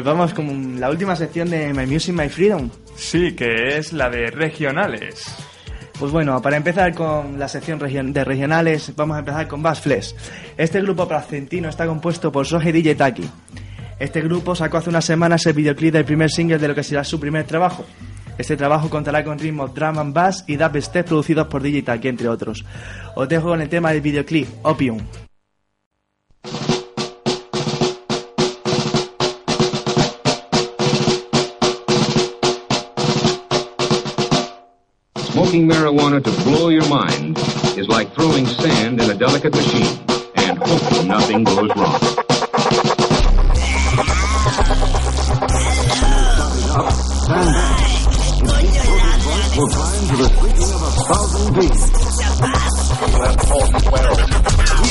Vamos 0.07 0.33
con 0.33 0.79
la 0.79 0.89
última 0.89 1.17
sección 1.17 1.51
de 1.51 1.75
My 1.75 1.85
Music, 1.85 2.15
My 2.15 2.29
Freedom. 2.29 2.71
Sí, 2.95 3.35
que 3.35 3.77
es 3.77 3.93
la 3.93 4.09
de 4.09 4.31
regionales. 4.31 5.35
Pues 5.99 6.13
bueno, 6.13 6.41
para 6.41 6.57
empezar 6.57 6.95
con 6.95 7.39
la 7.39 7.49
sección 7.49 7.79
de 8.13 8.25
regionales, 8.25 8.93
vamos 8.95 9.17
a 9.17 9.21
empezar 9.21 9.49
con 9.49 9.63
Bass 9.63 9.81
Flesh. 9.81 10.15
Este 10.57 10.81
grupo 10.81 11.09
placentino 11.09 11.69
está 11.69 11.87
compuesto 11.87 12.31
por 12.31 12.47
Soji 12.47 12.71
DJ 12.71 12.95
Taki. 12.95 13.29
Este 13.99 14.21
grupo 14.21 14.55
sacó 14.55 14.77
hace 14.77 14.91
unas 14.91 15.05
semanas 15.05 15.45
el 15.47 15.55
videoclip 15.55 15.93
del 15.93 16.05
primer 16.05 16.31
single 16.31 16.59
de 16.59 16.69
lo 16.69 16.75
que 16.75 16.85
será 16.85 17.03
su 17.03 17.19
primer 17.19 17.45
trabajo. 17.45 17.85
Este 18.39 18.57
trabajo 18.57 18.89
contará 18.89 19.25
con 19.25 19.39
ritmos 19.39 19.75
drum 19.75 19.99
and 19.99 20.15
bass 20.15 20.45
y 20.47 20.57
dubstep 20.57 21.07
producidos 21.07 21.49
por 21.49 21.63
DJ 21.63 21.83
Taki, 21.83 22.09
entre 22.09 22.29
otros. 22.29 22.65
Os 23.17 23.29
dejo 23.29 23.49
con 23.49 23.61
el 23.61 23.69
tema 23.69 23.91
del 23.91 24.03
videoclip, 24.03 24.49
Opium. 24.63 25.01
Smoking 35.57 35.75
marijuana 35.75 36.23
to 36.23 36.31
blow 36.45 36.69
your 36.69 36.87
mind 36.87 37.39
is 37.79 37.89
like 37.89 38.13
throwing 38.15 38.45
sand 38.45 39.01
in 39.01 39.09
a 39.09 39.15
delicate 39.15 39.55
machine 39.55 39.99
and 40.35 40.59
hoping 40.59 41.09
nothing 41.09 41.45
goes 41.45 41.71
wrong. 41.75 41.97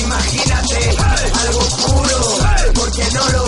Imagínate 0.02 0.98
algo 1.46 1.60
oscuro, 1.60 2.18
porque 2.74 3.04
no 3.14 3.38
lo 3.38 3.45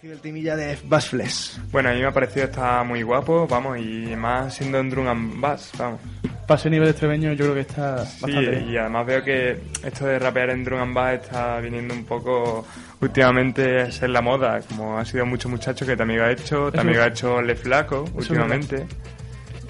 parecido 0.00 0.14
el 0.14 0.20
timilla 0.20 0.56
de 0.56 0.78
Bassflex? 0.84 1.60
Bueno, 1.72 1.88
a 1.90 1.92
mí 1.92 2.00
me 2.00 2.06
ha 2.06 2.12
parecido 2.12 2.46
está 2.46 2.82
muy 2.84 3.02
guapo, 3.02 3.46
vamos, 3.48 3.78
y 3.78 4.14
más 4.16 4.54
siendo 4.54 4.78
en 4.78 4.90
Drum 4.90 5.08
and 5.08 5.40
Bass, 5.40 5.72
vamos. 5.78 6.00
Para 6.46 6.58
ese 6.60 6.70
nivel 6.70 6.88
extremeño 6.88 7.32
yo 7.32 7.44
creo 7.44 7.54
que 7.54 7.60
está 7.60 8.04
Sí, 8.06 8.22
bastante 8.22 8.50
bien. 8.50 8.70
y 8.70 8.76
además 8.78 9.06
veo 9.06 9.22
que 9.24 9.58
esto 9.84 10.06
de 10.06 10.18
rapear 10.18 10.50
en 10.50 10.64
Drum 10.64 10.80
and 10.80 10.94
Bass 10.94 11.14
está 11.22 11.60
viniendo 11.60 11.94
un 11.94 12.04
poco 12.04 12.64
últimamente 13.00 13.82
a 13.82 13.90
ser 13.92 14.10
la 14.10 14.22
moda, 14.22 14.60
como 14.68 14.98
ha 14.98 15.04
sido 15.04 15.26
muchos 15.26 15.50
muchachos 15.50 15.86
que 15.86 15.96
también 15.96 16.20
ha 16.20 16.30
hecho, 16.30 16.70
también 16.72 16.96
Eso- 16.98 17.04
ha 17.04 17.08
hecho 17.08 17.42
Le 17.42 17.54
Flaco 17.56 18.04
últimamente. 18.14 18.86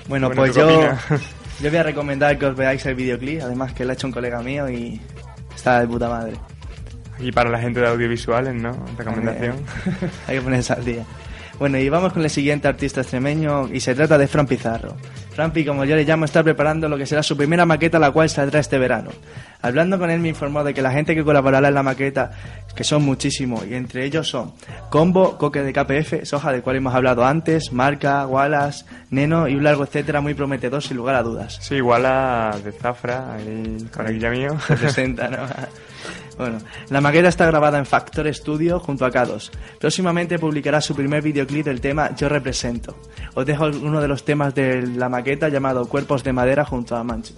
Bueno, 0.09 0.29
Bueno, 0.29 0.31
pues 0.43 0.53
¿tú 0.53 0.61
qué 0.61 0.61
yo, 0.61 1.16
yo 1.62 1.70
voy 1.70 1.79
a 1.79 1.83
recomendar 1.83 2.39
que 2.39 2.47
os 2.47 2.57
veáis 2.57 2.85
el 2.87 2.95
videoclip, 2.95 3.43
además 3.43 3.72
que 3.72 3.85
lo 3.85 3.91
ha 3.91 3.95
hecho 3.95 4.07
un 4.07 4.12
colega 4.12 4.41
mío 4.43 4.68
y 4.70 5.01
está 5.55 5.81
de 5.81 5.87
puta 5.87 6.09
madre. 6.09 6.35
Y 7.20 7.32
para 7.32 7.50
la 7.50 7.58
gente 7.58 7.80
de 7.80 7.88
audiovisuales, 7.88 8.54
¿no? 8.54 8.72
Recomendación. 8.96 9.56
Hay 10.26 10.36
que 10.36 10.42
ponerse 10.42 10.72
al 10.72 10.84
día. 10.84 11.04
Bueno, 11.58 11.76
y 11.78 11.88
vamos 11.88 12.12
con 12.12 12.22
el 12.22 12.30
siguiente 12.30 12.68
artista 12.68 13.00
extremeño 13.00 13.68
y 13.72 13.80
se 13.80 13.92
trata 13.92 14.16
de 14.16 14.28
Fran 14.28 14.46
Pizarro. 14.46 14.96
Franpi, 15.32 15.64
como 15.64 15.84
yo 15.84 15.96
le 15.96 16.04
llamo, 16.04 16.24
está 16.24 16.44
preparando 16.44 16.88
lo 16.88 16.96
que 16.96 17.04
será 17.04 17.20
su 17.24 17.36
primera 17.36 17.66
maqueta, 17.66 17.98
la 17.98 18.12
cual 18.12 18.30
saldrá 18.30 18.60
este 18.60 18.78
verano. 18.78 19.10
Hablando 19.60 19.98
con 19.98 20.08
él 20.08 20.20
me 20.20 20.28
informó 20.28 20.62
de 20.62 20.72
que 20.72 20.82
la 20.82 20.92
gente 20.92 21.16
que 21.16 21.24
colaborará 21.24 21.66
en 21.66 21.74
la 21.74 21.82
maqueta, 21.82 22.30
que 22.76 22.84
son 22.84 23.02
muchísimos, 23.02 23.66
y 23.66 23.74
entre 23.74 24.04
ellos 24.04 24.28
son 24.28 24.52
Combo, 24.88 25.36
Coque 25.36 25.62
de 25.62 25.72
KPF, 25.72 26.24
Soja, 26.24 26.52
del 26.52 26.62
cual 26.62 26.76
hemos 26.76 26.94
hablado 26.94 27.24
antes, 27.24 27.72
Marca, 27.72 28.24
Wallace, 28.24 28.84
Neno 29.10 29.48
y 29.48 29.56
un 29.56 29.64
largo 29.64 29.82
etcétera 29.82 30.20
muy 30.20 30.34
prometedor 30.34 30.80
sin 30.80 30.96
lugar 30.96 31.16
a 31.16 31.24
dudas. 31.24 31.58
Sí, 31.60 31.80
a 31.80 32.56
de 32.62 32.70
Zafra, 32.70 33.34
ahí 33.34 33.84
con 33.92 34.06
el 34.06 34.20
guía 34.20 34.30
mío. 34.30 34.56
Se 34.64 34.76
presenta, 34.76 35.28
¿no? 35.28 35.38
Bueno, 36.39 36.59
la 36.89 37.01
maqueta 37.01 37.28
está 37.28 37.47
grabada 37.47 37.78
en 37.78 37.84
Factor 37.84 38.32
Studio 38.32 38.78
junto 38.78 39.05
a 39.05 39.11
K2. 39.11 39.51
Próximamente 39.80 40.39
publicará 40.39 40.80
su 40.80 40.95
primer 40.95 41.20
videoclip 41.20 41.64
del 41.66 41.80
tema 41.80 42.14
Yo 42.14 42.28
Represento. 42.28 42.97
Os 43.34 43.45
dejo 43.45 43.66
uno 43.66 44.01
de 44.01 44.07
los 44.07 44.24
temas 44.24 44.55
de 44.55 44.86
la 44.86 45.09
maqueta 45.09 45.49
llamado 45.49 45.89
Cuerpos 45.89 46.22
de 46.22 46.32
Madera 46.32 46.64
junto 46.64 46.97
a 46.97 47.03
Manchi. 47.03 47.34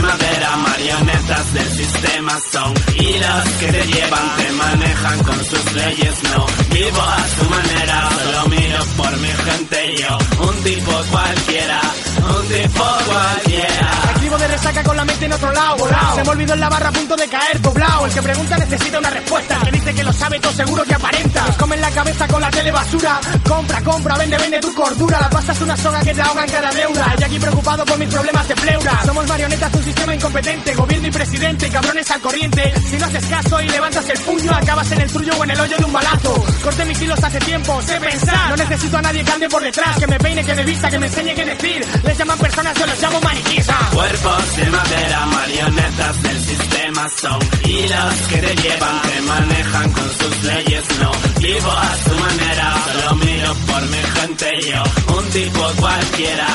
Madera, 0.00 0.56
marionetas 0.56 1.54
del 1.54 1.70
sistema 1.70 2.38
son. 2.50 2.74
Hilos 2.98 3.44
que 3.60 3.66
te 3.66 3.86
llevan, 3.86 4.36
te 4.36 4.52
manejan 4.52 5.22
con 5.24 5.44
sus 5.44 5.72
leyes, 5.74 6.22
no. 6.34 6.46
Vivo 6.70 7.02
a 7.02 7.26
su 7.36 7.50
manera, 7.50 8.08
solo 8.10 8.48
miro 8.48 8.78
por 8.96 9.16
mi 9.18 9.28
gente 9.28 9.94
yo, 10.00 10.18
un 10.48 10.62
tipo 10.62 10.92
cualquiera, 11.10 11.80
un 12.18 12.48
tipo 12.48 12.84
cualquiera. 13.06 14.21
De 14.32 14.48
resaca 14.48 14.82
con 14.82 14.96
la 14.96 15.04
mente 15.04 15.26
en 15.26 15.32
otro 15.34 15.52
lado, 15.52 15.76
volado. 15.76 16.16
Se 16.16 16.24
me 16.24 16.30
olvidó 16.30 16.54
en 16.54 16.60
la 16.60 16.68
barra 16.68 16.88
a 16.88 16.92
punto 16.92 17.14
de 17.14 17.28
caer, 17.28 17.60
doblado. 17.60 18.06
El 18.06 18.12
que 18.12 18.22
pregunta 18.22 18.56
necesita 18.56 18.98
una 18.98 19.10
respuesta. 19.10 19.56
El 19.56 19.62
que 19.62 19.70
dice 19.72 19.94
que 19.94 20.02
lo 20.02 20.12
sabe 20.12 20.40
todo 20.40 20.52
seguro 20.52 20.84
que 20.84 20.94
aparenta. 20.94 21.46
Nos 21.46 21.56
comen 21.56 21.80
la 21.80 21.90
cabeza 21.90 22.26
con 22.26 22.40
la 22.40 22.50
tele 22.50 22.72
basura. 22.72 23.20
Compra, 23.46 23.80
compra, 23.82 24.16
vende, 24.16 24.38
vende 24.38 24.58
tu 24.60 24.74
cordura. 24.74 25.20
La 25.20 25.30
pasas 25.30 25.60
una 25.60 25.76
soga 25.76 26.00
que 26.00 26.14
te 26.14 26.22
ahoga 26.22 26.44
en 26.44 26.50
cada 26.50 26.70
deuda. 26.72 27.14
Y 27.18 27.24
aquí 27.24 27.38
preocupado 27.38 27.84
por 27.84 27.98
mis 27.98 28.08
problemas 28.08 28.48
de 28.48 28.54
pleura. 28.56 29.00
Somos 29.04 29.28
marionetas 29.28 29.70
de 29.70 29.78
un 29.78 29.84
sistema 29.84 30.14
incompetente. 30.14 30.74
Gobierno 30.74 31.06
y 31.06 31.10
presidente, 31.10 31.68
cabrones 31.68 32.10
al 32.10 32.20
corriente. 32.20 32.74
Si 32.90 32.96
no 32.96 33.06
haces 33.06 33.26
caso 33.26 33.60
y 33.60 33.68
levantas 33.68 34.08
el 34.08 34.18
puño, 34.20 34.52
acabas 34.52 34.90
en 34.92 35.00
el 35.02 35.12
tuyo 35.12 35.32
o 35.38 35.44
en 35.44 35.50
el 35.50 35.60
hoyo 35.60 35.76
de 35.76 35.84
un 35.84 35.92
balazo. 35.92 36.44
Corté 36.64 36.84
mis 36.86 37.00
hilos 37.00 37.22
hace 37.22 37.38
tiempo, 37.40 37.80
sé 37.82 38.00
pensar. 38.00 38.50
No 38.50 38.56
necesito 38.56 38.96
a 38.96 39.02
nadie 39.02 39.22
que 39.22 39.30
ande 39.30 39.48
por 39.48 39.62
detrás. 39.62 39.98
Que 39.98 40.06
me 40.06 40.18
peine, 40.18 40.42
que 40.42 40.54
me 40.54 40.64
vista, 40.64 40.90
que 40.90 40.98
me 40.98 41.06
enseñe 41.06 41.34
qué 41.34 41.44
decir. 41.44 41.86
Les 42.02 42.18
llaman 42.18 42.38
personas, 42.38 42.74
yo 42.78 42.86
los 42.86 43.00
llamo 43.00 43.20
maniquíes. 43.20 43.68
ah. 43.68 43.90
Cuerpos 44.22 44.56
de 44.56 44.70
madera, 44.70 45.26
marionetas 45.26 46.22
del 46.22 46.40
sistema 46.40 47.08
son 47.20 47.38
hilos 47.64 48.14
que 48.28 48.36
te 48.38 48.54
llevan, 48.62 49.02
te 49.02 49.20
manejan 49.22 49.92
con 49.92 50.10
sus 50.10 50.44
leyes, 50.44 50.84
no 51.00 51.10
vivo 51.40 51.70
a 51.72 51.96
su 51.96 52.14
manera, 52.14 52.74
solo 52.84 53.16
miro 53.16 53.54
por 53.66 53.82
mi 53.82 54.02
gente 54.20 54.70
yo, 54.70 55.14
un 55.16 55.30
tipo 55.30 55.72
cualquiera, 55.76 56.46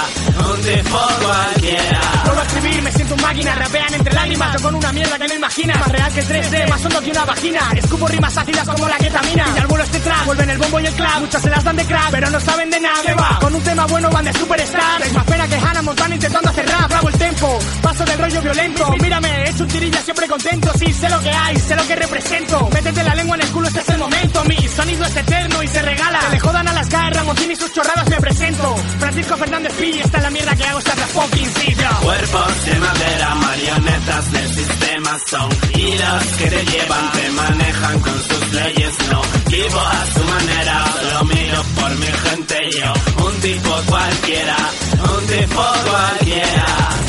un 0.49 0.61
tipo 0.61 0.99
cualquiera. 1.21 2.01
Vuelvo 2.23 2.39
a 2.39 2.43
escribir, 2.43 2.81
me 2.83 2.91
siento 2.91 3.15
un 3.15 3.21
máquina, 3.21 3.55
rapean 3.55 3.93
entre 3.93 4.13
lágrimas, 4.13 4.53
yo 4.53 4.63
con 4.63 4.75
una 4.75 4.93
mierda 4.93 5.19
que 5.19 5.27
no 5.27 5.33
imaginas. 5.33 5.79
Más 5.79 5.91
real 5.91 6.13
que 6.13 6.19
el 6.19 6.27
3D, 6.27 6.69
más 6.69 6.85
hondo 6.85 7.01
que 7.01 7.11
una 7.11 7.25
vagina. 7.25 7.59
Escupo 7.75 8.07
rimas 8.07 8.37
ácidas 8.37 8.67
como 8.67 8.87
la 8.87 8.97
ketamina. 8.97 9.45
Y 9.55 9.59
al 9.59 9.67
vuelo 9.67 9.83
este 9.83 9.99
track, 9.99 10.25
vuelven 10.25 10.49
el 10.49 10.57
bombo 10.57 10.79
y 10.79 10.85
el 10.85 10.93
clap. 10.93 11.19
Muchas 11.19 11.41
se 11.41 11.49
las 11.49 11.63
dan 11.63 11.75
de 11.75 11.85
crack, 11.85 12.11
pero 12.11 12.29
no 12.29 12.39
saben 12.39 12.69
de 12.69 12.79
nada. 12.79 13.01
¿Qué 13.05 13.13
va? 13.13 13.39
Con 13.41 13.55
un 13.55 13.63
tema 13.63 13.85
bueno 13.87 14.09
van 14.09 14.25
de 14.25 14.33
superstar. 14.33 15.01
Es 15.01 15.13
más 15.13 15.25
pena 15.25 15.47
que 15.47 15.55
Hannah 15.55 15.81
Montana 15.81 16.15
intentando 16.15 16.49
hacer 16.49 16.65
rap. 16.67 16.89
Bravo 16.89 17.09
el 17.09 17.16
paso 17.81 18.05
del 18.05 18.17
rollo 18.17 18.41
violento. 18.41 18.95
Mírame, 19.01 19.29
he 19.29 19.49
hecho 19.49 19.63
un 19.63 19.69
tirilla 19.69 20.01
siempre 20.01 20.27
contento. 20.27 20.71
Sí, 20.77 20.91
sé 20.93 21.09
lo 21.09 21.19
que 21.21 21.29
hay, 21.29 21.59
sé 21.59 21.75
lo 21.75 21.85
que 21.87 21.95
represento. 21.95 22.69
Métete 22.73 23.03
la 23.03 23.15
lengua 23.15 23.35
en 23.35 23.41
el 23.43 23.49
culo, 23.49 23.67
este 23.67 23.79
es 23.81 23.89
el 23.89 23.97
momento. 23.97 24.43
Mi 24.45 24.57
sonido 24.67 25.05
es 25.05 25.15
eterno 25.15 25.63
y 25.63 25.67
se 25.67 25.81
regala. 25.81 26.19
Que 26.19 26.29
le 26.31 26.39
jodan 26.39 26.67
a 26.67 26.73
las 26.73 26.87
caras, 26.89 27.13
Ramoncín 27.15 27.51
y 27.51 27.55
sus 27.55 27.71
chorradas 27.71 28.09
me 28.09 28.17
presento. 28.17 28.75
Francisco 28.99 29.37
Fernández 29.37 29.73
Pi, 29.73 29.99
esta 30.03 30.17
es 30.17 30.23
la 30.23 30.29
mierda 30.29 30.55
que 30.55 30.63
hago, 30.63 30.79
esta 30.79 30.93
es 30.93 30.99
la 30.99 31.07
fucking 31.07 31.53
silla. 31.53 31.89
Cuerpos 32.01 32.65
de 32.65 32.79
madera, 32.79 33.35
marionetas 33.35 34.31
del 34.31 34.53
sistema 34.55 35.19
son 35.27 35.49
hilos 35.75 36.23
que 36.37 36.45
te 36.47 36.65
llevan, 36.65 37.11
te 37.11 37.29
manejan 37.29 37.99
con 37.99 38.23
sus 38.23 38.53
leyes, 38.53 38.93
no 39.11 39.21
vivo 39.49 39.79
a 39.79 40.05
su 40.13 40.23
manera, 40.23 40.85
solo 40.93 41.23
miro 41.25 41.63
por 41.75 41.95
mi 41.97 42.05
gente 42.05 42.57
yo, 42.79 43.25
un 43.25 43.41
tipo 43.41 43.81
cualquiera, 43.87 44.57
un 45.03 45.27
tipo 45.27 45.63
cualquiera. 45.85 47.06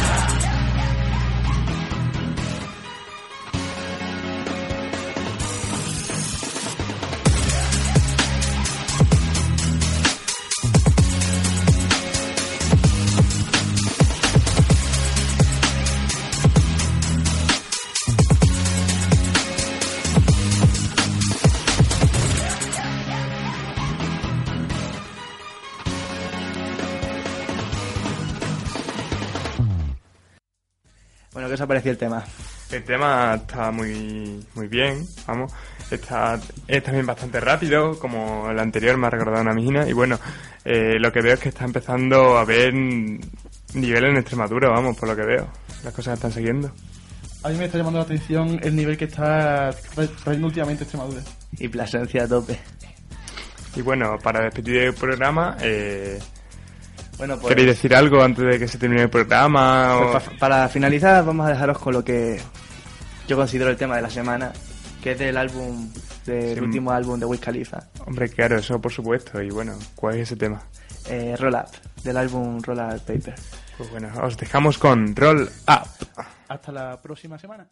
Bueno, 31.49 31.51
¿qué 31.51 31.55
os 31.55 31.61
ha 31.63 31.67
parecido 31.67 31.93
el 31.93 31.99
tema? 31.99 32.25
El 32.71 32.85
tema 32.85 33.35
está 33.37 33.71
muy, 33.71 34.45
muy 34.55 34.69
bien, 34.69 35.07
vamos. 35.27 35.51
Está, 35.91 36.39
es 36.67 36.83
también 36.83 37.07
bastante 37.07 37.41
rápido, 37.41 37.99
como 37.99 38.51
el 38.51 38.59
anterior 38.59 38.99
me 38.99 39.07
ha 39.07 39.11
recordado 39.11 39.41
una 39.41 39.55
mina. 39.55 39.89
Y 39.89 39.95
bueno, 39.95 40.19
eh, 40.67 40.99
lo 41.01 41.11
que 41.11 41.23
veo 41.23 41.33
es 41.33 41.41
que 41.41 41.49
está 41.49 41.65
empezando 41.65 42.37
a 42.37 42.43
haber 42.43 42.75
nivel 42.75 44.05
en 44.05 44.19
Extremadura, 44.19 44.69
vamos, 44.69 44.95
por 44.99 45.09
lo 45.09 45.17
que 45.17 45.23
veo. 45.25 45.49
Las 45.85 45.95
cosas 45.95 46.15
están 46.19 46.33
siguiendo. 46.33 46.71
A 47.43 47.49
mí 47.49 47.57
me 47.57 47.65
está 47.65 47.79
llamando 47.79 48.01
la 48.01 48.05
atención 48.05 48.61
el 48.63 48.77
nivel 48.77 48.99
que 48.99 49.07
está 49.07 49.71
tra- 49.71 50.11
trayendo 50.23 50.49
últimamente 50.49 50.85
Extremadura. 50.85 51.23
Y 51.59 51.69
Plasencia 51.69 52.25
a 52.25 52.29
tope. 52.29 52.59
Y 53.75 53.81
bueno, 53.81 54.19
para 54.23 54.43
despedir 54.45 54.77
el 54.83 54.93
programa, 54.95 55.57
eh, 55.63 56.19
Bueno, 57.19 57.37
pues- 57.39 57.49
¿queréis 57.49 57.69
decir 57.69 57.95
algo 57.95 58.23
antes 58.23 58.45
de 58.45 58.59
que 58.59 58.69
se 58.69 58.79
termine 58.79 59.03
el 59.03 59.11
programa? 59.11 59.97
o- 59.99 60.13
Pues 60.13 60.25
pa- 60.25 60.31
para 60.39 60.69
finalizar, 60.69 61.25
vamos 61.25 61.47
a 61.47 61.51
dejaros 61.51 61.79
con 61.79 61.93
lo 61.93 62.05
que 62.05 62.41
yo 63.27 63.37
considero 63.37 63.71
el 63.71 63.77
tema 63.77 63.97
de 63.97 64.03
la 64.03 64.11
semana, 64.11 64.53
que 65.03 65.13
es 65.13 65.19
del 65.19 65.37
álbum, 65.37 65.91
del 66.25 66.55
Sí. 66.57 66.61
último 66.61 66.93
álbum 66.93 67.19
de 67.19 67.27
Wiz 67.27 67.41
Khalifa, 67.41 67.79
Hombre, 68.07 68.29
claro, 68.29 68.59
eso 68.59 68.81
por 68.81 68.93
supuesto. 68.93 69.43
Y 69.43 69.51
bueno, 69.51 69.75
¿cuál 69.95 70.17
es 70.17 70.23
ese 70.23 70.37
tema? 70.37 70.63
eh, 71.11 71.35
Roll 71.39 71.55
Up, 71.55 71.69
del 72.05 72.17
álbum 72.19 72.61
Roll 72.63 72.79
Up 72.81 73.01
Paper. 73.01 73.35
Pues 73.79 73.91
bueno, 73.91 74.09
os 74.23 74.37
dejamos 74.37 74.77
con 74.79 75.15
Roll 75.17 75.43
Up. 75.67 76.25
Hasta 76.49 76.71
la 76.73 77.01
próxima 77.01 77.39
semana. 77.39 77.67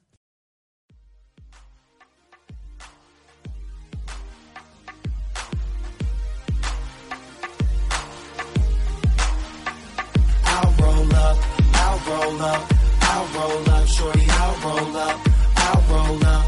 Roll 12.07 12.43
up 12.43 12.77
I'll 13.09 13.27
roll 13.29 13.71
up. 13.71 13.87
Shorty, 13.87 14.27
I'll 14.29 14.57
roll 14.69 14.97
up. 14.97 15.21
I'll 15.57 15.83
roll 15.91 16.25
up. 16.27 16.47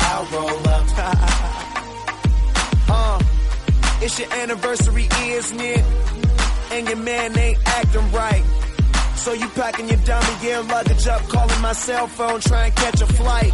I'll 0.00 0.26
roll 0.32 0.68
up. 0.68 0.86
uh, 2.88 3.22
it's 4.00 4.18
your 4.18 4.32
anniversary, 4.32 5.08
isn't 5.20 5.60
it? 5.60 5.84
And 6.72 6.88
your 6.88 6.96
man 6.96 7.38
ain't 7.38 7.58
acting 7.66 8.12
right. 8.12 8.44
So 9.16 9.32
you 9.32 9.48
packing 9.48 9.88
your 9.88 9.98
dummy 9.98 10.40
gear 10.40 10.62
luggage 10.62 11.06
up, 11.06 11.22
calling 11.28 11.60
my 11.60 11.72
cell 11.72 12.06
phone, 12.06 12.40
trying 12.40 12.72
to 12.72 12.82
catch 12.82 13.00
a 13.02 13.06
flight. 13.06 13.52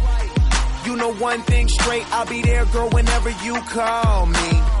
You 0.85 0.95
know 0.95 1.13
one 1.15 1.41
thing 1.41 1.67
straight, 1.67 2.05
I'll 2.13 2.25
be 2.25 2.41
there, 2.41 2.65
girl, 2.65 2.89
whenever 2.89 3.29
you 3.43 3.55
call 3.61 4.25
me. 4.25 4.80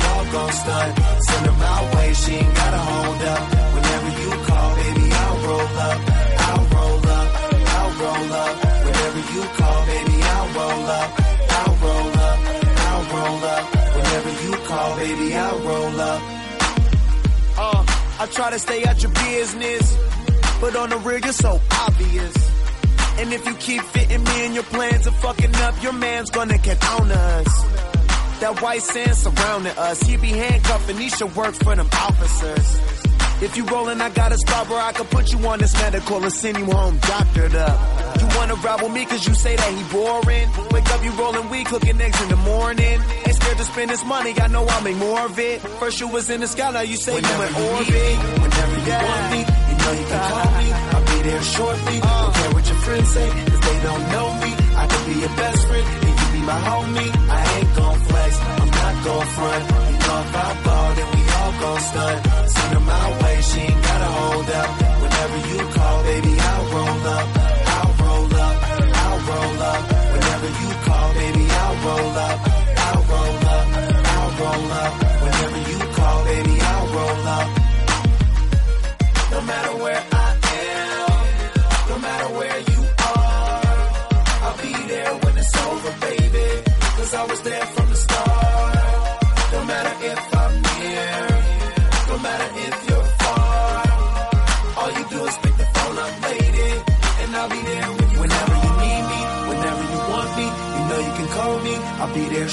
gon' 0.31 0.51
stunt. 0.51 0.91
Send 1.27 1.45
her 1.47 1.57
my 1.65 1.95
way, 1.95 2.13
she 2.13 2.31
ain't 2.33 2.55
gotta 2.55 2.77
hold 2.77 3.21
up. 3.33 3.43
Whenever 3.75 4.09
you 4.21 4.29
call, 4.47 4.75
baby, 4.75 5.05
I'll 5.21 5.37
roll 5.47 5.77
up. 5.87 5.99
I'll 6.47 6.65
roll 6.75 7.07
up, 7.17 7.27
I'll 7.77 7.91
roll 8.01 8.33
up. 8.43 8.53
Whenever 8.85 9.21
you 9.33 9.43
call, 9.59 9.85
baby, 9.91 10.15
I'll 10.35 10.49
roll 10.59 10.85
up. 10.99 11.09
I'll 11.59 11.75
roll 11.85 12.11
up, 12.27 12.39
I'll 12.87 13.03
roll 13.15 13.43
up. 13.55 13.63
Whenever 13.95 14.31
you 14.45 14.53
call, 14.69 14.95
baby, 14.97 15.35
I'll 15.35 15.59
roll 15.59 16.01
up. 16.01 16.21
Uh, 17.57 17.85
I 18.19 18.25
try 18.31 18.49
to 18.51 18.59
stay 18.59 18.83
out 18.85 19.01
your 19.03 19.11
business, 19.11 19.97
but 20.61 20.75
on 20.75 20.89
the 20.89 20.97
real, 20.97 21.19
you're 21.19 21.33
so 21.33 21.59
obvious. 21.71 22.35
And 23.19 23.33
if 23.33 23.45
you 23.45 23.53
keep 23.55 23.81
fitting 23.83 24.23
me 24.23 24.45
in 24.45 24.53
your 24.53 24.63
plans 24.63 25.05
of 25.05 25.15
fucking 25.17 25.55
up, 25.55 25.83
your 25.83 25.93
man's 25.93 26.29
gonna 26.31 26.57
get 26.57 26.83
on 26.91 27.11
us. 27.11 27.90
That 28.41 28.59
white 28.59 28.81
sand 28.81 29.15
surrounding 29.15 29.77
us, 29.77 30.01
he 30.01 30.17
be 30.17 30.29
handcuffing, 30.29 30.97
he 30.97 31.09
should 31.09 31.35
work 31.35 31.53
for 31.53 31.75
them 31.75 31.87
officers. 31.93 32.81
If 33.41 33.55
you 33.55 33.65
rollin', 33.65 34.01
I 34.01 34.09
got 34.09 34.31
a 34.31 34.37
spot 34.37 34.67
where 34.69 34.81
I 34.81 34.91
can 34.93 35.05
put 35.05 35.31
you 35.31 35.37
on 35.47 35.59
this 35.59 35.73
medical 35.73 36.21
and 36.23 36.33
send 36.33 36.57
you 36.57 36.65
home 36.65 36.97
doctored 36.97 37.55
up. 37.55 37.79
You 38.19 38.27
wanna 38.37 38.55
with 38.55 38.91
me 38.91 39.05
cause 39.05 39.27
you 39.27 39.33
say 39.35 39.55
that 39.55 39.71
he 39.73 39.83
boring. 39.93 40.49
Wake 40.71 40.89
up, 40.89 41.03
you 41.03 41.11
rollin' 41.11 41.49
weed, 41.49 41.67
cooking 41.67 42.01
eggs 42.01 42.19
in 42.21 42.29
the 42.29 42.35
morning. 42.35 42.99
Ain't 43.25 43.35
scared 43.35 43.57
to 43.57 43.63
spend 43.63 43.89
this 43.91 44.03
money, 44.05 44.33
I 44.39 44.47
know 44.47 44.65
I'll 44.65 44.81
make 44.81 44.97
more 44.97 45.21
of 45.25 45.37
it. 45.37 45.61
First 45.79 45.99
you 45.99 46.07
was 46.07 46.29
in 46.31 46.41
the 46.41 46.47
sky, 46.47 46.71
now 46.71 46.81
you 46.81 46.97
say 46.97 47.13
Whenever 47.13 47.45
you 47.45 47.57
in 47.57 47.73
orbit. 47.73 47.89
me, 47.89 48.15
whenever 48.41 48.77
you 48.85 48.93
want 49.05 49.25
me, 49.33 49.39
you 49.69 49.75
know 49.81 49.91
you 50.01 50.05
can 50.11 50.21
call 50.31 50.51
me. 50.57 50.67
I'll 50.93 51.05
be 51.05 51.29
there 51.29 51.43
shortly. 51.43 51.99
Uh. 52.01 52.21
Don't 52.25 52.33
care 52.41 52.51
what 52.53 52.67
your 52.69 52.77
friends 52.85 53.09
say, 53.09 53.29
cause 53.29 53.59
they 53.61 53.77
don't 53.85 54.05
know 54.13 54.27
me. 54.41 54.51
I 54.81 54.87
could 54.87 55.05
be 55.05 55.19
your 55.19 55.35
best 55.37 55.67
friend, 55.67 56.00
my 56.45 56.59
homie. 56.69 57.11
I 57.29 57.41
ain't 57.57 57.75
gon' 57.75 57.99
flex, 58.07 58.31
I'm 58.39 58.69
not 58.79 58.95
gon' 59.05 59.27
front. 59.35 59.63
You 59.91 59.97
know 60.05 60.19
if 60.25 60.35
I 60.35 60.49
ball, 60.65 60.89
then 60.97 61.07
we 61.15 61.21
all 61.37 61.53
gon' 61.61 61.81
stunt. 61.89 62.19
Send 62.53 62.73
her 62.75 62.79
my 62.79 63.05
way, 63.21 63.35
she 63.49 63.59
ain't 63.59 63.81
gotta 63.87 64.09
hold 64.19 64.49
up. 64.59 64.69
Whenever 65.01 65.37
you 65.49 65.59
call, 65.75 65.97
baby, 66.03 66.33
I'll 66.39 66.65
roll 66.75 67.07
up. 67.17 67.27
I'll 67.75 67.93
roll 68.03 68.35
up, 68.47 68.55
I'll 69.03 69.19
roll 69.29 69.61
up. 69.71 69.81
Whenever 70.13 70.49
you 70.61 70.69
call, 70.87 71.07
baby, 71.21 71.43
I'll 71.61 71.77
roll 71.87 72.11
up. 72.27 72.37
I'll 72.85 73.03
roll 73.11 73.37
up, 73.55 73.65
I'll 74.15 74.31
roll 74.41 74.71
up. 74.81 74.93
Whenever 75.23 75.59
you 75.71 75.79
call, 75.97 76.19
baby, 76.25 76.55
I'll 76.71 76.87
roll 76.97 77.27
up. 77.37 77.47
No 79.31 79.41
matter 79.41 79.75
where 79.83 80.10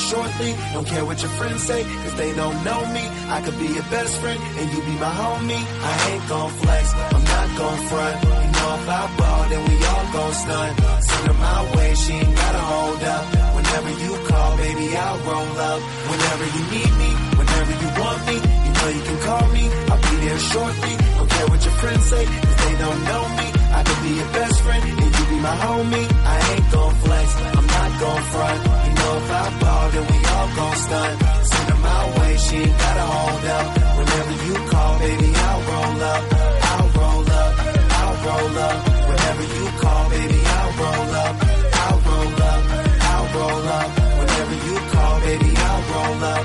shortly. 0.08 0.52
Don't 0.72 0.86
care 0.86 1.04
what 1.04 1.20
your 1.20 1.32
friends 1.38 1.62
say, 1.62 1.82
cause 1.84 2.14
they 2.16 2.32
don't 2.34 2.58
know 2.64 2.80
me. 2.96 3.04
I 3.36 3.38
could 3.44 3.58
be 3.58 3.68
your 3.78 3.88
best 3.92 4.12
friend, 4.20 4.40
and 4.58 4.66
you 4.72 4.80
be 4.88 4.94
my 5.04 5.12
homie. 5.22 5.64
I 5.90 5.94
ain't 6.10 6.24
gon' 6.28 6.50
flex, 6.62 6.84
I'm 7.14 7.24
not 7.32 7.48
gon' 7.60 7.80
front. 7.90 8.16
You 8.24 8.50
know 8.56 8.70
if 8.78 8.88
I 8.88 9.02
ball, 9.18 9.42
then 9.50 9.62
we 9.68 9.76
all 9.92 10.06
gon' 10.16 10.34
stunt. 10.42 10.74
Send 11.08 11.24
her 11.28 11.38
my 11.48 11.60
way, 11.76 11.90
she 12.02 12.12
ain't 12.24 12.36
gotta 12.42 12.62
hold 12.72 13.02
up. 13.14 13.24
Whenever 13.56 13.90
you 14.04 14.12
call, 14.30 14.50
baby, 14.56 14.86
I'll 14.96 15.20
roll 15.28 15.54
up. 15.70 15.80
Whenever 16.10 16.44
you 16.56 16.62
need 16.74 16.92
me, 17.02 17.10
whenever 17.38 17.72
you 17.82 17.88
want 18.00 18.20
me, 18.28 18.36
you 18.64 18.72
know 18.78 18.88
you 18.96 19.02
can 19.08 19.18
call 19.28 19.46
me. 19.56 19.64
I'll 19.92 20.02
be 20.08 20.14
there 20.24 20.40
shortly. 20.52 20.94
Don't 21.16 21.30
care 21.36 21.46
what 21.52 21.60
your 21.66 21.76
friends 21.82 22.04
say, 22.12 22.24
cause 22.24 22.58
they 22.64 22.74
don't 22.84 23.00
know 23.10 23.24
me. 23.38 23.46
I 23.78 23.80
could 23.86 24.00
be 24.06 24.12
your 24.20 24.30
best 24.40 24.56
friend, 24.64 24.82
and 24.88 25.10
you 25.16 25.24
be 25.32 25.38
my 25.48 25.56
homie. 25.66 26.06
I 26.34 26.36
ain't 26.52 26.66
gon' 26.72 26.94
flex, 27.04 27.28
I'm 27.58 27.67
gon' 28.00 28.22
front. 28.32 28.60
You 28.86 28.92
know 29.00 29.14
if 29.18 29.30
I 29.30 29.44
ball, 29.60 29.90
then 29.90 30.04
we 30.10 30.18
all 30.34 30.48
gon' 30.56 30.76
stunt. 30.84 31.16
Send 31.50 31.68
her 31.70 31.80
my 31.88 32.02
way, 32.18 32.36
she 32.36 32.56
ain't 32.56 32.78
gotta 32.78 33.06
hold 33.14 33.44
up. 33.56 33.66
Whenever 33.98 34.34
you 34.46 34.54
call, 34.70 34.92
baby, 34.98 35.28
I'll 35.48 35.62
roll 35.70 36.02
up. 36.12 36.22
I'll 36.70 36.88
roll 36.98 37.30
up. 37.42 37.52
I'll 37.98 38.16
roll 38.26 38.58
up. 38.68 38.78
Whenever 39.08 39.44
you 39.56 39.66
call, 39.82 40.02
baby, 40.10 40.38
I'll 40.58 40.72
roll 40.82 41.10
up. 41.24 41.34
I'll 41.82 41.98
roll 42.08 42.42
up. 42.50 42.62
I'll 43.10 43.26
roll 43.36 43.68
up. 43.78 43.88
Whenever 44.20 44.56
you 44.68 44.76
call, 44.92 45.14
baby, 45.26 45.50
I'll 45.68 45.82
roll 45.92 46.24
up. 46.34 46.44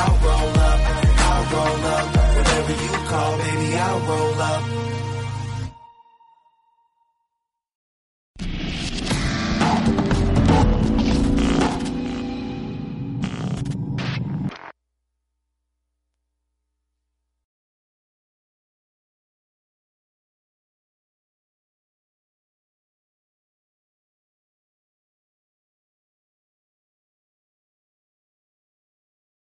I'll 0.00 0.16
roll 0.26 0.58
up. 0.68 0.80
I'll 1.28 1.44
roll 1.54 1.84
up. 1.96 2.06
Whenever 2.36 2.74
you 2.84 2.94
call, 3.10 3.32
baby, 3.38 3.68
I'll 3.76 4.00
roll 4.10 4.42
up. 4.52 5.03